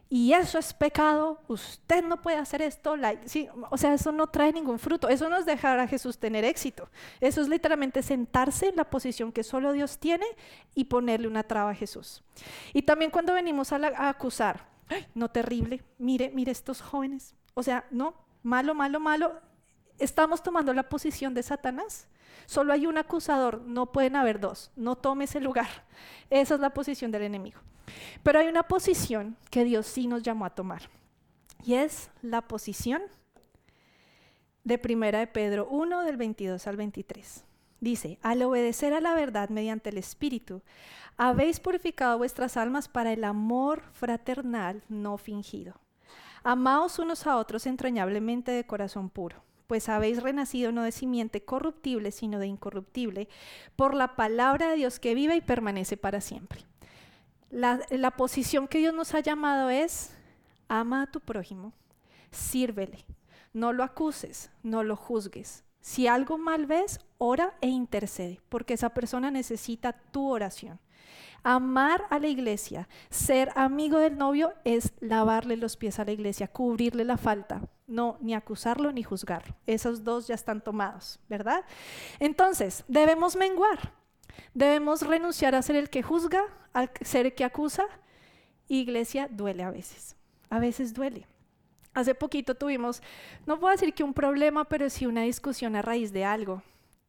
y 0.08 0.34
eso 0.34 0.60
es 0.60 0.74
pecado, 0.74 1.42
usted 1.48 2.04
no 2.04 2.22
puede 2.22 2.38
hacer 2.38 2.62
esto, 2.62 2.96
sí, 3.26 3.50
o 3.72 3.78
sea, 3.78 3.94
eso 3.94 4.12
no 4.12 4.28
trae 4.28 4.54
ningún 4.54 4.78
fruto, 4.78 5.10
eso 5.10 5.30
no 5.30 5.38
es 5.38 5.46
dejar 5.46 5.80
a 5.80 5.88
Jesús 5.88 6.20
tener 6.20 6.46
éxito, 6.46 6.90
eso 7.20 7.42
es 7.42 7.50
literalmente 7.50 8.04
sentarse 8.04 8.70
en 8.70 8.76
la 8.76 8.90
posición 8.90 9.32
que 9.32 9.44
solo 9.44 9.72
Dios 9.72 9.98
tiene 9.98 10.26
y 10.76 10.86
ponerle 10.86 11.28
una 11.28 11.44
traba 11.44 11.72
a 11.72 11.76
Jesús. 11.76 12.24
Y 12.72 12.84
también 12.84 13.10
cuando 13.10 13.34
venimos 13.34 13.72
a, 13.74 13.78
a 13.78 14.10
acusar, 14.10 14.68
no 15.16 15.30
terrible, 15.30 15.84
mire, 15.98 16.32
mire 16.34 16.52
estos 16.52 16.82
jóvenes, 16.82 17.34
o 17.56 17.64
sea, 17.64 17.86
no, 17.90 18.14
malo, 18.44 18.76
malo, 18.76 19.00
malo, 19.00 19.42
estamos 19.98 20.44
tomando 20.44 20.74
la 20.74 20.84
posición 20.84 21.34
de 21.34 21.44
Satanás. 21.44 22.08
Solo 22.46 22.74
hay 22.74 22.86
un 22.86 22.98
acusador, 22.98 23.62
no 23.62 23.92
pueden 23.92 24.16
haber 24.16 24.40
dos, 24.40 24.72
no 24.76 24.96
tome 24.96 25.24
ese 25.24 25.40
lugar. 25.40 25.68
Esa 26.30 26.56
es 26.56 26.60
la 26.60 26.72
posición 26.72 27.12
del 27.12 27.24
enemigo. 27.24 27.60
Pero 28.24 28.40
hay 28.40 28.48
una 28.48 28.64
posición 28.64 29.38
que 29.50 29.64
Dios 29.64 29.86
sí 29.86 30.08
nos 30.08 30.24
llamó 30.24 30.46
a 30.46 30.56
tomar. 30.56 30.84
Y 31.64 31.76
es 31.76 32.10
la 32.22 32.42
posición 32.42 33.02
de 34.64 34.78
Primera 34.78 35.20
de 35.20 35.28
Pedro 35.28 35.68
1 35.70 36.04
del 36.04 36.18
22 36.18 36.68
al 36.68 36.78
23. 36.78 37.46
Dice, 37.80 38.18
al 38.22 38.42
obedecer 38.42 38.94
a 38.94 39.02
la 39.02 39.14
verdad 39.14 39.50
mediante 39.50 39.90
el 39.90 39.98
Espíritu, 39.98 40.62
habéis 41.18 41.60
purificado 41.60 42.18
vuestras 42.18 42.58
almas 42.58 42.88
para 42.88 43.14
el 43.14 43.24
amor 43.24 43.84
fraternal 43.94 44.84
no 44.90 45.18
fingido. 45.18 45.76
Amaos 46.44 47.00
unos 47.00 47.28
a 47.28 47.38
otros 47.38 47.66
entrañablemente 47.66 48.52
de 48.52 48.66
corazón 48.66 49.10
puro, 49.10 49.44
pues 49.68 49.90
habéis 49.90 50.22
renacido 50.22 50.72
no 50.72 50.84
de 50.84 50.92
simiente 50.92 51.44
corruptible, 51.44 52.12
sino 52.12 52.40
de 52.40 52.48
incorruptible, 52.48 53.28
por 53.76 53.94
la 53.94 54.16
palabra 54.16 54.70
de 54.70 54.78
Dios 54.78 55.00
que 55.00 55.16
vive 55.16 55.36
y 55.36 55.42
permanece 55.42 55.98
para 55.98 56.22
siempre. 56.22 56.62
La, 57.50 58.12
posición 58.12 58.68
que 58.68 58.80
Dios 58.80 58.94
nos 58.94 59.14
ha 59.14 59.20
llamado 59.20 59.70
es, 59.70 60.16
ama 60.68 61.04
a 61.04 61.08
tu 61.08 61.20
prójimo, 61.20 61.74
sírvele, 62.32 63.06
no 63.54 63.72
lo 63.72 63.84
acuses, 63.84 64.52
no 64.64 64.84
lo 64.84 64.96
juzgues. 64.96 65.64
Si 65.80 66.08
algo 66.08 66.38
mal 66.38 66.66
ves, 66.66 67.00
ora 67.18 67.56
e 67.62 67.68
intercede, 67.68 68.42
porque 68.50 68.74
esa 68.74 68.90
persona 68.90 69.30
necesita 69.30 69.94
tu 69.94 70.30
oración. 70.30 70.80
Amar 71.44 72.06
a 72.10 72.18
la 72.18 72.28
iglesia, 72.28 72.90
ser 73.12 73.52
amigo 73.56 74.00
del 74.00 74.18
novio 74.18 74.54
es 74.64 74.94
lavarle 75.00 75.58
los 75.58 75.78
pies 75.78 76.00
a 76.00 76.06
la 76.06 76.12
iglesia, 76.12 76.48
cubrirle 76.48 77.06
la 77.06 77.18
falta, 77.18 77.62
no 77.86 78.18
ni 78.20 78.34
acusarlo 78.34 78.92
ni 78.92 79.04
juzgarlo. 79.04 79.56
Esos 79.68 80.04
dos 80.04 80.26
ya 80.26 80.34
están 80.34 80.62
tomados, 80.62 81.20
¿verdad? 81.30 81.64
Entonces, 82.20 82.84
debemos 82.88 83.36
menguar. 83.36 83.94
Debemos 84.54 85.02
renunciar 85.02 85.56
a 85.56 85.62
ser 85.62 85.76
el 85.76 85.90
que 85.90 86.04
juzga, 86.04 86.44
a 86.74 86.90
ser 87.02 87.26
el 87.26 87.36
que 87.36 87.44
acusa. 87.44 87.86
Iglesia 88.68 89.28
duele 89.30 89.64
a 89.64 89.72
veces, 89.72 90.16
a 90.50 90.60
veces 90.60 90.94
duele. 90.94 91.28
Hace 91.94 92.16
poquito 92.16 92.56
tuvimos, 92.56 93.02
no 93.46 93.60
puedo 93.60 93.72
decir 93.72 93.94
que 93.94 94.04
un 94.04 94.14
problema, 94.14 94.66
pero 94.66 94.90
sí 94.90 95.06
una 95.06 95.22
discusión 95.22 95.76
a 95.76 95.82
raíz 95.82 96.12
de 96.12 96.26
algo. 96.26 96.62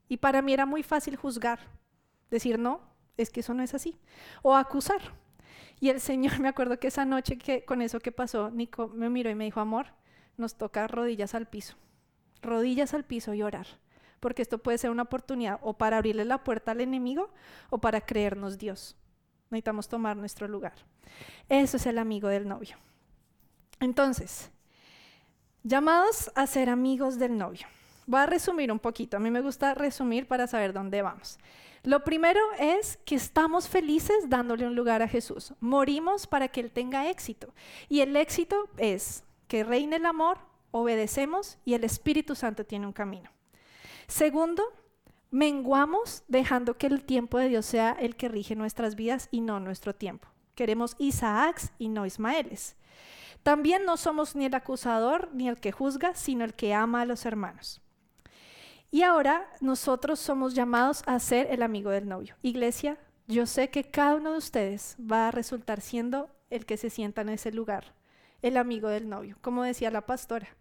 Y 0.09 0.19
para 0.19 0.43
mí 0.43 0.53
era 0.53 0.67
muy 0.67 0.83
fácil 0.83 1.17
juzgar, 1.17 1.59
decir 2.31 2.59
no, 2.59 2.81
es 3.17 3.31
que 3.31 3.41
eso 3.41 3.55
no 3.55 3.63
es 3.63 3.75
así, 3.75 3.99
o 4.43 4.55
acusar. 4.55 5.01
Y 5.81 5.89
el 5.89 6.01
Señor, 6.01 6.39
me 6.41 6.49
acuerdo 6.49 6.79
que 6.79 6.89
esa 6.89 7.05
noche 7.05 7.39
que 7.39 7.65
con 7.65 7.83
eso 7.83 7.99
que 7.99 8.13
pasó, 8.13 8.51
Nico 8.51 8.89
me 8.89 9.11
miró 9.11 9.31
y 9.31 9.35
me 9.35 9.45
dijo, 9.45 9.61
amor, 9.61 9.87
nos 10.37 10.57
toca 10.57 10.87
rodillas 10.87 11.35
al 11.35 11.47
piso, 11.47 11.77
rodillas 12.41 12.95
al 12.95 13.05
piso 13.05 13.35
y 13.35 13.43
orar 13.43 13.67
porque 14.21 14.43
esto 14.43 14.59
puede 14.59 14.79
ser 14.79 14.91
una 14.91 15.03
oportunidad 15.03 15.59
o 15.63 15.75
para 15.75 15.99
abrirle 15.99 16.25
la 16.25 16.43
puerta 16.43 16.73
al 16.73 16.81
enemigo 16.81 17.31
o 17.71 17.79
para 17.79 18.01
creernos 18.01 18.59
Dios. 18.59 18.97
Necesitamos 19.51 19.89
tomar 19.89 20.17
nuestro 20.17 20.49
lugar. 20.49 20.75
Eso 21.49 21.77
es 21.77 21.87
el 21.87 21.99
amigo 21.99 22.29
del 22.29 22.49
novio. 22.49 22.77
Entonces, 23.81 24.51
llamados 25.63 26.31
a 26.35 26.47
ser 26.47 26.69
amigos 26.69 27.19
del 27.19 27.37
novio. 27.37 27.67
Voy 28.07 28.21
a 28.21 28.27
resumir 28.27 28.71
un 28.71 28.79
poquito. 28.79 29.17
A 29.17 29.21
mí 29.21 29.31
me 29.31 29.41
gusta 29.41 29.75
resumir 29.75 30.27
para 30.27 30.47
saber 30.47 30.73
dónde 30.73 31.03
vamos. 31.03 31.39
Lo 31.83 32.03
primero 32.03 32.41
es 32.59 32.99
que 33.05 33.15
estamos 33.15 33.69
felices 33.69 34.29
dándole 34.29 34.67
un 34.67 34.75
lugar 34.75 35.03
a 35.03 35.09
Jesús. 35.09 35.55
Morimos 35.61 36.27
para 36.27 36.49
que 36.49 36.61
Él 36.61 36.71
tenga 36.71 37.09
éxito. 37.09 37.53
Y 37.89 38.01
el 38.01 38.17
éxito 38.17 38.69
es 38.77 39.25
que 39.47 39.63
reine 39.63 39.97
el 39.97 40.07
amor, 40.07 40.39
obedecemos 40.73 41.59
y 41.65 41.75
el 41.75 41.85
Espíritu 41.85 42.35
Santo 42.35 42.65
tiene 42.65 42.87
un 42.87 42.93
camino. 42.93 43.31
Segundo, 44.09 44.63
menguamos 45.31 46.23
dejando 46.29 46.79
que 46.79 46.87
el 46.87 47.05
tiempo 47.05 47.39
de 47.39 47.49
Dios 47.49 47.67
sea 47.67 47.93
el 47.93 48.17
que 48.17 48.29
rige 48.29 48.55
nuestras 48.55 48.95
vidas 48.95 49.29
y 49.31 49.41
no 49.41 49.61
nuestro 49.61 49.95
tiempo. 49.95 50.29
Queremos 50.55 50.95
Isaacs 50.99 51.73
y 51.79 51.89
no 51.89 52.07
Ismaeles. 52.07 52.77
También 53.43 53.85
no 53.85 53.97
somos 53.97 54.35
ni 54.35 54.47
el 54.47 54.55
acusador 54.55 55.29
ni 55.33 55.49
el 55.49 55.61
que 55.61 55.73
juzga, 55.73 56.15
sino 56.15 56.45
el 56.45 56.55
que 56.55 56.75
ama 56.75 57.03
a 57.03 57.05
los 57.05 57.27
hermanos. 57.27 57.83
Y 58.91 59.03
ahora 59.03 59.51
nosotros 59.61 60.21
somos 60.21 60.55
llamados 60.55 61.03
a 61.07 61.19
ser 61.19 61.49
el 61.51 61.63
amigo 61.63 61.91
del 61.91 62.09
novio. 62.09 62.37
Iglesia, 62.43 62.99
yo 63.27 63.47
sé 63.47 63.71
que 63.71 63.85
cada 63.85 64.15
uno 64.15 64.33
de 64.33 64.39
ustedes 64.39 64.97
va 65.01 65.29
a 65.29 65.33
resultar 65.33 65.81
siendo 65.81 66.31
el 66.49 66.65
que 66.65 66.77
se 66.77 66.91
sienta 66.91 67.23
en 67.23 67.29
ese 67.31 67.51
lugar, 67.51 67.93
el 68.41 68.57
amigo 68.57 68.89
del 68.89 69.09
novio, 69.09 69.37
como 69.43 69.65
decía 69.65 69.91
la 69.91 70.07
pastora 70.07 70.57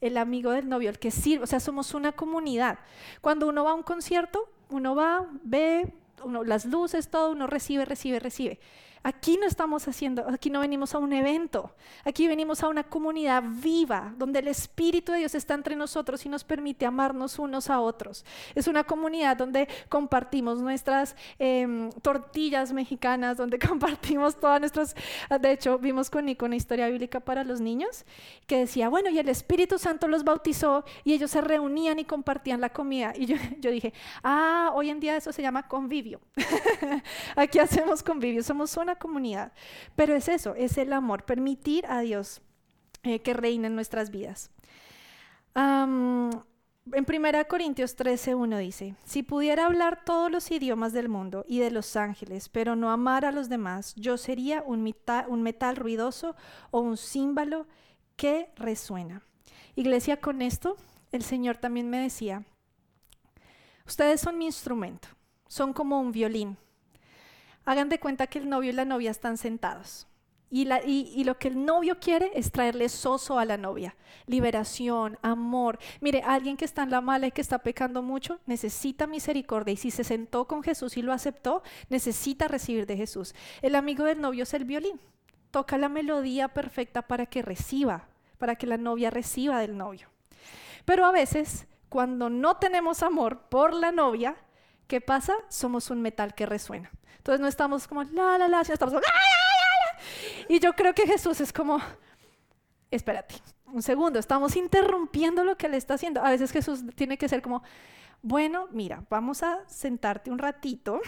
el 0.00 0.16
amigo 0.16 0.50
del 0.50 0.68
novio, 0.68 0.90
el 0.90 0.98
que 0.98 1.10
sirve, 1.10 1.44
o 1.44 1.46
sea, 1.46 1.60
somos 1.60 1.94
una 1.94 2.12
comunidad. 2.12 2.78
Cuando 3.20 3.48
uno 3.48 3.64
va 3.64 3.70
a 3.70 3.74
un 3.74 3.82
concierto, 3.82 4.48
uno 4.68 4.94
va, 4.94 5.26
ve 5.42 5.92
uno, 6.22 6.44
las 6.44 6.64
luces, 6.64 7.10
todo, 7.10 7.30
uno 7.30 7.46
recibe, 7.46 7.84
recibe, 7.84 8.18
recibe. 8.18 8.58
Aquí 9.06 9.36
no 9.36 9.46
estamos 9.46 9.86
haciendo, 9.86 10.28
aquí 10.28 10.50
no 10.50 10.58
venimos 10.58 10.92
a 10.92 10.98
un 10.98 11.12
evento, 11.12 11.72
aquí 12.04 12.26
venimos 12.26 12.64
a 12.64 12.68
una 12.68 12.82
comunidad 12.82 13.40
viva, 13.46 14.12
donde 14.18 14.40
el 14.40 14.48
Espíritu 14.48 15.12
de 15.12 15.18
Dios 15.18 15.36
está 15.36 15.54
entre 15.54 15.76
nosotros 15.76 16.26
y 16.26 16.28
nos 16.28 16.42
permite 16.42 16.86
amarnos 16.86 17.38
unos 17.38 17.70
a 17.70 17.78
otros. 17.78 18.24
Es 18.56 18.66
una 18.66 18.82
comunidad 18.82 19.36
donde 19.36 19.68
compartimos 19.88 20.60
nuestras 20.60 21.14
em, 21.38 21.88
tortillas 22.02 22.72
mexicanas, 22.72 23.36
donde 23.36 23.60
compartimos 23.68 24.40
todas 24.40 24.58
nuestras, 24.58 24.96
de 25.40 25.52
hecho 25.52 25.78
vimos 25.78 26.10
con 26.10 26.24
Nico 26.24 26.44
una 26.44 26.56
historia 26.56 26.88
bíblica 26.88 27.20
para 27.20 27.44
los 27.44 27.60
niños 27.60 28.04
que 28.48 28.58
decía, 28.58 28.88
bueno, 28.88 29.08
y 29.10 29.20
el 29.20 29.28
Espíritu 29.28 29.78
Santo 29.78 30.08
los 30.08 30.24
bautizó 30.24 30.84
y 31.04 31.12
ellos 31.12 31.30
se 31.30 31.40
reunían 31.42 32.00
y 32.00 32.04
compartían 32.06 32.60
la 32.60 32.70
comida. 32.70 33.12
Y 33.16 33.26
yo, 33.26 33.36
yo 33.60 33.70
dije, 33.70 33.92
ah, 34.24 34.72
hoy 34.74 34.90
en 34.90 34.98
día 34.98 35.16
eso 35.16 35.32
se 35.32 35.42
llama 35.42 35.68
convivio. 35.68 36.20
aquí 37.36 37.60
hacemos 37.60 38.02
convivio, 38.02 38.42
somos 38.42 38.76
una 38.76 38.95
comunidad. 38.98 39.52
Pero 39.94 40.14
es 40.14 40.28
eso, 40.28 40.54
es 40.54 40.78
el 40.78 40.92
amor, 40.92 41.24
permitir 41.24 41.86
a 41.86 42.00
Dios 42.00 42.42
eh, 43.02 43.20
que 43.20 43.34
reine 43.34 43.68
en 43.68 43.74
nuestras 43.74 44.10
vidas. 44.10 44.50
en 45.54 46.42
1 46.84 47.48
Corintios 47.48 47.96
13:1 47.96 48.58
dice, 48.58 48.94
si 49.04 49.22
pudiera 49.22 49.66
hablar 49.66 50.04
todos 50.04 50.30
los 50.30 50.50
idiomas 50.50 50.92
del 50.92 51.08
mundo 51.08 51.44
y 51.48 51.58
de 51.60 51.70
los 51.70 51.96
ángeles, 51.96 52.48
pero 52.48 52.76
no 52.76 52.90
amar 52.90 53.24
a 53.24 53.32
los 53.32 53.48
demás, 53.48 53.94
yo 53.96 54.16
sería 54.16 54.62
un, 54.66 54.94
un 55.28 55.42
metal 55.42 55.76
ruidoso 55.76 56.36
o 56.70 56.80
un 56.80 56.96
címbalo 56.96 57.66
que 58.16 58.50
resuena. 58.56 59.22
Iglesia, 59.76 60.20
con 60.20 60.42
esto 60.42 60.76
el 61.12 61.22
Señor 61.22 61.58
también 61.58 61.88
me 61.88 61.98
decía, 61.98 62.44
ustedes 63.86 64.20
son 64.20 64.38
mi 64.38 64.46
instrumento, 64.46 65.08
son 65.46 65.72
como 65.72 66.00
un 66.00 66.12
violín. 66.12 66.56
Hagan 67.66 67.90
de 67.90 68.00
cuenta 68.00 68.28
que 68.28 68.38
el 68.38 68.48
novio 68.48 68.70
y 68.70 68.72
la 68.72 68.84
novia 68.84 69.10
están 69.10 69.36
sentados. 69.36 70.06
Y, 70.48 71.24
lo 71.24 71.38
que 71.38 71.48
el 71.48 71.64
novio 71.64 71.98
quiere 71.98 72.30
es 72.34 72.52
traerle 72.52 72.88
soso 72.88 73.38
a 73.38 73.44
la 73.44 73.56
novia, 73.56 73.96
liberación, 74.26 75.18
amor. 75.20 75.78
Mire, 76.00 76.22
alguien 76.24 76.56
que 76.56 76.64
está 76.64 76.84
en 76.84 76.92
la 76.92 77.00
mala 77.00 77.26
y 77.26 77.32
que 77.32 77.40
está 77.40 77.58
pecando 77.58 78.00
mucho 78.00 78.38
necesita 78.46 79.08
misericordia 79.08 79.74
y 79.74 79.76
si 79.76 79.90
se 79.90 80.04
sentó 80.04 80.46
con 80.46 80.62
Jesús 80.62 80.96
y 80.96 81.02
lo 81.02 81.12
aceptó, 81.12 81.64
necesita 81.88 82.46
recibir 82.46 82.86
de 82.86 82.96
Jesús. 82.96 83.34
El 83.60 83.74
amigo 83.74 84.04
del 84.04 84.20
novio 84.20 84.44
es 84.44 84.54
el 84.54 84.64
violín, 84.64 85.00
toca 85.50 85.76
la 85.78 85.88
melodía 85.88 86.46
perfecta 86.48 87.02
para 87.02 87.26
que 87.26 87.42
reciba, 87.42 88.08
para 88.38 88.54
que 88.54 88.68
la 88.68 88.76
novia 88.76 89.10
reciba 89.10 89.58
del 89.58 89.76
novio. 89.76 90.08
Pero 90.84 91.04
a 91.04 91.10
veces, 91.10 91.66
cuando 91.88 92.30
no 92.30 92.56
tenemos 92.58 93.02
amor 93.02 93.48
por 93.48 93.74
la 93.74 93.90
novia, 93.90 94.36
¿qué 94.86 95.00
pasa? 95.00 95.34
Somos 95.48 95.90
un 95.90 96.02
metal 96.02 96.36
que 96.36 96.46
resuena. 96.46 96.92
Entonces 97.26 97.40
no 97.40 97.48
estamos 97.48 97.88
como 97.88 98.04
la, 98.04 98.38
la, 98.38 98.46
la, 98.46 98.62
sino 98.62 98.74
estamos 98.74 98.94
como 98.94 99.00
la, 99.00 99.12
la, 99.12 99.98
la, 99.98 100.54
Y 100.54 100.60
yo 100.60 100.74
creo 100.74 100.94
que 100.94 101.08
Jesús 101.08 101.40
es 101.40 101.52
como, 101.52 101.80
espérate, 102.88 103.34
un 103.72 103.82
segundo, 103.82 104.20
estamos 104.20 104.54
interrumpiendo 104.54 105.42
lo 105.42 105.56
que 105.56 105.66
él 105.66 105.74
está 105.74 105.94
haciendo. 105.94 106.24
A 106.24 106.30
veces 106.30 106.52
Jesús 106.52 106.84
tiene 106.94 107.18
que 107.18 107.28
ser 107.28 107.42
como, 107.42 107.64
bueno, 108.22 108.68
mira, 108.70 109.04
vamos 109.10 109.42
a 109.42 109.58
sentarte 109.66 110.30
un 110.30 110.38
ratito 110.38 111.00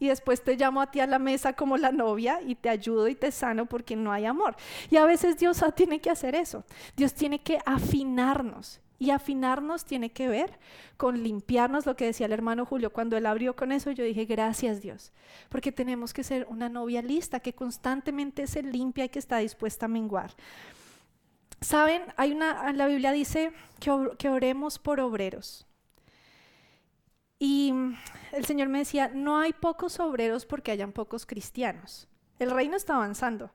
y 0.00 0.08
después 0.08 0.42
te 0.42 0.56
llamo 0.56 0.82
a 0.82 0.90
ti 0.90 0.98
a 0.98 1.06
la 1.06 1.20
mesa 1.20 1.52
como 1.52 1.76
la 1.76 1.92
novia 1.92 2.40
y 2.44 2.56
te 2.56 2.68
ayudo 2.68 3.06
y 3.06 3.14
te 3.14 3.30
sano 3.30 3.66
porque 3.66 3.94
no 3.94 4.10
hay 4.10 4.26
amor. 4.26 4.56
Y 4.90 4.96
a 4.96 5.04
veces 5.04 5.38
Dios 5.38 5.62
tiene 5.76 6.00
que 6.00 6.10
hacer 6.10 6.34
eso. 6.34 6.64
Dios 6.96 7.14
tiene 7.14 7.44
que 7.44 7.60
afinarnos 7.64 8.80
y 9.00 9.10
afinarnos 9.12 9.86
tiene 9.86 10.12
que 10.12 10.28
ver 10.28 10.58
con 10.98 11.22
limpiarnos, 11.22 11.86
lo 11.86 11.96
que 11.96 12.04
decía 12.04 12.26
el 12.26 12.32
hermano 12.32 12.66
Julio. 12.66 12.92
Cuando 12.92 13.16
él 13.16 13.24
abrió 13.24 13.56
con 13.56 13.72
eso, 13.72 13.90
yo 13.90 14.04
dije, 14.04 14.26
gracias 14.26 14.82
Dios, 14.82 15.10
porque 15.48 15.72
tenemos 15.72 16.12
que 16.12 16.22
ser 16.22 16.46
una 16.50 16.68
novia 16.68 17.00
lista, 17.00 17.40
que 17.40 17.54
constantemente 17.54 18.46
se 18.46 18.62
limpia 18.62 19.06
y 19.06 19.08
que 19.08 19.18
está 19.18 19.38
dispuesta 19.38 19.86
a 19.86 19.88
menguar. 19.88 20.32
Saben, 21.62 22.02
hay 22.18 22.32
una, 22.32 22.72
la 22.74 22.86
Biblia 22.86 23.10
dice 23.12 23.52
que, 23.80 23.90
que 24.18 24.28
oremos 24.28 24.78
por 24.78 25.00
obreros. 25.00 25.66
Y 27.38 27.72
el 28.32 28.44
Señor 28.44 28.68
me 28.68 28.80
decía, 28.80 29.10
no 29.14 29.38
hay 29.38 29.54
pocos 29.54 29.98
obreros 29.98 30.44
porque 30.44 30.72
hayan 30.72 30.92
pocos 30.92 31.24
cristianos. 31.24 32.06
El 32.38 32.50
reino 32.50 32.76
está 32.76 32.96
avanzando. 32.96 33.50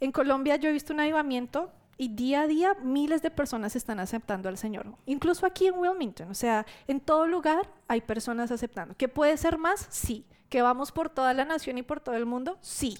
En 0.00 0.10
Colombia 0.10 0.56
yo 0.56 0.68
he 0.68 0.72
visto 0.72 0.92
un 0.92 0.98
avivamiento 0.98 1.70
y 2.00 2.08
día 2.08 2.40
a 2.40 2.46
día 2.46 2.74
miles 2.82 3.20
de 3.20 3.30
personas 3.30 3.76
están 3.76 4.00
aceptando 4.00 4.48
al 4.48 4.56
Señor. 4.56 4.86
Incluso 5.04 5.44
aquí 5.44 5.66
en 5.66 5.78
Wilmington, 5.78 6.30
o 6.30 6.34
sea, 6.34 6.64
en 6.86 6.98
todo 6.98 7.26
lugar 7.26 7.70
hay 7.88 8.00
personas 8.00 8.50
aceptando. 8.50 8.96
¿Que 8.96 9.06
puede 9.06 9.36
ser 9.36 9.58
más? 9.58 9.86
Sí. 9.90 10.24
¿Que 10.48 10.62
vamos 10.62 10.92
por 10.92 11.10
toda 11.10 11.34
la 11.34 11.44
nación 11.44 11.76
y 11.76 11.82
por 11.82 12.00
todo 12.00 12.14
el 12.14 12.24
mundo? 12.24 12.56
Sí. 12.62 12.96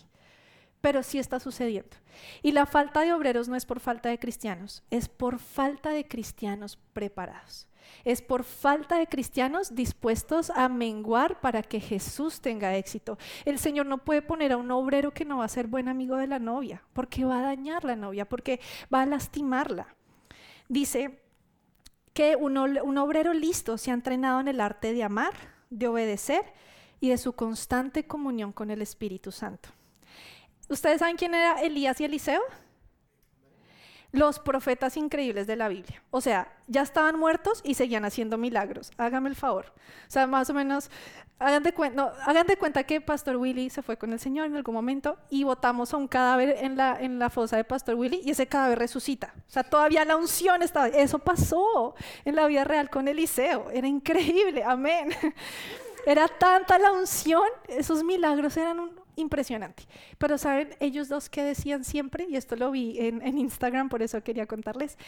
Pero 0.83 1.03
sí 1.03 1.19
está 1.19 1.41
sucediendo. 1.41 1.97
Y 2.43 2.53
la 2.53 2.67
falta 2.67 3.01
de 3.01 3.15
obreros 3.15 3.49
no 3.49 3.57
es 3.57 3.65
por 3.65 3.81
falta 3.81 4.11
de 4.11 4.19
cristianos, 4.19 4.83
es 4.91 5.09
por 5.09 5.39
falta 5.39 5.89
de 5.89 6.07
cristianos 6.07 6.79
preparados 6.93 7.70
es 8.05 8.23
por 8.23 8.45
falta 8.45 8.99
de 8.99 9.07
cristianos 9.07 9.75
dispuestos 9.75 10.51
a 10.51 10.69
menguar 10.69 11.41
para 11.41 11.63
que 11.63 11.81
Jesús 11.81 12.41
tenga 12.41 12.77
éxito. 12.77 13.19
El 13.45 13.59
Señor 13.59 13.87
no 13.87 13.99
puede 13.99 14.23
poner 14.23 14.53
a 14.53 14.57
un 14.57 14.71
obrero 14.71 15.13
que 15.13 15.25
no 15.25 15.39
va 15.39 15.45
a 15.45 15.49
ser 15.49 15.67
buen 15.67 15.89
amigo 15.89 16.17
de 16.17 16.27
la 16.27 16.39
novia, 16.39 16.83
porque 16.93 17.25
va 17.25 17.41
a 17.41 17.43
dañar 17.43 17.85
la 17.85 17.97
novia, 17.97 18.29
porque 18.29 18.61
va 18.93 19.03
a 19.03 19.07
lastimarla. 19.07 19.95
Dice 20.69 21.21
que 22.13 22.37
un, 22.37 22.57
un 22.57 22.99
obrero 22.99 23.33
listo 23.33 23.79
se 23.79 23.91
ha 23.91 23.95
entrenado 23.95 24.41
en 24.41 24.49
el 24.49 24.61
arte 24.61 24.93
de 24.93 25.03
amar, 25.03 25.35
de 25.71 25.89
obedecer 25.89 26.43
y 27.01 27.09
de 27.09 27.19
su 27.19 27.33
constante 27.33 28.07
comunión 28.07 28.53
con 28.53 28.71
el 28.71 28.83
Espíritu 28.83 29.33
Santo. 29.33 29.71
¿Ustedes 30.69 31.01
saben 31.01 31.17
quién 31.17 31.35
era 31.35 31.61
Elías 31.61 32.01
y 32.01 32.05
Eliseo? 32.05 32.43
Los 34.13 34.39
profetas 34.39 34.97
increíbles 34.97 35.47
de 35.47 35.57
la 35.57 35.69
Biblia. 35.69 36.03
O 36.11 36.21
sea, 36.21 36.53
ya 36.67 36.83
estaban 36.83 37.19
muertos 37.19 37.61
y 37.65 37.75
seguían 37.75 38.05
haciendo 38.05 38.39
milagros. 38.39 38.91
Hágame 38.97 39.29
el 39.29 39.37
favor. 39.37 39.67
O 40.09 40.11
sea, 40.11 40.27
más 40.27 40.51
o 40.51 40.55
menos, 40.55 40.91
hagan 41.39 41.63
de, 41.63 41.73
hagan 42.27 42.47
de 42.47 42.57
cuenta 42.57 42.85
que 42.85 43.01
Pastor 43.01 43.37
Willy 43.37 43.71
se 43.71 43.83
fue 43.83 43.97
con 43.97 44.13
el 44.13 44.19
Señor 44.19 44.47
en 44.47 44.57
algún 44.57 44.75
momento 44.75 45.17
y 45.31 45.45
botamos 45.45 45.95
a 45.95 45.97
un 45.97 46.09
cadáver 46.09 46.57
en 46.61 46.77
la, 46.77 46.99
en 47.01 47.19
la 47.19 47.31
fosa 47.31 47.57
de 47.57 47.65
Pastor 47.65 47.95
Willy 47.95 48.21
y 48.25 48.31
ese 48.31 48.47
cadáver 48.47 48.79
resucita. 48.79 49.33
O 49.49 49.51
sea, 49.51 49.63
todavía 49.63 50.05
la 50.05 50.17
unción 50.17 50.63
estaba. 50.63 50.89
Eso 50.89 51.19
pasó 51.19 51.95
en 52.25 52.37
la 52.37 52.47
vida 52.47 52.65
real 52.65 52.91
con 52.91 53.09
Eliseo. 53.09 53.71
Era 53.71 53.87
increíble. 53.87 54.65
Amén. 54.65 55.11
Era 56.07 56.29
tanta 56.29 56.79
la 56.79 56.93
unción, 56.93 57.45
esos 57.69 58.03
milagros 58.03 58.57
eran 58.57 58.81
un, 58.81 59.00
impresionante. 59.21 59.85
Pero 60.19 60.39
saben, 60.39 60.75
ellos 60.81 61.09
dos 61.09 61.29
que 61.29 61.43
decían 61.43 61.85
siempre, 61.85 62.27
y 62.29 62.37
esto 62.37 62.57
lo 62.57 62.71
vi 62.71 62.99
en, 62.99 63.23
en, 63.23 63.39
Instagram, 63.39 63.89
por 63.89 64.03
eso 64.03 64.23
quería 64.23 64.47
contarles, 64.47 64.99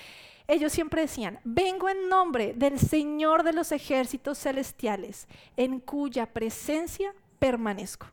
ellos 0.49 0.73
siempre 0.73 1.03
decían, 1.03 1.39
vengo 1.45 1.89
en 1.89 2.09
nombre 2.09 2.55
del 2.55 2.79
Señor 2.79 3.43
de 3.43 3.53
los 3.53 3.73
ejércitos 3.73 4.39
celestiales, 4.39 5.27
en 5.57 5.81
cuya 5.81 6.27
presencia 6.27 7.15
permanezco. 7.39 8.07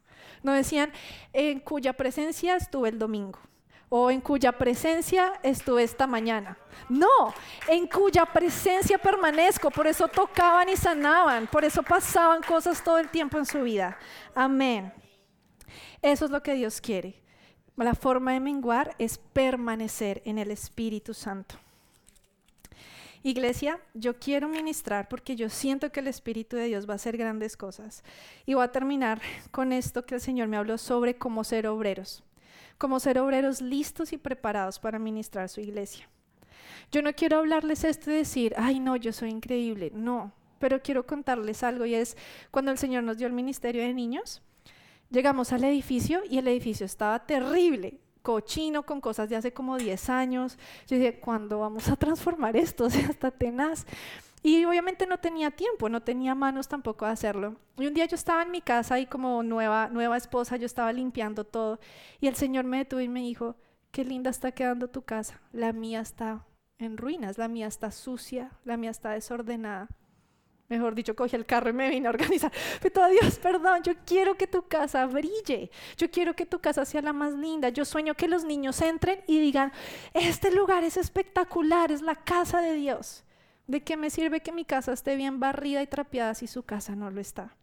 No 0.43 0.53
decían, 0.53 0.91
en 1.33 1.59
cuya 1.59 1.93
presencia 1.93 2.55
estuve 2.55 2.89
el 2.89 2.99
domingo 2.99 3.39
o 3.89 4.11
en 4.11 4.21
cuya 4.21 4.51
presencia 4.51 5.33
estuve 5.41 5.83
esta 5.83 6.05
mañana. 6.05 6.57
No, 6.87 7.33
en 7.67 7.87
cuya 7.87 8.25
presencia 8.25 8.97
permanezco. 8.99 9.71
Por 9.71 9.87
eso 9.87 10.07
tocaban 10.07 10.69
y 10.69 10.77
sanaban, 10.77 11.47
por 11.47 11.65
eso 11.65 11.81
pasaban 11.81 12.41
cosas 12.43 12.83
todo 12.83 12.99
el 12.99 13.09
tiempo 13.09 13.37
en 13.37 13.45
su 13.45 13.63
vida. 13.63 13.97
Amén. 14.35 14.93
Eso 16.01 16.25
es 16.25 16.31
lo 16.31 16.43
que 16.43 16.53
Dios 16.53 16.81
quiere. 16.81 17.15
La 17.75 17.95
forma 17.95 18.33
de 18.33 18.39
menguar 18.39 18.95
es 18.99 19.17
permanecer 19.17 20.21
en 20.25 20.37
el 20.37 20.51
Espíritu 20.51 21.13
Santo. 21.13 21.55
Iglesia, 23.21 23.79
yo 23.93 24.17
quiero 24.17 24.47
ministrar 24.47 25.09
porque 25.09 25.35
yo 25.35 25.49
siento 25.49 25.91
que 25.91 25.99
el 25.99 26.07
Espíritu 26.07 26.55
de 26.55 26.65
Dios 26.65 26.87
va 26.87 26.93
a 26.93 26.95
hacer 26.95 27.17
grandes 27.17 27.57
cosas. 27.57 28.03
Y 28.45 28.53
voy 28.53 28.63
a 28.63 28.71
terminar 28.71 29.21
con 29.51 29.73
esto 29.73 30.05
que 30.05 30.15
el 30.15 30.21
Señor 30.21 30.47
me 30.47 30.57
habló 30.57 30.77
sobre 30.77 31.17
cómo 31.17 31.43
ser 31.43 31.67
obreros, 31.67 32.23
cómo 32.77 32.99
ser 32.99 33.19
obreros 33.19 33.61
listos 33.61 34.13
y 34.13 34.17
preparados 34.17 34.79
para 34.79 34.99
ministrar 34.99 35.49
su 35.49 35.59
iglesia. 35.59 36.07
Yo 36.91 37.01
no 37.01 37.13
quiero 37.13 37.39
hablarles 37.39 37.83
esto 37.83 38.09
y 38.09 38.15
decir, 38.15 38.53
ay 38.57 38.79
no, 38.79 38.95
yo 38.95 39.11
soy 39.11 39.29
increíble, 39.29 39.91
no, 39.93 40.31
pero 40.57 40.81
quiero 40.81 41.05
contarles 41.05 41.61
algo 41.63 41.85
y 41.85 41.95
es 41.95 42.17
cuando 42.51 42.71
el 42.71 42.77
Señor 42.77 43.03
nos 43.03 43.17
dio 43.17 43.27
el 43.27 43.33
ministerio 43.33 43.83
de 43.83 43.93
niños, 43.93 44.41
Llegamos 45.09 45.51
al 45.53 45.63
edificio 45.63 46.21
y 46.29 46.37
el 46.37 46.47
edificio 46.47 46.85
estaba 46.85 47.25
terrible, 47.25 47.99
cochino, 48.21 48.85
con 48.85 49.01
cosas 49.01 49.27
de 49.29 49.35
hace 49.35 49.51
como 49.51 49.77
10 49.77 50.09
años. 50.09 50.57
Yo 50.87 50.97
dije, 50.97 51.19
¿cuándo 51.19 51.59
vamos 51.59 51.89
a 51.89 51.95
transformar 51.95 52.55
esto? 52.55 52.85
O 52.89 52.89
sea, 52.89 53.07
está 53.07 53.31
tenaz. 53.31 53.85
Y 54.41 54.63
obviamente 54.65 55.05
no 55.05 55.17
tenía 55.17 55.51
tiempo, 55.51 55.89
no 55.89 56.01
tenía 56.01 56.35
manos 56.35 56.67
tampoco 56.67 57.05
de 57.05 57.11
hacerlo. 57.11 57.55
Y 57.77 57.87
un 57.87 57.93
día 57.93 58.05
yo 58.05 58.15
estaba 58.15 58.43
en 58.43 58.51
mi 58.51 58.61
casa 58.61 58.99
y 58.99 59.05
como 59.05 59.43
nueva, 59.43 59.89
nueva 59.89 60.15
esposa, 60.15 60.57
yo 60.57 60.65
estaba 60.65 60.93
limpiando 60.93 61.43
todo. 61.43 61.79
Y 62.21 62.27
el 62.27 62.35
Señor 62.35 62.65
me 62.65 62.77
detuvo 62.77 63.01
y 63.01 63.09
me 63.09 63.21
dijo, 63.21 63.55
qué 63.91 64.05
linda 64.05 64.29
está 64.29 64.51
quedando 64.51 64.89
tu 64.89 65.01
casa. 65.01 65.41
La 65.51 65.73
mía 65.73 66.01
está 66.01 66.45
en 66.77 66.97
ruinas, 66.97 67.37
la 67.37 67.47
mía 67.47 67.67
está 67.67 67.91
sucia, 67.91 68.51
la 68.63 68.77
mía 68.77 68.91
está 68.91 69.11
desordenada. 69.11 69.89
Mejor 70.69 70.93
dicho, 70.93 71.15
cogí 71.15 71.35
el 71.35 71.47
carro 71.47 71.71
y 71.71 71.73
me 71.73 71.89
vine 71.89 72.07
a 72.07 72.11
organizar. 72.11 72.51
Pero 72.81 73.07
Dios, 73.09 73.39
perdón, 73.39 73.81
yo 73.81 73.93
quiero 74.05 74.35
que 74.35 74.45
tu 74.45 74.67
casa 74.67 75.03
brille. 75.07 75.71
Yo 75.97 76.11
quiero 76.11 76.35
que 76.35 76.45
tu 76.45 76.59
casa 76.59 76.85
sea 76.85 77.01
la 77.01 77.11
más 77.11 77.33
linda. 77.33 77.69
Yo 77.69 77.85
sueño 77.85 78.13
que 78.13 78.27
los 78.27 78.43
niños 78.43 78.79
entren 78.81 79.19
y 79.25 79.39
digan, 79.39 79.71
este 80.13 80.51
lugar 80.51 80.83
es 80.83 80.95
espectacular, 80.95 81.91
es 81.91 82.03
la 82.03 82.13
casa 82.13 82.61
de 82.61 82.75
Dios. 82.75 83.23
¿De 83.65 83.81
qué 83.81 83.97
me 83.97 84.11
sirve 84.11 84.41
que 84.41 84.51
mi 84.51 84.63
casa 84.63 84.93
esté 84.93 85.15
bien 85.15 85.39
barrida 85.39 85.81
y 85.81 85.87
trapeada 85.87 86.35
si 86.35 86.45
su 86.45 86.61
casa 86.61 86.95
no 86.95 87.09
lo 87.09 87.19
está? 87.19 87.55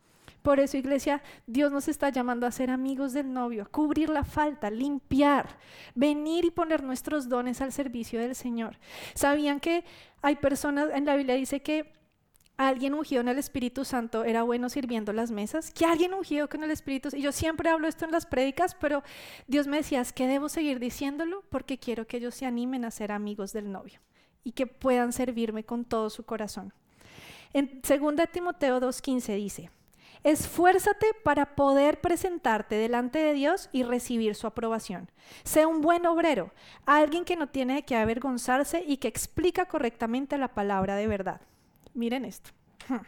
Por 0.42 0.58
eso, 0.58 0.76
iglesia, 0.76 1.22
Dios 1.46 1.70
nos 1.70 1.86
está 1.86 2.08
llamando 2.08 2.46
a 2.46 2.52
ser 2.52 2.70
amigos 2.70 3.12
del 3.12 3.32
novio, 3.32 3.62
a 3.62 3.66
cubrir 3.66 4.08
la 4.08 4.24
falta, 4.24 4.70
limpiar, 4.70 5.58
venir 5.94 6.44
y 6.44 6.50
poner 6.50 6.82
nuestros 6.82 7.28
dones 7.28 7.60
al 7.60 7.72
servicio 7.72 8.20
del 8.20 8.34
Señor. 8.34 8.78
¿Sabían 9.14 9.60
que 9.60 9.84
hay 10.22 10.36
personas, 10.36 10.90
en 10.92 11.04
la 11.04 11.16
Biblia 11.16 11.34
dice 11.34 11.62
que 11.62 11.95
alguien 12.56 12.94
ungido 12.94 13.20
en 13.20 13.28
el 13.28 13.38
Espíritu 13.38 13.84
Santo 13.84 14.24
era 14.24 14.42
bueno 14.42 14.68
sirviendo 14.68 15.12
las 15.12 15.30
mesas? 15.30 15.70
Que 15.70 15.84
alguien 15.84 16.14
ungido 16.14 16.48
con 16.48 16.62
el 16.64 16.70
Espíritu 16.70 17.10
Y 17.12 17.22
yo 17.22 17.32
siempre 17.32 17.68
hablo 17.68 17.88
esto 17.88 18.04
en 18.04 18.12
las 18.12 18.26
prédicas, 18.26 18.74
pero 18.74 19.02
Dios 19.46 19.66
me 19.66 19.78
decía, 19.78 20.00
es 20.00 20.12
que 20.12 20.26
debo 20.26 20.48
seguir 20.48 20.78
diciéndolo 20.78 21.44
porque 21.50 21.78
quiero 21.78 22.06
que 22.06 22.18
ellos 22.18 22.34
se 22.34 22.46
animen 22.46 22.84
a 22.84 22.90
ser 22.90 23.12
amigos 23.12 23.52
del 23.52 23.70
novio 23.70 24.00
y 24.44 24.52
que 24.52 24.66
puedan 24.66 25.12
servirme 25.12 25.64
con 25.64 25.84
todo 25.84 26.08
su 26.10 26.24
corazón. 26.24 26.72
En 27.52 27.80
2 27.82 28.30
Timoteo 28.32 28.80
2.15 28.80 29.34
dice, 29.36 29.70
Esfuérzate 30.22 31.06
para 31.22 31.54
poder 31.54 32.00
presentarte 32.00 32.74
delante 32.74 33.18
de 33.18 33.32
Dios 33.32 33.68
y 33.72 33.84
recibir 33.84 34.34
su 34.34 34.46
aprobación. 34.46 35.10
Sé 35.44 35.66
un 35.66 35.80
buen 35.80 36.04
obrero, 36.06 36.52
alguien 36.84 37.24
que 37.24 37.36
no 37.36 37.48
tiene 37.48 37.84
que 37.84 37.96
avergonzarse 37.96 38.82
y 38.86 38.96
que 38.96 39.08
explica 39.08 39.66
correctamente 39.66 40.36
la 40.36 40.48
palabra 40.48 40.96
de 40.96 41.06
verdad. 41.06 41.40
Miren 41.96 42.26
esto. 42.26 42.50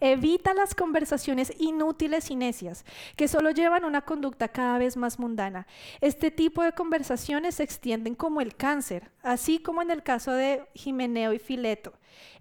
Evita 0.00 0.54
las 0.54 0.74
conversaciones 0.74 1.52
inútiles 1.58 2.30
y 2.30 2.36
necias, 2.36 2.84
que 3.16 3.28
solo 3.28 3.50
llevan 3.50 3.84
una 3.84 4.02
conducta 4.02 4.48
cada 4.48 4.78
vez 4.78 4.96
más 4.96 5.18
mundana. 5.18 5.66
Este 6.00 6.30
tipo 6.30 6.62
de 6.62 6.72
conversaciones 6.72 7.56
se 7.56 7.62
extienden 7.62 8.14
como 8.14 8.40
el 8.40 8.56
cáncer, 8.56 9.10
así 9.22 9.58
como 9.58 9.82
en 9.82 9.90
el 9.90 10.02
caso 10.02 10.32
de 10.32 10.64
Jimeneo 10.74 11.32
y 11.32 11.38
Fileto. 11.38 11.92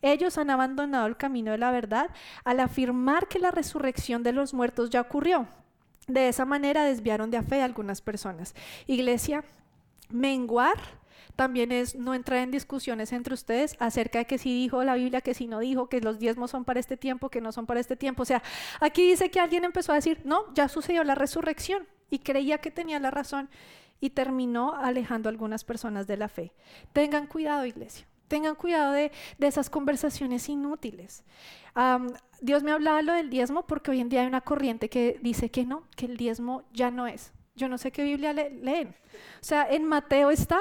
Ellos 0.02 0.38
han 0.38 0.50
abandonado 0.50 1.08
el 1.08 1.18
camino 1.18 1.52
de 1.52 1.58
la 1.58 1.72
verdad 1.72 2.10
al 2.44 2.60
afirmar 2.60 3.28
que 3.28 3.40
la 3.40 3.52
resurrección 3.52 4.24
de 4.24 4.34
los 4.34 4.54
muertos 4.54 4.90
ya 4.90 5.02
ocurrió. 5.02 5.48
De 6.08 6.28
esa 6.28 6.46
manera 6.46 6.84
desviaron 6.86 7.30
de 7.32 7.42
fe 7.42 7.62
a 7.62 7.66
algunas 7.66 8.02
personas. 8.02 8.56
Iglesia, 8.88 9.44
menguar 10.10 10.99
también 11.40 11.72
es 11.72 11.96
no 11.96 12.14
entrar 12.14 12.40
en 12.40 12.52
discusiones 12.52 13.14
entre 13.14 13.34
ustedes 13.34 13.78
acerca 13.80 14.20
de 14.20 14.26
que 14.26 14.38
si 14.38 14.54
dijo 14.54 14.84
la 14.84 14.96
Biblia, 14.96 15.22
que 15.22 15.34
si 15.34 15.48
no 15.48 15.60
dijo, 15.60 15.88
que 15.88 16.02
los 16.02 16.20
diezmos 16.20 16.52
son 16.52 16.66
para 16.66 16.82
este 16.82 16.98
tiempo, 16.98 17.30
que 17.30 17.40
no 17.40 17.54
son 17.54 17.66
para 17.66 17.80
este 17.80 17.96
tiempo. 17.96 18.24
O 18.24 18.26
sea, 18.26 18.44
aquí 18.82 19.10
dice 19.10 19.32
que 19.32 19.40
alguien 19.40 19.64
empezó 19.64 19.94
a 19.94 19.96
decir, 19.96 20.20
no, 20.26 20.54
ya 20.54 20.68
sucedió 20.68 21.02
la 21.06 21.16
resurrección 21.16 21.88
y 22.10 22.20
creía 22.20 22.58
que 22.58 22.72
tenía 22.72 23.00
la 23.00 23.10
razón 23.10 23.50
y 24.02 24.10
terminó 24.10 24.74
alejando 24.74 25.30
algunas 25.30 25.64
personas 25.64 26.08
de 26.08 26.18
la 26.18 26.28
fe. 26.28 26.52
Tengan 26.92 27.26
cuidado, 27.26 27.66
iglesia. 27.66 28.06
Tengan 28.28 28.56
cuidado 28.56 28.92
de, 28.92 29.10
esas 29.40 29.70
conversaciones 29.70 30.50
inútiles. 30.50 31.24
Dios 32.42 32.64
me 32.64 32.74
hablaba 32.74 33.02
lo 33.02 33.14
del 33.14 33.30
diezmo 33.30 33.66
porque 33.66 33.92
hoy 33.92 34.02
en 34.02 34.10
día 34.10 34.24
hay 34.24 34.28
una 34.28 34.42
corriente 34.42 34.90
que 34.90 35.18
dice 35.22 35.50
que 35.50 35.64
no, 35.64 35.84
que 35.96 36.06
el 36.06 36.18
diezmo 36.18 36.64
ya 36.74 36.92
no 36.92 37.08
es. 37.08 37.32
Yo 37.56 37.70
no 37.70 37.78
sé 37.78 37.94
qué 37.94 38.04
Biblia 38.04 38.34
leen. 38.34 38.90
O 38.90 39.46
sea, 39.46 39.66
en 39.70 39.86
Mateo 39.86 40.32
está, 40.32 40.60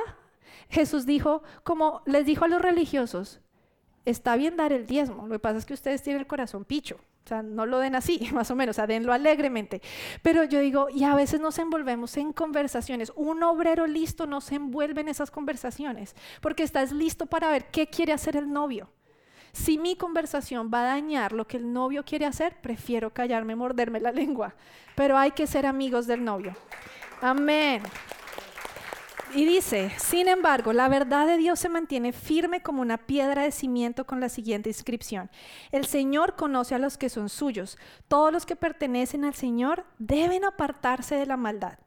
Jesús 0.70 1.06
dijo, 1.06 1.42
como 1.64 2.02
les 2.06 2.26
dijo 2.26 2.44
a 2.44 2.48
los 2.48 2.60
religiosos, 2.60 3.40
está 4.04 4.36
bien 4.36 4.56
dar 4.56 4.72
el 4.72 4.86
diezmo, 4.86 5.26
lo 5.26 5.34
que 5.34 5.38
pasa 5.38 5.58
es 5.58 5.66
que 5.66 5.74
ustedes 5.74 6.02
tienen 6.02 6.20
el 6.20 6.26
corazón 6.26 6.64
picho, 6.64 6.96
o 6.96 7.28
sea, 7.28 7.42
no 7.42 7.66
lo 7.66 7.78
den 7.78 7.94
así, 7.94 8.26
más 8.32 8.50
o 8.50 8.56
menos, 8.56 8.74
o 8.74 8.78
sea, 8.78 8.86
denlo 8.86 9.12
alegremente. 9.12 9.82
Pero 10.22 10.44
yo 10.44 10.60
digo, 10.60 10.88
y 10.88 11.04
a 11.04 11.14
veces 11.14 11.40
nos 11.40 11.58
envolvemos 11.58 12.16
en 12.16 12.32
conversaciones. 12.32 13.12
Un 13.16 13.42
obrero 13.42 13.86
listo 13.86 14.26
no 14.26 14.40
se 14.40 14.54
envuelve 14.54 15.02
en 15.02 15.08
esas 15.08 15.30
conversaciones, 15.30 16.16
porque 16.40 16.62
estás 16.62 16.90
listo 16.90 17.26
para 17.26 17.50
ver 17.50 17.66
qué 17.70 17.86
quiere 17.86 18.14
hacer 18.14 18.36
el 18.36 18.50
novio. 18.50 18.88
Si 19.52 19.76
mi 19.76 19.96
conversación 19.96 20.70
va 20.72 20.80
a 20.80 20.94
dañar 20.94 21.32
lo 21.32 21.46
que 21.46 21.56
el 21.56 21.70
novio 21.70 22.04
quiere 22.04 22.26
hacer, 22.26 22.60
prefiero 22.60 23.12
callarme, 23.12 23.56
morderme 23.56 24.00
la 24.00 24.12
lengua. 24.12 24.54
Pero 24.94 25.18
hay 25.18 25.32
que 25.32 25.46
ser 25.46 25.66
amigos 25.66 26.06
del 26.06 26.24
novio. 26.24 26.54
Amén. 27.20 27.82
Y 29.34 29.44
dice, 29.44 29.92
sin 29.98 30.26
embargo, 30.26 30.72
la 30.72 30.88
verdad 30.88 31.26
de 31.26 31.36
Dios 31.36 31.60
se 31.60 31.68
mantiene 31.68 32.12
firme 32.12 32.62
como 32.62 32.80
una 32.80 32.96
piedra 32.96 33.42
de 33.42 33.52
cimiento 33.52 34.06
con 34.06 34.20
la 34.20 34.30
siguiente 34.30 34.70
inscripción. 34.70 35.30
El 35.70 35.84
Señor 35.84 36.34
conoce 36.34 36.74
a 36.74 36.78
los 36.78 36.96
que 36.96 37.10
son 37.10 37.28
suyos. 37.28 37.76
Todos 38.08 38.32
los 38.32 38.46
que 38.46 38.56
pertenecen 38.56 39.24
al 39.24 39.34
Señor 39.34 39.84
deben 39.98 40.44
apartarse 40.44 41.14
de 41.14 41.26
la 41.26 41.36
maldad. 41.36 41.78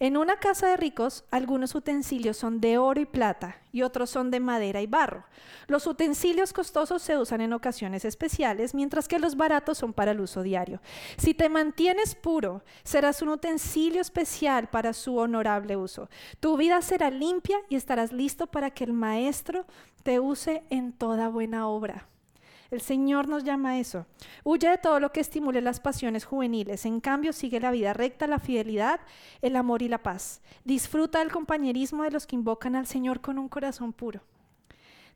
En 0.00 0.16
una 0.16 0.36
casa 0.36 0.68
de 0.68 0.76
ricos, 0.76 1.24
algunos 1.32 1.74
utensilios 1.74 2.36
son 2.36 2.60
de 2.60 2.78
oro 2.78 3.00
y 3.00 3.04
plata 3.04 3.56
y 3.72 3.82
otros 3.82 4.10
son 4.10 4.30
de 4.30 4.38
madera 4.38 4.80
y 4.80 4.86
barro. 4.86 5.24
Los 5.66 5.88
utensilios 5.88 6.52
costosos 6.52 7.02
se 7.02 7.18
usan 7.18 7.40
en 7.40 7.52
ocasiones 7.52 8.04
especiales, 8.04 8.76
mientras 8.76 9.08
que 9.08 9.18
los 9.18 9.36
baratos 9.36 9.78
son 9.78 9.92
para 9.92 10.12
el 10.12 10.20
uso 10.20 10.44
diario. 10.44 10.80
Si 11.16 11.34
te 11.34 11.48
mantienes 11.48 12.14
puro, 12.14 12.62
serás 12.84 13.22
un 13.22 13.30
utensilio 13.30 14.00
especial 14.00 14.68
para 14.68 14.92
su 14.92 15.16
honorable 15.16 15.76
uso. 15.76 16.08
Tu 16.38 16.56
vida 16.56 16.80
será 16.80 17.10
limpia 17.10 17.58
y 17.68 17.74
estarás 17.74 18.12
listo 18.12 18.46
para 18.46 18.70
que 18.70 18.84
el 18.84 18.92
Maestro 18.92 19.66
te 20.04 20.20
use 20.20 20.62
en 20.70 20.92
toda 20.92 21.28
buena 21.28 21.66
obra. 21.66 22.06
El 22.70 22.82
Señor 22.82 23.28
nos 23.28 23.44
llama 23.44 23.70
a 23.70 23.78
eso. 23.78 24.06
Huye 24.44 24.68
de 24.68 24.78
todo 24.78 25.00
lo 25.00 25.10
que 25.10 25.20
estimule 25.20 25.62
las 25.62 25.80
pasiones 25.80 26.26
juveniles. 26.26 26.84
En 26.84 27.00
cambio, 27.00 27.32
sigue 27.32 27.60
la 27.60 27.70
vida 27.70 27.94
recta, 27.94 28.26
la 28.26 28.38
fidelidad, 28.38 29.00
el 29.40 29.56
amor 29.56 29.82
y 29.82 29.88
la 29.88 30.02
paz. 30.02 30.42
Disfruta 30.64 31.20
del 31.20 31.32
compañerismo 31.32 32.02
de 32.02 32.10
los 32.10 32.26
que 32.26 32.36
invocan 32.36 32.76
al 32.76 32.86
Señor 32.86 33.22
con 33.22 33.38
un 33.38 33.48
corazón 33.48 33.94
puro. 33.94 34.20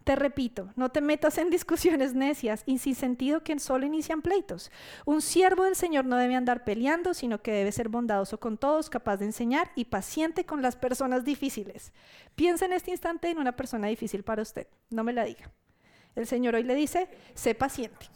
Te 0.05 0.16
repito, 0.16 0.70
no 0.74 0.88
te 0.88 1.00
metas 1.00 1.38
en 1.38 1.50
discusiones 1.50 2.14
necias 2.14 2.62
y 2.66 2.78
sin 2.78 2.94
sentido 2.94 3.42
que 3.44 3.59
solo 3.59 3.86
inician 3.86 4.22
pleitos. 4.22 4.70
Un 5.05 5.20
siervo 5.20 5.64
del 5.64 5.76
Señor 5.76 6.07
no 6.07 6.16
debe 6.16 6.34
andar 6.34 6.64
peleando, 6.64 7.12
sino 7.12 7.42
que 7.42 7.53
debe 7.53 7.70
ser 7.70 7.90
bondadoso 7.90 8.40
con 8.40 8.57
todos, 8.57 8.90
capaz 8.90 9.18
de 9.18 9.26
enseñar 9.26 9.70
y 9.76 9.84
paciente 9.84 10.44
con 10.44 10.62
las 10.62 10.76
personas 10.76 11.24
difíciles. 11.24 11.92
Piensa 12.34 12.64
en 12.64 12.72
este 12.72 12.90
instante 12.90 13.30
en 13.30 13.38
una 13.38 13.55
persona 13.55 13.88
difícil 13.88 14.24
para 14.24 14.42
usted. 14.42 14.66
No 14.90 15.05
me 15.05 15.12
la 15.12 15.24
diga. 15.24 15.53
El 16.14 16.26
Señor 16.26 16.54
hoy 16.54 16.62
le 16.62 16.74
dice, 16.74 17.08
sé 17.34 17.54
paciente. 17.54 18.06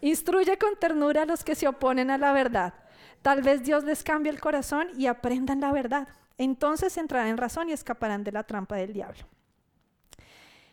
Instruye 0.00 0.58
con 0.58 0.76
ternura 0.76 1.22
a 1.22 1.26
los 1.26 1.44
que 1.44 1.54
se 1.54 1.68
oponen 1.68 2.10
a 2.10 2.18
la 2.18 2.32
verdad. 2.32 2.74
Tal 3.22 3.42
vez 3.42 3.62
Dios 3.62 3.84
les 3.84 4.02
cambie 4.02 4.30
el 4.30 4.40
corazón 4.40 4.88
y 4.98 5.06
aprendan 5.06 5.60
la 5.60 5.72
verdad. 5.72 6.08
Entonces 6.38 6.96
entrarán 6.96 7.28
en 7.28 7.36
razón 7.36 7.68
y 7.68 7.72
escaparán 7.72 8.24
de 8.24 8.32
la 8.32 8.42
trampa 8.42 8.76
del 8.76 8.92
diablo. 8.92 9.24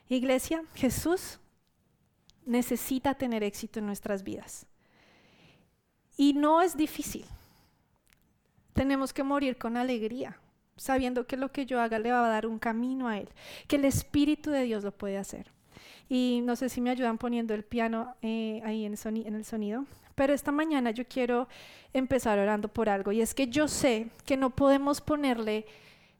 Iglesia, 0.07 0.63
Jesús 0.73 1.39
necesita 2.45 3.13
tener 3.13 3.43
éxito 3.43 3.77
en 3.77 3.85
nuestras 3.85 4.23
vidas. 4.23 4.65
Y 6.17 6.33
no 6.33 6.61
es 6.63 6.75
difícil. 6.75 7.25
Tenemos 8.73 9.13
que 9.13 9.23
morir 9.23 9.57
con 9.57 9.77
alegría, 9.77 10.39
sabiendo 10.75 11.27
que 11.27 11.37
lo 11.37 11.51
que 11.51 11.67
yo 11.67 11.79
haga 11.79 11.99
le 11.99 12.11
va 12.11 12.25
a 12.25 12.29
dar 12.29 12.47
un 12.47 12.57
camino 12.57 13.07
a 13.07 13.19
Él, 13.19 13.29
que 13.67 13.75
el 13.75 13.85
Espíritu 13.85 14.49
de 14.49 14.63
Dios 14.63 14.83
lo 14.83 14.91
puede 14.91 15.17
hacer. 15.17 15.51
Y 16.09 16.41
no 16.43 16.55
sé 16.55 16.69
si 16.69 16.81
me 16.81 16.89
ayudan 16.89 17.19
poniendo 17.19 17.53
el 17.53 17.63
piano 17.63 18.15
eh, 18.23 18.61
ahí 18.65 18.85
en, 18.85 18.95
en 19.05 19.35
el 19.35 19.45
sonido. 19.45 19.85
Pero 20.15 20.33
esta 20.33 20.51
mañana 20.51 20.91
yo 20.91 21.07
quiero 21.07 21.47
empezar 21.93 22.39
orando 22.39 22.67
por 22.67 22.89
algo. 22.89 23.11
Y 23.11 23.21
es 23.21 23.33
que 23.33 23.47
yo 23.47 23.67
sé 23.67 24.09
que 24.25 24.35
no 24.35 24.49
podemos 24.49 24.99
ponerle, 24.99 25.65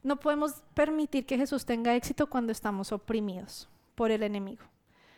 no 0.04 0.18
podemos 0.18 0.62
permitir 0.76 1.26
que 1.26 1.38
Jesús 1.38 1.66
tenga 1.66 1.96
éxito 1.96 2.28
cuando 2.28 2.52
estamos 2.52 2.92
oprimidos 2.92 3.68
por 3.96 4.12
el 4.12 4.24
enemigo. 4.24 4.64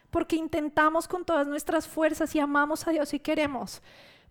Porque 0.09 0.35
intentamos 0.35 1.07
con 1.07 1.25
todas 1.25 1.45
nuestras 1.45 1.87
fuerzas 1.87 2.33
y 2.33 2.39
amamos 2.39 2.87
a 2.87 2.91
Dios 2.91 3.13
y 3.13 3.19
queremos. 3.19 3.81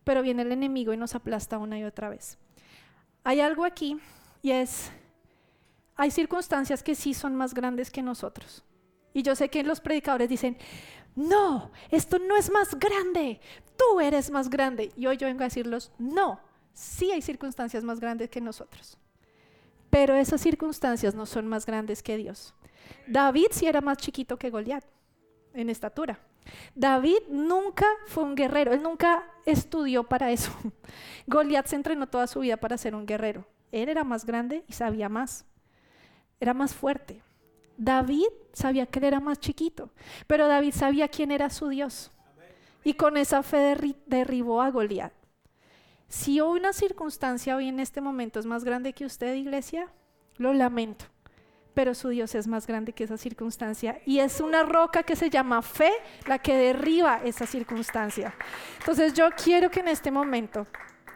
Pero 0.04 0.22
viene 0.22 0.42
el 0.42 0.52
enemigo 0.52 0.92
y 0.92 0.96
nos 0.96 1.14
aplasta 1.14 1.58
una 1.58 1.78
y 1.78 1.84
otra 1.84 2.08
vez. 2.08 2.38
Hay 3.22 3.40
algo 3.40 3.64
aquí 3.64 3.98
y 4.42 4.52
es, 4.52 4.90
hay 5.96 6.10
circunstancias 6.10 6.82
que 6.82 6.94
sí 6.94 7.12
son 7.12 7.36
más 7.36 7.52
grandes 7.52 7.90
que 7.90 8.02
nosotros. 8.02 8.64
Y 9.12 9.22
yo 9.22 9.34
sé 9.34 9.48
que 9.48 9.62
los 9.62 9.80
predicadores 9.80 10.28
dicen, 10.28 10.56
no, 11.16 11.70
esto 11.90 12.18
no 12.18 12.36
es 12.36 12.50
más 12.50 12.78
grande, 12.78 13.40
tú 13.76 14.00
eres 14.00 14.30
más 14.30 14.48
grande. 14.48 14.92
Y 14.96 15.06
hoy 15.06 15.16
yo 15.16 15.26
vengo 15.26 15.42
a 15.42 15.44
decirles, 15.44 15.90
no, 15.98 16.40
sí 16.72 17.10
hay 17.10 17.22
circunstancias 17.22 17.84
más 17.84 18.00
grandes 18.00 18.30
que 18.30 18.40
nosotros. 18.40 18.96
Pero 19.90 20.14
esas 20.14 20.40
circunstancias 20.40 21.14
no 21.14 21.26
son 21.26 21.48
más 21.48 21.66
grandes 21.66 22.02
que 22.02 22.16
Dios. 22.16 22.54
David 23.06 23.48
sí 23.50 23.66
era 23.66 23.80
más 23.80 23.98
chiquito 23.98 24.38
que 24.38 24.50
Goliat 24.50 24.84
en 25.52 25.68
estatura. 25.68 26.20
David 26.74 27.18
nunca 27.28 27.86
fue 28.06 28.24
un 28.24 28.34
guerrero, 28.34 28.72
él 28.72 28.82
nunca 28.82 29.24
estudió 29.44 30.04
para 30.04 30.30
eso. 30.30 30.52
Goliat 31.26 31.66
se 31.66 31.76
entrenó 31.76 32.08
toda 32.08 32.26
su 32.26 32.40
vida 32.40 32.56
para 32.56 32.78
ser 32.78 32.94
un 32.94 33.06
guerrero. 33.06 33.46
Él 33.72 33.88
era 33.88 34.04
más 34.04 34.24
grande 34.24 34.64
y 34.66 34.72
sabía 34.72 35.08
más. 35.08 35.44
Era 36.38 36.54
más 36.54 36.74
fuerte. 36.74 37.22
David 37.80 38.26
sabía 38.52 38.84
que 38.84 38.98
él 38.98 39.06
era 39.06 39.20
más 39.20 39.40
chiquito, 39.40 39.90
pero 40.26 40.46
David 40.48 40.74
sabía 40.74 41.08
quién 41.08 41.30
era 41.32 41.48
su 41.48 41.68
Dios. 41.68 42.12
y 42.82 42.94
con 42.94 43.18
esa 43.18 43.42
fe 43.42 43.76
derribó 44.06 44.62
a 44.62 44.70
Goliat. 44.70 45.12
Si 46.08 46.40
una 46.40 46.72
circunstancia 46.72 47.56
hoy 47.56 47.68
en 47.68 47.78
este 47.78 48.00
momento 48.00 48.40
es 48.40 48.46
más 48.46 48.64
grande 48.64 48.94
que 48.94 49.04
usted, 49.04 49.34
iglesia, 49.34 49.88
lo 50.38 50.54
lamento, 50.54 51.04
pero 51.74 51.94
su 51.94 52.08
Dios 52.08 52.34
es 52.34 52.46
más 52.46 52.66
grande 52.66 52.94
que 52.94 53.04
esa 53.04 53.18
circunstancia 53.18 54.00
y 54.06 54.18
es 54.18 54.40
una 54.40 54.62
roca 54.62 55.02
que 55.02 55.14
se 55.14 55.28
llama 55.28 55.60
fe 55.60 55.92
la 56.26 56.38
que 56.38 56.56
derriba 56.56 57.20
esa 57.22 57.46
circunstancia. 57.46 58.34
Entonces 58.78 59.12
yo 59.12 59.28
quiero 59.42 59.70
que 59.70 59.80
en 59.80 59.88
este 59.88 60.10
momento 60.10 60.66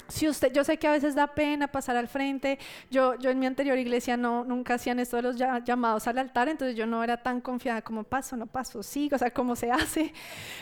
si 0.08 0.28
usted, 0.28 0.52
yo 0.52 0.64
sé 0.64 0.78
que 0.78 0.86
a 0.86 0.92
veces 0.92 1.14
da 1.14 1.28
pena 1.28 1.68
pasar 1.68 1.96
al 1.96 2.08
frente. 2.08 2.58
Yo, 2.90 3.14
yo 3.18 3.30
en 3.30 3.38
mi 3.38 3.46
anterior 3.46 3.78
iglesia 3.78 4.16
no, 4.16 4.44
nunca 4.44 4.74
hacían 4.74 4.98
esto 4.98 5.16
de 5.16 5.22
los 5.22 5.36
llamados 5.64 6.06
al 6.06 6.18
altar, 6.18 6.48
entonces 6.48 6.76
yo 6.76 6.86
no 6.86 7.02
era 7.02 7.16
tan 7.16 7.40
confiada 7.40 7.82
como 7.82 8.04
paso, 8.04 8.36
no 8.36 8.46
paso, 8.46 8.82
sí, 8.82 9.08
o 9.12 9.18
sea, 9.18 9.32
cómo 9.32 9.56
se 9.56 9.70
hace. 9.70 10.12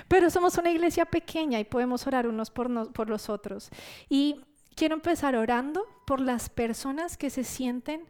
Pero 0.09 0.30
somos 0.30 0.57
una 0.59 0.70
iglesia 0.70 1.05
pequeña 1.05 1.59
y 1.61 1.64
podemos 1.64 2.07
orar 2.07 2.26
unos 2.26 2.51
por 2.51 3.09
los 3.09 3.28
otros. 3.28 3.70
Y 4.09 4.40
quiero 4.74 4.95
empezar 4.95 5.36
orando 5.36 5.86
por 6.07 6.20
las 6.20 6.49
personas 6.49 7.16
que 7.16 7.30
se 7.30 7.45
sienten 7.45 8.09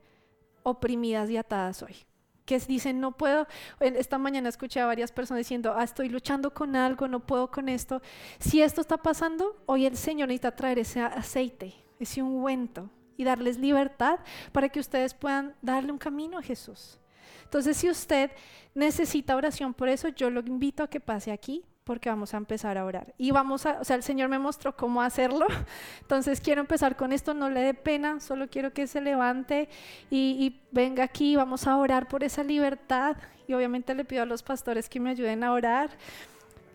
oprimidas 0.63 1.29
y 1.31 1.37
atadas 1.37 1.83
hoy 1.83 1.97
que 2.45 2.59
dicen, 2.59 3.01
no 3.01 3.13
puedo, 3.17 3.47
esta 3.81 4.19
mañana 4.19 4.49
escuché 4.49 4.81
a 4.81 4.87
varias 4.87 5.13
personas 5.13 5.41
diciendo, 5.41 5.75
ah, 5.77 5.85
estoy 5.85 6.09
luchando 6.09 6.53
con 6.53 6.77
algo, 6.77 7.09
no 7.09 7.21
puedo 7.21 7.51
con 7.51 7.69
esto. 7.69 8.03
Si 8.39 8.63
esto 8.63 8.81
está 8.81 8.97
pasando, 8.97 9.63
hoy 9.67 9.87
el 9.87 9.97
Señor 9.97 10.29
necesita 10.29 10.55
traer 10.55 10.79
ese 10.79 11.01
aceite, 11.01 11.75
ese 11.99 12.23
ungüento 12.23 12.91
y 13.17 13.25
darles 13.25 13.59
libertad 13.59 14.21
para 14.53 14.69
que 14.69 14.81
ustedes 14.81 15.15
puedan 15.15 15.55
darle 15.63 15.93
un 15.93 15.99
camino 15.99 16.39
a 16.39 16.43
Jesús. 16.43 16.99
Entonces, 17.45 17.77
si 17.77 17.91
usted 17.91 18.31
necesita 18.75 19.37
oración 19.37 19.75
por 19.75 19.89
eso, 19.89 20.09
yo 20.09 20.31
lo 20.31 20.41
invito 20.41 20.83
a 20.83 20.89
que 20.89 21.01
pase 21.01 21.31
aquí 21.31 21.65
porque 21.85 22.09
vamos 22.09 22.33
a 22.35 22.37
empezar 22.37 22.79
a 22.79 22.85
orar. 22.85 23.13
Y 23.19 23.31
vamos 23.33 23.67
a, 23.67 23.81
o 23.81 23.85
sea, 23.85 23.97
el 23.97 24.03
Señor 24.03 24.29
me 24.29 24.39
mostró 24.39 24.77
cómo 24.77 25.03
hacerlo. 25.03 25.47
Entonces 26.01 26.41
quiero 26.41 26.61
empezar 26.61 26.97
con 26.97 27.13
esto, 27.13 27.35
no 27.35 27.51
le 27.51 27.61
dé 27.61 27.75
pena, 27.75 28.21
solo 28.21 28.49
quiero 28.49 28.73
que 28.73 28.87
se 28.87 29.01
levante 29.01 29.69
y, 30.11 30.61
venga 30.71 31.05
aquí, 31.05 31.37
vamos 31.37 31.67
a 31.67 31.77
orar 31.77 32.09
por 32.09 32.25
esa 32.25 32.45
libertad. 32.45 33.17
Y 33.49 33.55
obviamente 33.55 33.95
le 33.95 34.05
pido 34.05 34.23
a 34.23 34.27
los 34.27 34.43
pastores 34.43 34.89
que 34.89 35.01
me 35.01 35.11
ayuden 35.11 35.43
a 35.43 35.53
orar. 35.53 35.91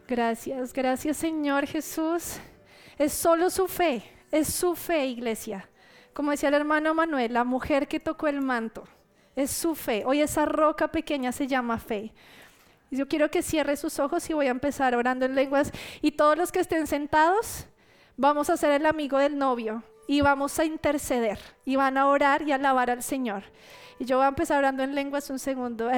Gracias, 0.07 0.73
gracias 0.73 1.17
Señor 1.17 1.65
Jesús. 1.65 2.37
Es 2.97 3.13
solo 3.13 3.49
su 3.49 3.67
fe, 3.67 4.03
es 4.31 4.53
su 4.53 4.75
fe, 4.75 5.05
iglesia. 5.07 5.69
Como 6.13 6.31
decía 6.31 6.49
el 6.49 6.55
hermano 6.55 6.93
Manuel, 6.93 7.33
la 7.33 7.43
mujer 7.43 7.87
que 7.87 7.99
tocó 7.99 8.27
el 8.27 8.41
manto, 8.41 8.85
es 9.35 9.51
su 9.51 9.75
fe. 9.75 10.03
Hoy 10.05 10.21
esa 10.21 10.45
roca 10.45 10.87
pequeña 10.87 11.31
se 11.31 11.45
llama 11.45 11.77
fe. 11.77 12.11
Yo 12.89 13.07
quiero 13.07 13.29
que 13.29 13.41
cierre 13.41 13.75
sus 13.75 13.99
ojos 13.99 14.29
y 14.29 14.33
voy 14.33 14.47
a 14.47 14.51
empezar 14.51 14.95
orando 14.95 15.25
en 15.25 15.35
lenguas. 15.35 15.71
Y 16.01 16.11
todos 16.11 16.37
los 16.37 16.51
que 16.51 16.59
estén 16.59 16.87
sentados, 16.87 17.67
vamos 18.15 18.49
a 18.49 18.57
ser 18.57 18.71
el 18.71 18.85
amigo 18.85 19.17
del 19.17 19.37
novio 19.37 19.83
y 20.07 20.21
vamos 20.21 20.57
a 20.59 20.65
interceder 20.65 21.39
y 21.65 21.75
van 21.75 21.97
a 21.97 22.07
orar 22.07 22.41
y 22.43 22.51
alabar 22.51 22.89
al 22.89 23.03
Señor. 23.03 23.43
Y 23.99 24.05
yo 24.05 24.17
voy 24.17 24.25
a 24.25 24.29
empezar 24.29 24.59
orando 24.59 24.83
en 24.83 24.93
lenguas 24.93 25.29
un 25.29 25.39
segundo. 25.39 25.89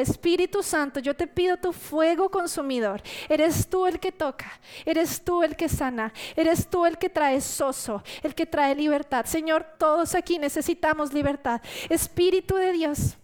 Espíritu 0.00 0.62
Santo, 0.62 1.00
yo 1.00 1.14
te 1.14 1.26
pido 1.26 1.56
tu 1.56 1.72
fuego 1.72 2.30
consumidor. 2.30 3.00
Eres 3.28 3.68
tú 3.68 3.86
el 3.86 3.98
que 3.98 4.12
toca, 4.12 4.60
eres 4.84 5.24
tú 5.24 5.42
el 5.42 5.56
que 5.56 5.68
sana, 5.68 6.12
eres 6.36 6.68
tú 6.68 6.84
el 6.84 6.98
que 6.98 7.08
trae 7.08 7.40
soso, 7.40 8.02
el 8.22 8.34
que 8.34 8.46
trae 8.46 8.74
libertad. 8.74 9.24
Señor, 9.24 9.66
todos 9.78 10.14
aquí 10.14 10.38
necesitamos 10.38 11.12
libertad. 11.12 11.60
Espíritu 11.88 12.56
de 12.56 12.72
Dios. 12.72 13.16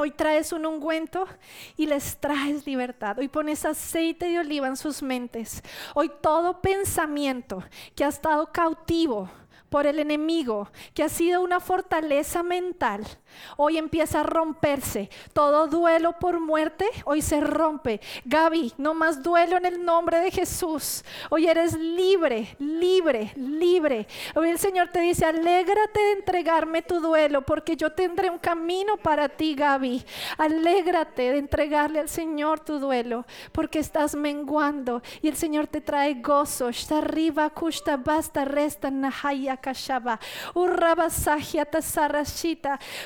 Hoy 0.00 0.12
traes 0.12 0.52
un 0.52 0.64
ungüento 0.64 1.26
y 1.76 1.86
les 1.86 2.16
traes 2.20 2.64
libertad. 2.64 3.18
Hoy 3.18 3.26
pones 3.26 3.64
aceite 3.64 4.26
de 4.26 4.38
oliva 4.38 4.68
en 4.68 4.76
sus 4.76 5.02
mentes. 5.02 5.60
Hoy 5.92 6.08
todo 6.22 6.62
pensamiento 6.62 7.64
que 7.96 8.04
ha 8.04 8.08
estado 8.08 8.52
cautivo 8.52 9.28
por 9.70 9.86
el 9.86 9.98
enemigo, 9.98 10.68
que 10.94 11.02
ha 11.02 11.08
sido 11.08 11.42
una 11.42 11.60
fortaleza 11.60 12.42
mental, 12.42 13.06
hoy 13.56 13.78
empieza 13.78 14.20
a 14.20 14.22
romperse. 14.22 15.10
Todo 15.32 15.66
duelo 15.66 16.12
por 16.18 16.40
muerte, 16.40 16.86
hoy 17.04 17.22
se 17.22 17.40
rompe. 17.40 18.00
Gaby, 18.24 18.74
no 18.78 18.94
más 18.94 19.22
duelo 19.22 19.56
en 19.56 19.66
el 19.66 19.84
nombre 19.84 20.20
de 20.20 20.30
Jesús. 20.30 21.04
Hoy 21.30 21.46
eres 21.46 21.74
libre, 21.74 22.56
libre, 22.58 23.32
libre. 23.36 24.06
Hoy 24.34 24.50
el 24.50 24.58
Señor 24.58 24.88
te 24.88 25.00
dice, 25.00 25.24
alégrate 25.24 26.00
de 26.00 26.12
entregarme 26.12 26.82
tu 26.82 27.00
duelo, 27.00 27.42
porque 27.42 27.76
yo 27.76 27.92
tendré 27.92 28.30
un 28.30 28.38
camino 28.38 28.96
para 28.96 29.28
ti, 29.28 29.54
Gaby. 29.54 30.04
Alégrate 30.38 31.32
de 31.32 31.38
entregarle 31.38 32.00
al 32.00 32.08
Señor 32.08 32.60
tu 32.60 32.78
duelo, 32.78 33.26
porque 33.52 33.78
estás 33.78 34.14
menguando 34.14 35.02
y 35.22 35.28
el 35.28 35.36
Señor 35.36 35.66
te 35.66 35.80
trae 35.80 36.14
gozo. 36.14 36.70
arriba, 36.90 37.50
kushta, 37.50 37.96
basta, 37.96 38.44
resta. 38.44 38.90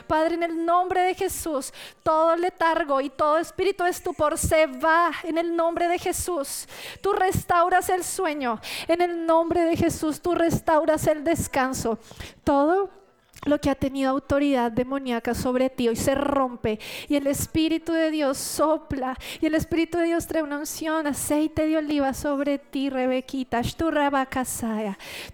Padre, 0.07 0.35
en 0.35 0.43
el 0.43 0.65
nombre 0.65 1.03
de 1.03 1.15
Jesús, 1.15 1.73
todo 2.03 2.37
letargo 2.37 3.01
y 3.01 3.11
todo 3.11 3.39
espíritu 3.39 3.85
estupor 3.85 4.39
se 4.39 4.67
va 4.67 5.11
en 5.23 5.39
el 5.39 5.55
nombre 5.55 5.89
de 5.89 5.99
Jesús. 5.99 6.69
Tú 7.01 7.13
restauras 7.13 7.89
el 7.89 8.05
sueño. 8.05 8.61
En 8.89 9.03
el 9.03 9.27
nombre 9.27 9.63
de 9.63 9.77
Jesús, 9.77 10.21
tú 10.21 10.35
restauras 10.35 11.07
el 11.07 11.25
descanso. 11.25 11.99
Todo 12.45 13.02
lo 13.45 13.61
que 13.61 13.71
ha 13.71 13.75
tenido 13.75 14.11
autoridad 14.11 14.71
demoníaca 14.71 15.35
sobre 15.35 15.69
ti 15.69 15.89
hoy 15.89 15.97
se 15.97 16.15
rompe 16.15 16.79
y 17.09 17.17
el 17.17 17.27
Espíritu 17.27 17.93
de 17.93 18.11
Dios 18.11 18.39
sopla 18.39 19.17
y 19.41 19.47
el 19.47 19.55
Espíritu 19.55 19.99
de 19.99 20.05
Dios 20.05 20.27
trae 20.27 20.43
una 20.43 20.59
unción, 20.59 21.07
aceite 21.07 21.67
de 21.67 21.77
oliva 21.77 22.15
sobre 22.15 22.59
ti, 22.59 22.89
Rebequita, 22.89 23.63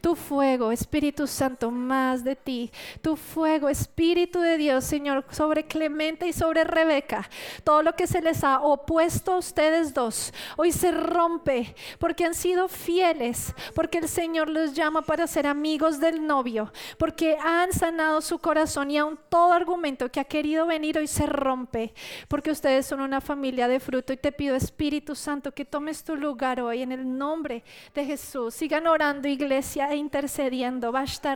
tu 0.00 0.16
fuego, 0.16 0.72
Espíritu 0.72 1.26
Santo, 1.26 1.70
más 1.70 2.24
de 2.24 2.36
ti, 2.36 2.70
tu 3.02 3.16
fuego, 3.16 3.68
Espíritu 3.68 4.40
de 4.40 4.56
Dios, 4.56 4.84
Señor, 4.84 5.24
sobre 5.30 5.66
Clemente 5.66 6.26
y 6.26 6.32
sobre 6.32 6.64
Rebeca, 6.64 7.28
todo 7.62 7.82
lo 7.82 7.94
que 7.94 8.06
se 8.06 8.22
les 8.22 8.42
ha 8.42 8.60
opuesto 8.60 9.32
a 9.32 9.38
ustedes 9.38 9.92
dos, 9.92 10.32
hoy 10.56 10.72
se 10.72 10.92
rompe 10.92 11.74
porque 11.98 12.24
han 12.24 12.34
sido 12.34 12.68
fieles, 12.68 13.54
porque 13.74 13.98
el 13.98 14.08
Señor 14.08 14.48
los 14.48 14.72
llama 14.72 15.02
para 15.02 15.26
ser 15.26 15.46
amigos 15.46 16.00
del 16.00 16.26
novio, 16.26 16.72
porque 16.96 17.36
han 17.38 17.72
sanado 17.72 17.97
su 18.20 18.38
corazón 18.38 18.90
y 18.90 18.98
aún 18.98 19.18
todo 19.28 19.52
argumento 19.52 20.10
que 20.10 20.20
ha 20.20 20.24
querido 20.24 20.66
venir 20.66 20.98
hoy 20.98 21.06
se 21.06 21.26
rompe, 21.26 21.92
porque 22.28 22.50
ustedes 22.50 22.86
son 22.86 23.00
una 23.00 23.20
familia 23.20 23.68
de 23.68 23.80
fruto 23.80 24.12
y 24.12 24.16
te 24.16 24.32
pido 24.32 24.54
Espíritu 24.54 25.14
Santo 25.14 25.52
que 25.52 25.64
tomes 25.64 26.04
tu 26.04 26.16
lugar 26.16 26.60
hoy 26.60 26.82
en 26.82 26.92
el 26.92 27.18
nombre 27.18 27.64
de 27.94 28.04
Jesús. 28.04 28.54
Sigan 28.54 28.86
orando 28.86 29.28
iglesia 29.28 29.90
e 29.90 29.96
intercediendo. 29.96 30.92
Basta 30.92 31.34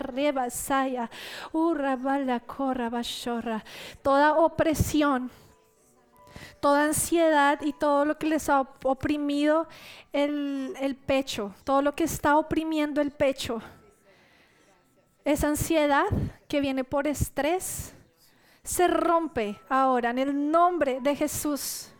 corra. 2.40 3.64
Toda 4.02 4.34
opresión 4.34 5.30
toda 6.60 6.84
ansiedad 6.84 7.60
y 7.60 7.72
todo 7.72 8.04
lo 8.04 8.18
que 8.18 8.26
les 8.26 8.48
ha 8.48 8.60
oprimido 8.84 9.68
el, 10.12 10.74
el, 10.80 10.94
pecho, 10.94 11.52
todo 11.64 11.82
lo 11.82 11.94
que 11.94 12.04
está 12.04 12.36
oprimiendo 12.38 13.00
el 13.00 13.10
pecho. 13.10 13.60
Esa 15.24 15.48
ansiedad 15.48 16.06
que 16.48 16.60
viene 16.60 16.82
por 16.82 17.06
estrés 17.06 17.94
se 18.64 18.88
rompe 18.88 19.58
ahora 19.68 20.10
en 20.10 20.18
el 20.18 20.50
nombre 20.50 20.98
de 21.00 21.14
Jesús. 21.14 21.91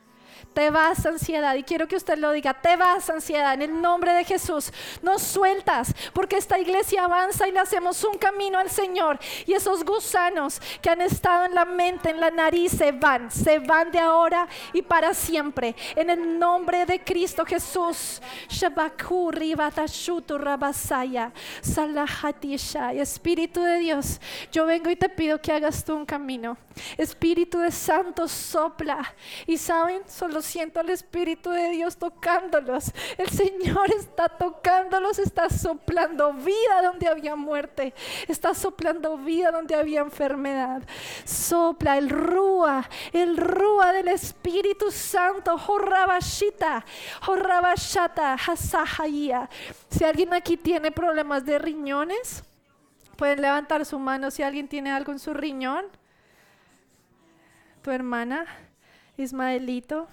Te 0.55 0.71
vas 0.71 1.05
ansiedad 1.07 1.55
y 1.55 1.63
quiero 1.63 1.89
que 1.89 1.97
usted 1.97 2.19
lo 2.19 2.33
diga, 2.33 2.55
te 2.55 2.77
vas 2.77 3.09
ansiedad 3.09 3.55
en 3.55 3.63
el 3.63 3.81
nombre 3.81 4.13
de 4.13 4.25
Jesús. 4.25 4.73
No 5.03 5.19
sueltas 5.19 5.95
porque 6.13 6.37
esta 6.37 6.59
iglesia 6.59 7.05
avanza 7.05 7.49
y 7.49 7.53
le 7.53 7.61
hacemos 7.61 8.03
un 8.05 8.19
camino 8.19 8.59
al 8.59 8.71
Señor 8.71 9.19
y 9.47 9.55
esos 9.55 9.85
gusanos 9.85 10.61
que 10.81 10.91
han 10.91 11.01
estado 11.01 11.47
en 11.47 11.55
la 11.55 11.65
mente, 11.65 12.11
en 12.11 12.21
la 12.21 12.31
nariz, 12.31 12.73
se 12.73 12.93
van, 12.93 13.31
se 13.31 13.59
van 13.59 13.91
de 13.91 13.99
ahora 13.99 14.47
y 14.73 14.83
para 14.83 15.15
siempre. 15.15 15.75
En 15.97 16.11
el 16.11 16.39
nombre 16.39 16.87
de 16.87 17.03
Cristo 17.03 17.45
Jesús. 17.45 18.21
Espíritu 22.93 23.63
de 23.63 23.79
Dios, 23.79 24.21
yo 24.51 24.67
vengo 24.67 24.91
y 24.91 24.97
te 24.97 25.09
pido 25.09 25.41
que 25.41 25.53
hagas 25.53 25.85
tú 25.85 25.95
un 25.95 26.07
camino. 26.07 26.57
Espíritu 26.97 27.59
de 27.59 27.71
Santo 27.71 28.29
sopla 28.29 29.15
y 29.47 29.57
saben, 29.57 30.03
siento 30.43 30.81
al 30.81 30.91
Espíritu 30.91 31.51
de 31.51 31.71
Dios 31.71 31.97
tocándolos. 31.97 32.93
El 33.17 33.29
Señor 33.29 33.93
está 33.97 34.29
tocándolos, 34.29 35.19
está 35.19 35.49
soplando 35.49 36.33
vida 36.35 36.83
donde 36.83 37.09
había 37.09 37.37
muerte, 37.37 37.95
está 38.29 38.55
soplando 38.55 39.17
vida 39.17 39.51
donde 39.51 39.75
había 39.75 40.01
enfermedad. 40.01 40.83
Sopla 41.25 41.97
el 41.97 42.11
rúa, 42.11 42.89
el 43.13 43.37
rúa 43.37 43.93
del 43.93 44.09
Espíritu 44.09 44.91
Santo. 44.91 45.57
Jorrabashita, 45.57 46.85
jorrabashata, 47.23 48.35
hasahaya. 48.35 49.49
Si 49.89 50.05
alguien 50.05 50.35
aquí 50.35 50.57
tiene 50.57 50.91
problemas 50.91 51.45
de 51.45 51.59
riñones, 51.59 52.45
pueden 53.17 53.41
levantar 53.41 53.87
su 53.87 53.99
mano 53.99 54.31
si 54.31 54.43
alguien 54.43 54.69
tiene 54.69 54.91
algo 54.91 55.13
en 55.13 55.19
su 55.19 55.33
riñón 55.33 55.87
tu 57.83 57.91
hermana, 57.91 58.47
Ismaelito. 59.17 60.09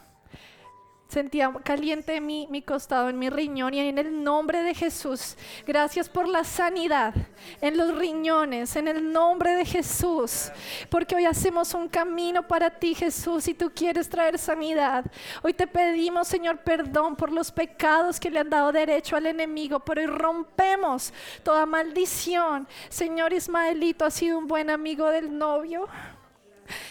Sentía 1.10 1.52
caliente 1.64 2.22
mi, 2.22 2.46
mi 2.52 2.62
costado, 2.62 3.10
en 3.10 3.18
mi 3.18 3.32
riñón 3.32 3.74
y 3.74 3.80
en 3.80 3.98
el 3.98 4.24
nombre 4.24 4.62
de 4.62 4.76
Jesús. 4.76 5.36
Gracias 5.66 6.08
por 6.08 6.28
la 6.28 6.44
sanidad 6.44 7.16
en 7.62 7.78
los 7.78 7.98
riñones, 7.98 8.76
en 8.76 8.88
el 8.88 9.12
nombre 9.12 9.56
de 9.56 9.66
Jesús. 9.66 10.52
Porque 10.88 11.16
hoy 11.16 11.26
hacemos 11.26 11.74
un 11.74 11.90
camino 11.90 12.48
para 12.48 12.70
ti, 12.70 12.94
Jesús, 12.94 13.48
y 13.48 13.56
tú 13.56 13.72
quieres 13.74 14.08
traer 14.08 14.38
sanidad. 14.38 15.04
Hoy 15.42 15.56
te 15.56 15.66
pedimos, 15.66 16.28
Señor, 16.28 16.60
perdón 16.60 17.16
por 17.16 17.32
los 17.32 17.52
pecados 17.52 18.20
que 18.20 18.30
le 18.30 18.42
han 18.42 18.52
dado 18.52 18.72
derecho 18.72 19.16
al 19.16 19.26
enemigo, 19.26 19.80
pero 19.80 20.02
hoy 20.02 20.08
rompemos 20.08 21.12
toda 21.42 21.66
maldición. 21.66 22.68
Señor 22.88 23.34
Ismaelito 23.34 24.06
ha 24.06 24.12
sido 24.12 24.38
un 24.38 24.48
buen 24.48 24.70
amigo 24.70 25.10
del 25.10 25.36
novio. 25.36 25.88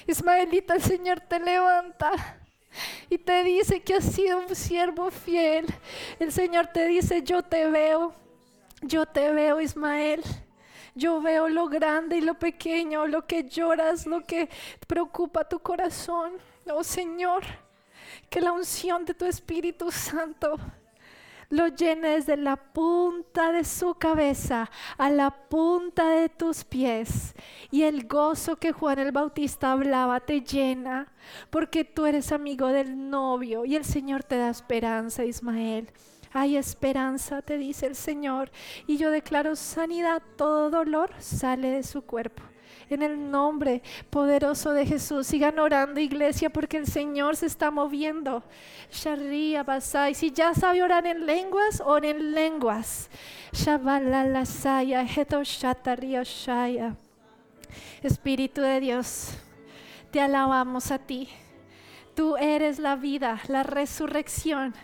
Ismaelito, 0.08 0.74
el 0.74 0.82
Señor 0.82 1.20
te 1.20 1.38
levanta 1.38 2.37
y 3.10 3.18
te 3.18 3.44
dice 3.44 3.80
que 3.80 3.94
has 3.94 4.04
sido 4.04 4.38
un 4.38 4.54
siervo 4.54 5.10
fiel. 5.10 5.66
El 6.18 6.32
Señor 6.32 6.68
te 6.68 6.86
dice, 6.86 7.22
yo 7.22 7.42
te 7.42 7.66
veo, 7.66 8.14
yo 8.82 9.06
te 9.06 9.32
veo 9.32 9.60
Ismael. 9.60 10.22
Yo 10.94 11.20
veo 11.20 11.48
lo 11.48 11.68
grande 11.68 12.16
y 12.16 12.20
lo 12.20 12.34
pequeño, 12.34 13.06
lo 13.06 13.24
que 13.24 13.44
lloras, 13.44 14.04
lo 14.04 14.26
que 14.26 14.48
preocupa 14.88 15.48
tu 15.48 15.60
corazón. 15.60 16.32
Oh 16.72 16.82
Señor, 16.82 17.44
que 18.28 18.40
la 18.40 18.50
unción 18.50 19.04
de 19.04 19.14
tu 19.14 19.24
Espíritu 19.24 19.92
Santo 19.92 20.58
lo 21.50 21.68
llene 21.68 22.10
desde 22.10 22.36
la 22.36 22.56
punta 22.56 23.52
de 23.52 23.64
su 23.64 23.94
cabeza 23.94 24.70
a 24.96 25.10
la 25.10 25.30
punta 25.30 26.08
de 26.10 26.28
tus 26.28 26.64
pies. 26.64 27.34
Y 27.70 27.82
el 27.82 28.06
gozo 28.06 28.56
que 28.56 28.72
Juan 28.72 28.98
el 28.98 29.12
Bautista 29.12 29.72
hablaba 29.72 30.20
te 30.20 30.40
llena, 30.40 31.12
porque 31.50 31.84
tú 31.84 32.06
eres 32.06 32.32
amigo 32.32 32.68
del 32.68 33.10
novio 33.10 33.64
y 33.64 33.76
el 33.76 33.84
Señor 33.84 34.24
te 34.24 34.36
da 34.36 34.50
esperanza, 34.50 35.24
Ismael. 35.24 35.90
Hay 36.32 36.56
esperanza, 36.56 37.40
te 37.40 37.56
dice 37.56 37.86
el 37.86 37.94
Señor, 37.94 38.50
y 38.86 38.98
yo 38.98 39.10
declaro 39.10 39.56
sanidad, 39.56 40.22
todo 40.36 40.68
dolor 40.68 41.10
sale 41.18 41.70
de 41.70 41.82
su 41.82 42.02
cuerpo 42.02 42.42
en 42.90 43.02
el 43.02 43.30
nombre 43.30 43.82
poderoso 44.10 44.72
de 44.72 44.86
Jesús. 44.86 45.26
Sigan 45.26 45.58
orando, 45.58 46.00
iglesia, 46.00 46.50
porque 46.50 46.76
el 46.76 46.86
Señor 46.86 47.36
se 47.36 47.46
está 47.46 47.70
moviendo. 47.70 48.42
Sharia 48.90 49.62
Basai. 49.62 50.14
Si 50.14 50.30
ya 50.30 50.54
sabe 50.54 50.82
orar 50.82 51.06
en 51.06 51.26
lenguas, 51.26 51.82
oren 51.84 52.16
en 52.16 52.32
lenguas. 52.32 53.10
Shabalalasaya, 53.52 55.04
Shaya. 55.04 56.96
Espíritu 58.02 58.60
de 58.62 58.80
Dios, 58.80 59.30
te 60.10 60.20
alabamos 60.20 60.90
a 60.90 60.98
ti. 60.98 61.28
Tú 62.14 62.36
eres 62.36 62.78
la 62.78 62.96
vida, 62.96 63.40
la 63.48 63.62
resurrección. 63.62 64.74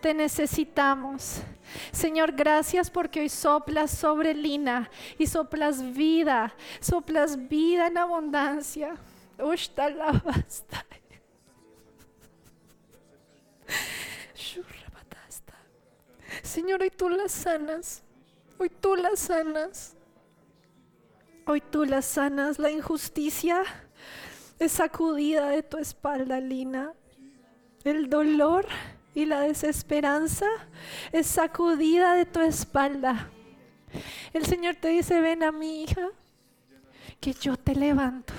Te 0.00 0.14
necesitamos. 0.14 1.42
Señor, 1.92 2.32
gracias 2.32 2.90
porque 2.90 3.20
hoy 3.20 3.28
soplas 3.28 3.90
sobre 3.90 4.34
Lina 4.34 4.90
y 5.18 5.26
soplas 5.26 5.92
vida, 5.92 6.54
soplas 6.80 7.48
vida 7.48 7.86
en 7.86 7.98
abundancia. 7.98 8.96
Señor, 16.42 16.82
hoy 16.82 16.90
tú 16.90 17.08
las 17.08 17.30
sanas, 17.30 18.02
hoy 18.58 18.68
tú 18.68 18.96
las 18.96 19.20
sanas, 19.20 19.94
hoy 21.46 21.60
tú 21.60 21.84
las 21.84 22.04
sanas. 22.04 22.58
La 22.58 22.72
injusticia 22.72 23.62
es 24.58 24.72
sacudida 24.72 25.48
de 25.48 25.62
tu 25.62 25.78
espalda, 25.78 26.40
Lina. 26.40 26.92
El 27.84 28.10
dolor 28.10 28.66
y 29.14 29.24
la 29.24 29.40
desesperanza 29.40 30.46
es 31.12 31.26
sacudida 31.26 32.14
de 32.14 32.26
tu 32.26 32.40
espalda. 32.40 33.30
El 34.32 34.46
Señor 34.46 34.76
te 34.76 34.88
dice, 34.88 35.20
ven 35.20 35.42
a 35.42 35.52
mi 35.52 35.82
hija, 35.82 36.08
que 37.20 37.32
yo 37.32 37.56
te 37.56 37.74
levanto. 37.74 38.32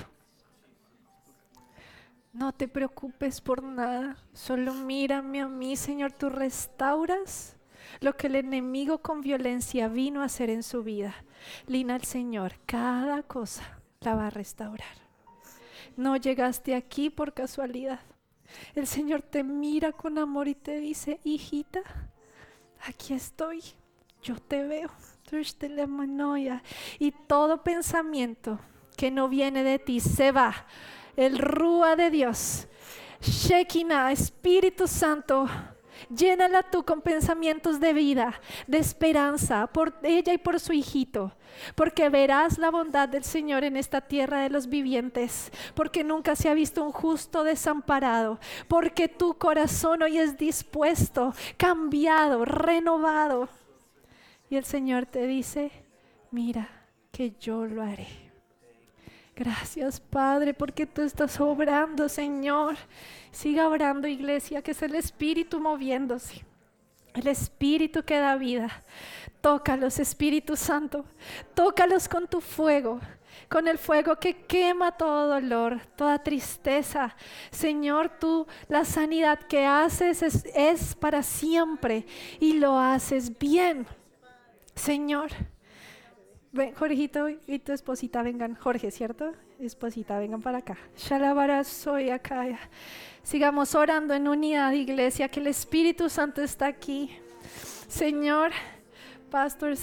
No 2.34 2.53
te 2.53 2.67
preocupes 2.67 3.41
por 3.41 3.61
nada, 3.61 4.17
solo 4.34 4.74
mírame 4.74 5.41
a 5.41 5.47
mí, 5.47 5.76
Señor, 5.76 6.13
tú 6.13 6.30
restauras 6.30 7.57
lo 7.99 8.15
que 8.15 8.28
el 8.28 8.36
enemigo 8.36 8.99
con 8.99 9.19
violencia 9.19 9.89
vino 9.89 10.22
a 10.22 10.26
hacer 10.26 10.49
en 10.49 10.63
su 10.63 10.82
vida. 10.82 11.13
Lina 11.67 11.95
al 11.95 12.03
Señor, 12.03 12.53
cada 12.65 13.22
cosa 13.24 13.82
la 13.99 14.15
va 14.15 14.28
a 14.28 14.30
restaurar. 14.30 15.01
No 15.97 16.15
llegaste 16.15 16.74
aquí 16.74 17.09
por 17.09 17.34
casualidad. 17.34 17.99
El 18.75 18.87
Señor 18.87 19.21
te 19.21 19.43
mira 19.43 19.91
con 19.91 20.17
amor 20.17 20.47
y 20.47 20.55
te 20.55 20.77
dice, 20.77 21.19
hijita, 21.23 21.81
aquí 22.81 23.13
estoy, 23.13 23.61
yo 24.21 24.35
te 24.35 24.63
veo. 24.63 24.89
Y 26.99 27.11
todo 27.11 27.63
pensamiento 27.63 28.59
que 28.97 29.11
no 29.11 29.29
viene 29.29 29.63
de 29.63 29.79
ti 29.79 29.99
se 29.99 30.31
va. 30.31 30.65
El 31.15 31.37
Rúa 31.37 31.95
de 31.95 32.09
Dios, 32.09 32.67
Shekinah, 33.21 34.11
Espíritu 34.11 34.87
Santo, 34.87 35.47
Llénala 36.09 36.63
tú 36.63 36.83
con 36.83 37.01
pensamientos 37.01 37.79
de 37.79 37.93
vida, 37.93 38.39
de 38.67 38.77
esperanza 38.77 39.67
por 39.67 39.97
ella 40.03 40.33
y 40.33 40.37
por 40.37 40.59
su 40.59 40.73
hijito, 40.73 41.33
porque 41.75 42.09
verás 42.09 42.57
la 42.57 42.71
bondad 42.71 43.09
del 43.09 43.23
Señor 43.23 43.63
en 43.63 43.77
esta 43.77 44.01
tierra 44.01 44.41
de 44.41 44.49
los 44.49 44.67
vivientes, 44.67 45.51
porque 45.75 46.03
nunca 46.03 46.35
se 46.35 46.49
ha 46.49 46.53
visto 46.53 46.83
un 46.83 46.91
justo 46.91 47.43
desamparado, 47.43 48.39
porque 48.67 49.07
tu 49.07 49.35
corazón 49.37 50.01
hoy 50.01 50.17
es 50.17 50.37
dispuesto, 50.37 51.33
cambiado, 51.57 52.45
renovado. 52.45 53.49
Y 54.49 54.57
el 54.57 54.65
Señor 54.65 55.05
te 55.05 55.27
dice, 55.27 55.71
mira 56.29 56.69
que 57.11 57.31
yo 57.39 57.65
lo 57.65 57.81
haré. 57.81 58.20
Gracias, 59.36 59.99
Padre, 59.99 60.53
porque 60.53 60.86
tú 60.86 61.01
estás 61.01 61.39
obrando, 61.39 62.09
Señor. 62.09 62.75
Siga 63.32 63.67
orando, 63.67 64.07
iglesia, 64.07 64.61
que 64.61 64.71
es 64.71 64.82
el 64.82 64.95
Espíritu 64.95 65.59
moviéndose. 65.59 66.45
El 67.13 67.27
Espíritu 67.27 68.03
que 68.03 68.17
da 68.17 68.36
vida. 68.36 68.69
Tócalos, 69.39 69.99
Espíritu 69.99 70.55
Santo. 70.55 71.05
Tócalos 71.53 72.07
con 72.07 72.27
tu 72.27 72.41
fuego, 72.41 72.99
con 73.49 73.67
el 73.67 73.77
fuego 73.77 74.17
que 74.17 74.45
quema 74.45 74.91
todo 74.91 75.27
dolor, 75.29 75.79
toda 75.95 76.21
tristeza. 76.21 77.15
Señor, 77.49 78.09
tú 78.19 78.45
la 78.67 78.86
sanidad 78.86 79.39
que 79.39 79.65
haces 79.65 80.21
es, 80.21 80.45
es 80.53 80.93
para 80.95 81.23
siempre 81.23 82.05
y 82.39 82.53
lo 82.53 82.77
haces 82.77 83.38
bien. 83.38 83.88
Señor. 84.75 85.32
Ven, 86.53 86.73
Jorgito 86.73 87.29
y 87.29 87.59
tu 87.59 87.71
esposita 87.71 88.23
vengan. 88.23 88.55
Jorge, 88.55 88.91
¿cierto? 88.91 89.31
Esposita, 89.59 90.19
vengan 90.19 90.41
para 90.41 90.57
acá. 90.57 90.77
Shalabara 90.97 91.63
soy 91.63 92.09
acá. 92.09 92.45
Sigamos 93.23 93.73
orando 93.73 94.13
en 94.13 94.27
unidad, 94.27 94.73
iglesia, 94.73 95.29
que 95.29 95.39
el 95.39 95.47
Espíritu 95.47 96.09
Santo 96.09 96.41
está 96.41 96.67
aquí. 96.67 97.17
Señor, 97.87 98.51
pastores, 99.29 99.81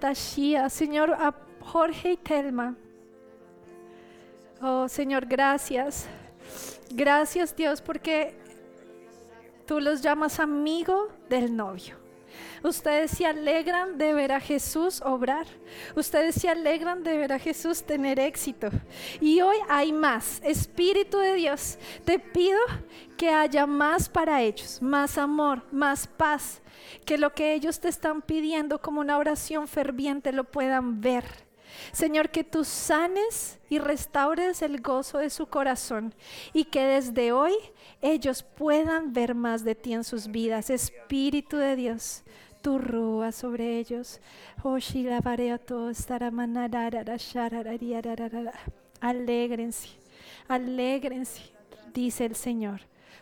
Tashia, 0.00 0.70
Señor, 0.70 1.12
a 1.12 1.34
Jorge 1.60 2.12
y 2.12 2.16
Telma. 2.16 2.74
Oh, 4.62 4.88
Señor, 4.88 5.26
gracias. 5.26 6.08
Gracias, 6.90 7.54
Dios, 7.54 7.82
porque 7.82 8.34
tú 9.66 9.80
los 9.80 10.00
llamas 10.00 10.40
amigo 10.40 11.08
del 11.28 11.54
novio. 11.54 12.05
Ustedes 12.62 13.10
se 13.10 13.26
alegran 13.26 13.98
de 13.98 14.12
ver 14.12 14.32
a 14.32 14.40
Jesús 14.40 15.00
obrar. 15.04 15.46
Ustedes 15.94 16.34
se 16.36 16.48
alegran 16.48 17.02
de 17.02 17.16
ver 17.16 17.32
a 17.32 17.38
Jesús 17.38 17.82
tener 17.82 18.18
éxito. 18.18 18.68
Y 19.20 19.40
hoy 19.40 19.56
hay 19.68 19.92
más. 19.92 20.40
Espíritu 20.42 21.18
de 21.18 21.34
Dios, 21.34 21.78
te 22.04 22.18
pido 22.18 22.58
que 23.16 23.30
haya 23.30 23.66
más 23.66 24.08
para 24.08 24.42
ellos, 24.42 24.80
más 24.82 25.18
amor, 25.18 25.62
más 25.70 26.06
paz. 26.06 26.60
Que 27.04 27.18
lo 27.18 27.32
que 27.32 27.54
ellos 27.54 27.80
te 27.80 27.88
están 27.88 28.22
pidiendo 28.22 28.80
como 28.80 29.00
una 29.00 29.18
oración 29.18 29.68
ferviente 29.68 30.32
lo 30.32 30.44
puedan 30.44 31.00
ver. 31.00 31.45
Señor, 31.92 32.30
que 32.30 32.44
tú 32.44 32.64
sanes 32.64 33.58
y 33.68 33.78
restaures 33.78 34.62
el 34.62 34.80
gozo 34.80 35.18
de 35.18 35.30
su 35.30 35.46
corazón 35.46 36.14
y 36.52 36.64
que 36.64 36.82
desde 36.82 37.32
hoy 37.32 37.54
ellos 38.00 38.42
puedan 38.42 39.12
ver 39.12 39.34
más 39.34 39.64
de 39.64 39.74
ti 39.74 39.92
en 39.92 40.04
sus 40.04 40.28
vidas. 40.28 40.70
Espíritu 40.70 41.56
de 41.56 41.76
Dios, 41.76 42.22
tu 42.62 42.78
rúa 42.78 43.32
sobre 43.32 43.78
ellos. 43.78 44.20
Alégrense, 49.00 49.88
alégrense, 50.48 51.42
dice 51.92 52.24
el 52.24 52.34
Señor, 52.34 52.80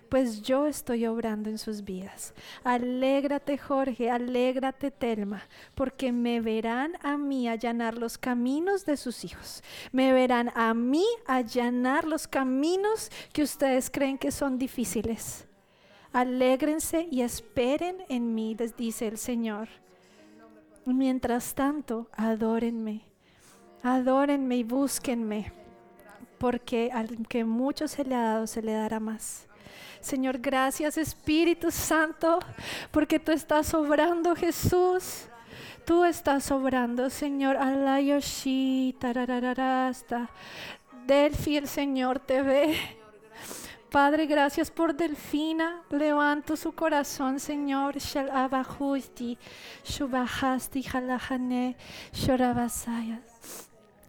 pues 0.08 0.42
yo 0.42 0.66
estoy 0.66 1.06
obrando 1.06 1.50
en 1.50 1.58
sus 1.58 1.84
vidas. 1.84 2.34
Alégrate 2.62 3.58
Jorge, 3.58 4.10
alégrate 4.10 4.90
Telma, 4.90 5.42
porque 5.74 6.12
me 6.12 6.40
verán 6.40 6.94
a 7.02 7.16
mí 7.16 7.48
allanar 7.48 7.96
los 7.96 8.18
caminos 8.18 8.84
de 8.84 8.96
sus 8.96 9.24
hijos. 9.24 9.62
Me 9.92 10.12
verán 10.12 10.50
a 10.54 10.74
mí 10.74 11.04
allanar 11.26 12.04
los 12.04 12.28
caminos 12.28 13.10
que 13.32 13.42
ustedes 13.42 13.90
creen 13.90 14.18
que 14.18 14.30
son 14.30 14.58
difíciles. 14.58 15.46
Alégrense 16.12 17.08
y 17.10 17.22
esperen 17.22 17.96
en 18.08 18.34
mí, 18.34 18.54
les 18.56 18.76
dice 18.76 19.08
el 19.08 19.18
Señor. 19.18 19.68
Mientras 20.86 21.54
tanto, 21.54 22.08
adórenme, 22.12 23.02
adórenme 23.82 24.58
y 24.58 24.64
búsquenme, 24.64 25.52
porque 26.38 26.90
al 26.92 27.26
que 27.26 27.44
mucho 27.44 27.88
se 27.88 28.04
le 28.04 28.14
ha 28.14 28.22
dado, 28.22 28.46
se 28.46 28.62
le 28.62 28.72
dará 28.72 29.00
más. 29.00 29.48
Señor, 30.00 30.38
gracias 30.38 30.98
Espíritu 30.98 31.70
Santo, 31.70 32.38
porque 32.90 33.18
tú 33.18 33.32
estás 33.32 33.72
obrando, 33.74 34.34
Jesús. 34.36 35.26
Tú 35.84 36.04
estás 36.04 36.50
obrando, 36.50 37.10
Señor. 37.10 37.56
Alayoshi, 37.56 38.96
tarararasta. 38.98 40.30
Delfi, 41.06 41.56
el 41.58 41.68
Señor 41.68 42.18
te 42.20 42.42
ve. 42.42 42.76
Padre, 43.90 44.26
gracias 44.26 44.70
por 44.70 44.94
Delfina. 44.94 45.82
Levanto 45.90 46.56
su 46.56 46.72
corazón, 46.72 47.38
Señor. 47.38 47.96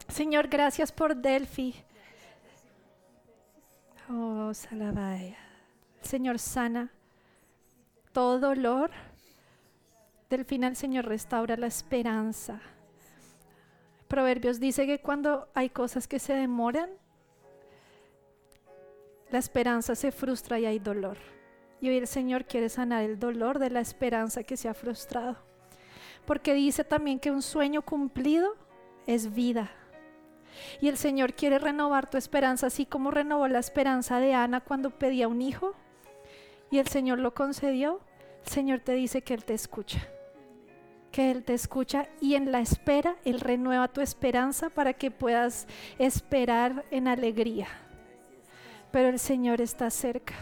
Señor, 0.08 0.48
gracias 0.48 0.92
por 0.92 1.16
Delfi. 1.16 1.76
Oh, 4.10 4.52
Salabaya. 4.54 5.45
Señor 6.06 6.40
sana 6.40 6.92
todo 8.16 8.40
dolor. 8.40 8.92
Del 10.30 10.46
final, 10.46 10.78
Señor, 10.78 11.06
restaura 11.06 11.58
la 11.58 11.68
esperanza. 11.68 12.62
Proverbios 14.08 14.62
dice 14.62 14.88
que 14.88 15.02
cuando 15.02 15.50
hay 15.54 15.70
cosas 15.70 16.08
que 16.08 16.20
se 16.20 16.34
demoran, 16.34 16.90
la 19.32 19.40
esperanza 19.40 19.96
se 19.96 20.14
frustra 20.14 20.60
y 20.60 20.66
hay 20.66 20.80
dolor. 20.80 21.18
Y 21.82 21.90
hoy 21.90 21.98
el 21.98 22.08
Señor 22.08 22.46
quiere 22.46 22.70
sanar 22.70 23.04
el 23.04 23.20
dolor 23.20 23.60
de 23.60 23.70
la 23.70 23.82
esperanza 23.82 24.44
que 24.44 24.56
se 24.56 24.70
ha 24.70 24.74
frustrado. 24.74 25.36
Porque 26.26 26.54
dice 26.54 26.86
también 26.86 27.20
que 27.20 27.32
un 27.32 27.42
sueño 27.42 27.82
cumplido 27.82 28.56
es 29.08 29.34
vida. 29.34 29.72
Y 30.80 30.88
el 30.88 30.96
Señor 30.96 31.34
quiere 31.34 31.60
renovar 31.60 32.10
tu 32.10 32.18
esperanza, 32.18 32.68
así 32.68 32.86
como 32.86 33.12
renovó 33.12 33.50
la 33.50 33.60
esperanza 33.60 34.22
de 34.22 34.34
Ana 34.34 34.62
cuando 34.62 34.92
pedía 34.92 35.28
un 35.28 35.42
hijo 35.42 35.76
y 36.72 36.80
el 36.80 36.88
Señor 36.88 37.20
lo 37.20 37.34
concedió, 37.34 38.00
el 38.46 38.52
Señor 38.52 38.80
te 38.80 38.94
dice 38.94 39.22
que 39.22 39.34
Él 39.34 39.46
te 39.46 39.54
escucha. 39.54 40.08
Que 41.12 41.32
Él 41.32 41.44
te 41.44 41.54
escucha 41.54 42.10
y 42.20 42.36
en 42.36 42.52
la 42.52 42.60
espera 42.60 43.16
Él 43.24 43.40
renueva 43.40 43.88
tu 43.88 44.02
esperanza 44.02 44.70
para 44.70 44.94
que 44.94 45.12
puedas 45.12 45.68
esperar 45.98 46.86
en 46.92 47.08
alegría. 47.08 47.68
Pero 48.92 49.10
el 49.10 49.20
Señor 49.20 49.62
está 49.62 49.90
cerca 49.90 50.36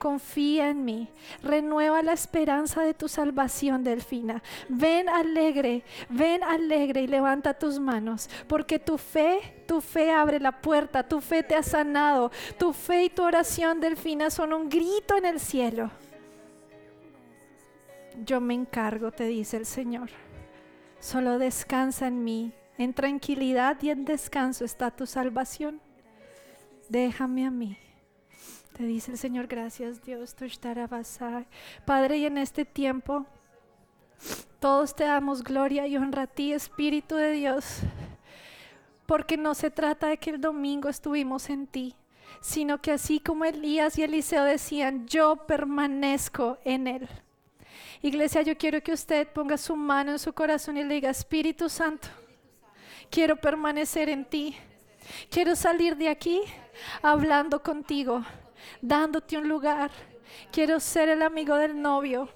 confía 0.00 0.70
en 0.70 0.84
mí. 0.84 1.08
Renueva 1.42 2.02
la 2.02 2.14
esperanza 2.14 2.82
de 2.82 2.94
tu 2.94 3.06
salvación, 3.06 3.84
Delfina. 3.84 4.42
Ven 4.68 5.08
alegre, 5.08 5.84
ven 6.08 6.42
alegre 6.42 7.02
y 7.02 7.06
levanta 7.06 7.54
tus 7.54 7.78
manos, 7.78 8.28
porque 8.48 8.80
tu 8.80 8.98
fe, 8.98 9.62
tu 9.68 9.80
fe 9.80 10.10
abre 10.10 10.40
la 10.40 10.60
puerta, 10.60 11.06
tu 11.06 11.20
fe 11.20 11.44
te 11.44 11.54
ha 11.54 11.62
sanado, 11.62 12.32
tu 12.58 12.72
fe 12.72 13.04
y 13.04 13.10
tu 13.10 13.22
oración, 13.22 13.80
Delfina, 13.80 14.30
son 14.30 14.54
un 14.54 14.68
grito 14.68 15.16
en 15.16 15.26
el 15.26 15.38
cielo. 15.38 15.90
Yo 18.24 18.40
me 18.40 18.54
encargo, 18.54 19.12
te 19.12 19.24
dice 19.24 19.58
el 19.58 19.66
Señor. 19.66 20.10
Solo 20.98 21.38
descansa 21.38 22.08
en 22.08 22.24
mí. 22.24 22.52
En 22.78 22.94
tranquilidad 22.94 23.76
y 23.82 23.90
en 23.90 24.06
descanso 24.06 24.64
está 24.64 24.90
tu 24.90 25.04
salvación. 25.06 25.82
Déjame 26.88 27.46
a 27.46 27.50
mí. 27.50 27.76
Te 28.72 28.84
dice 28.84 29.12
el 29.12 29.18
Señor, 29.18 29.46
gracias 29.46 30.02
Dios, 30.02 30.34
Padre, 31.84 32.18
y 32.18 32.26
en 32.26 32.38
este 32.38 32.64
tiempo 32.64 33.26
todos 34.58 34.94
te 34.94 35.04
damos 35.04 35.42
gloria 35.42 35.86
y 35.86 35.96
honra 35.96 36.22
a 36.22 36.26
ti, 36.26 36.52
Espíritu 36.52 37.16
de 37.16 37.32
Dios, 37.32 37.80
porque 39.06 39.36
no 39.36 39.54
se 39.54 39.70
trata 39.70 40.08
de 40.08 40.18
que 40.18 40.30
el 40.30 40.40
domingo 40.40 40.88
estuvimos 40.88 41.50
en 41.50 41.66
ti, 41.66 41.94
sino 42.40 42.80
que 42.80 42.92
así 42.92 43.20
como 43.20 43.44
Elías 43.44 43.98
y 43.98 44.02
Eliseo 44.02 44.44
decían, 44.44 45.06
yo 45.06 45.36
permanezco 45.46 46.58
en 46.64 46.86
él. 46.86 47.08
Iglesia, 48.02 48.42
yo 48.42 48.56
quiero 48.56 48.82
que 48.82 48.92
usted 48.92 49.28
ponga 49.28 49.58
su 49.58 49.76
mano 49.76 50.12
en 50.12 50.18
su 50.18 50.32
corazón 50.32 50.76
y 50.78 50.84
le 50.84 50.94
diga, 50.94 51.10
Espíritu 51.10 51.68
Santo, 51.68 52.08
quiero 53.10 53.36
permanecer 53.36 54.08
en 54.08 54.24
ti. 54.24 54.56
Quiero 55.28 55.56
salir 55.56 55.96
de 55.96 56.08
aquí 56.08 56.40
hablando 57.02 57.62
contigo 57.62 58.24
dándote 58.80 59.36
un 59.38 59.48
lugar. 59.48 59.90
Quiero 60.50 60.80
ser 60.80 61.08
el 61.08 61.22
amigo 61.22 61.56
del 61.56 61.80
novio. 61.80 62.28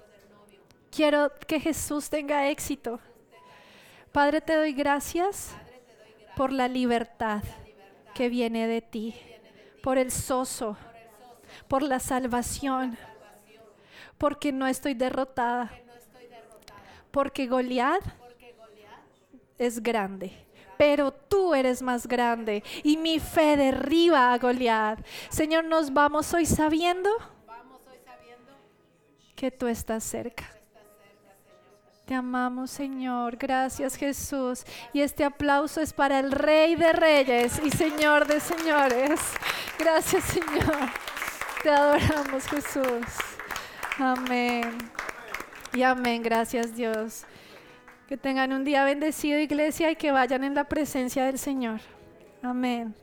Quiero 0.91 1.33
que 1.47 1.61
Jesús 1.61 2.09
tenga 2.09 2.49
éxito. 2.49 3.01
Padre, 4.13 4.41
te 4.41 4.55
doy 4.55 4.73
gracias 4.73 5.55
por 6.37 6.53
la 6.53 6.69
libertad 6.69 7.43
que 8.15 8.29
viene 8.29 8.69
de 8.69 8.81
ti, 8.81 9.15
por 9.83 9.99
el 9.99 10.11
soso, 10.11 10.77
por 11.67 11.83
la 11.83 11.99
salvación, 11.99 12.97
porque 14.19 14.53
no 14.53 14.69
estoy 14.69 14.95
derrotada, 14.95 15.71
porque 17.11 17.49
Goliat 17.49 18.03
es 19.59 19.83
grande 19.83 20.44
pero 20.77 21.13
tú 21.13 21.55
eres 21.55 21.83
más 21.83 22.07
grande 22.07 22.63
y 22.83 22.97
mi 22.97 23.19
fe 23.19 23.57
derriba 23.57 24.33
a 24.33 24.39
Goliat. 24.39 25.05
Señor, 25.29 25.65
nos 25.65 25.93
vamos 25.93 26.33
hoy 26.35 26.47
sabiendo 26.47 27.11
que 29.35 29.51
tú 29.51 29.67
estás 29.67 30.05
cerca. 30.05 30.51
Te 32.05 32.15
amamos, 32.15 32.71
Señor. 32.71 33.37
Gracias, 33.37 33.97
Jesús. 33.97 34.65
Y 34.93 35.01
este 35.01 35.25
aplauso 35.25 35.81
es 35.81 35.95
para 35.95 36.19
el 36.19 36.33
Rey 36.33 36.75
de 36.77 36.93
Reyes 36.93 37.59
y 37.65 37.71
Señor 37.71 38.27
de 38.27 38.41
Señores. 38.41 39.21
Gracias, 39.79 40.25
Señor. 40.25 40.91
Te 41.63 41.71
adoramos, 41.71 42.47
Jesús. 42.47 43.07
Amén. 43.99 44.77
Y 45.73 45.83
amén. 45.83 46.23
Gracias, 46.23 46.77
Dios. 46.77 47.25
Que 48.15 48.19
tengan 48.19 48.53
un 48.53 48.63
día 48.63 48.85
bendecido, 48.85 49.41
iglesia, 49.41 49.91
y 49.91 49.97
que 49.97 50.13
vayan 50.13 50.45
en 50.45 50.55
la 50.55 50.69
presencia 50.69 51.25
del 51.25 51.37
Señor. 51.37 51.81
Amén. 52.43 52.95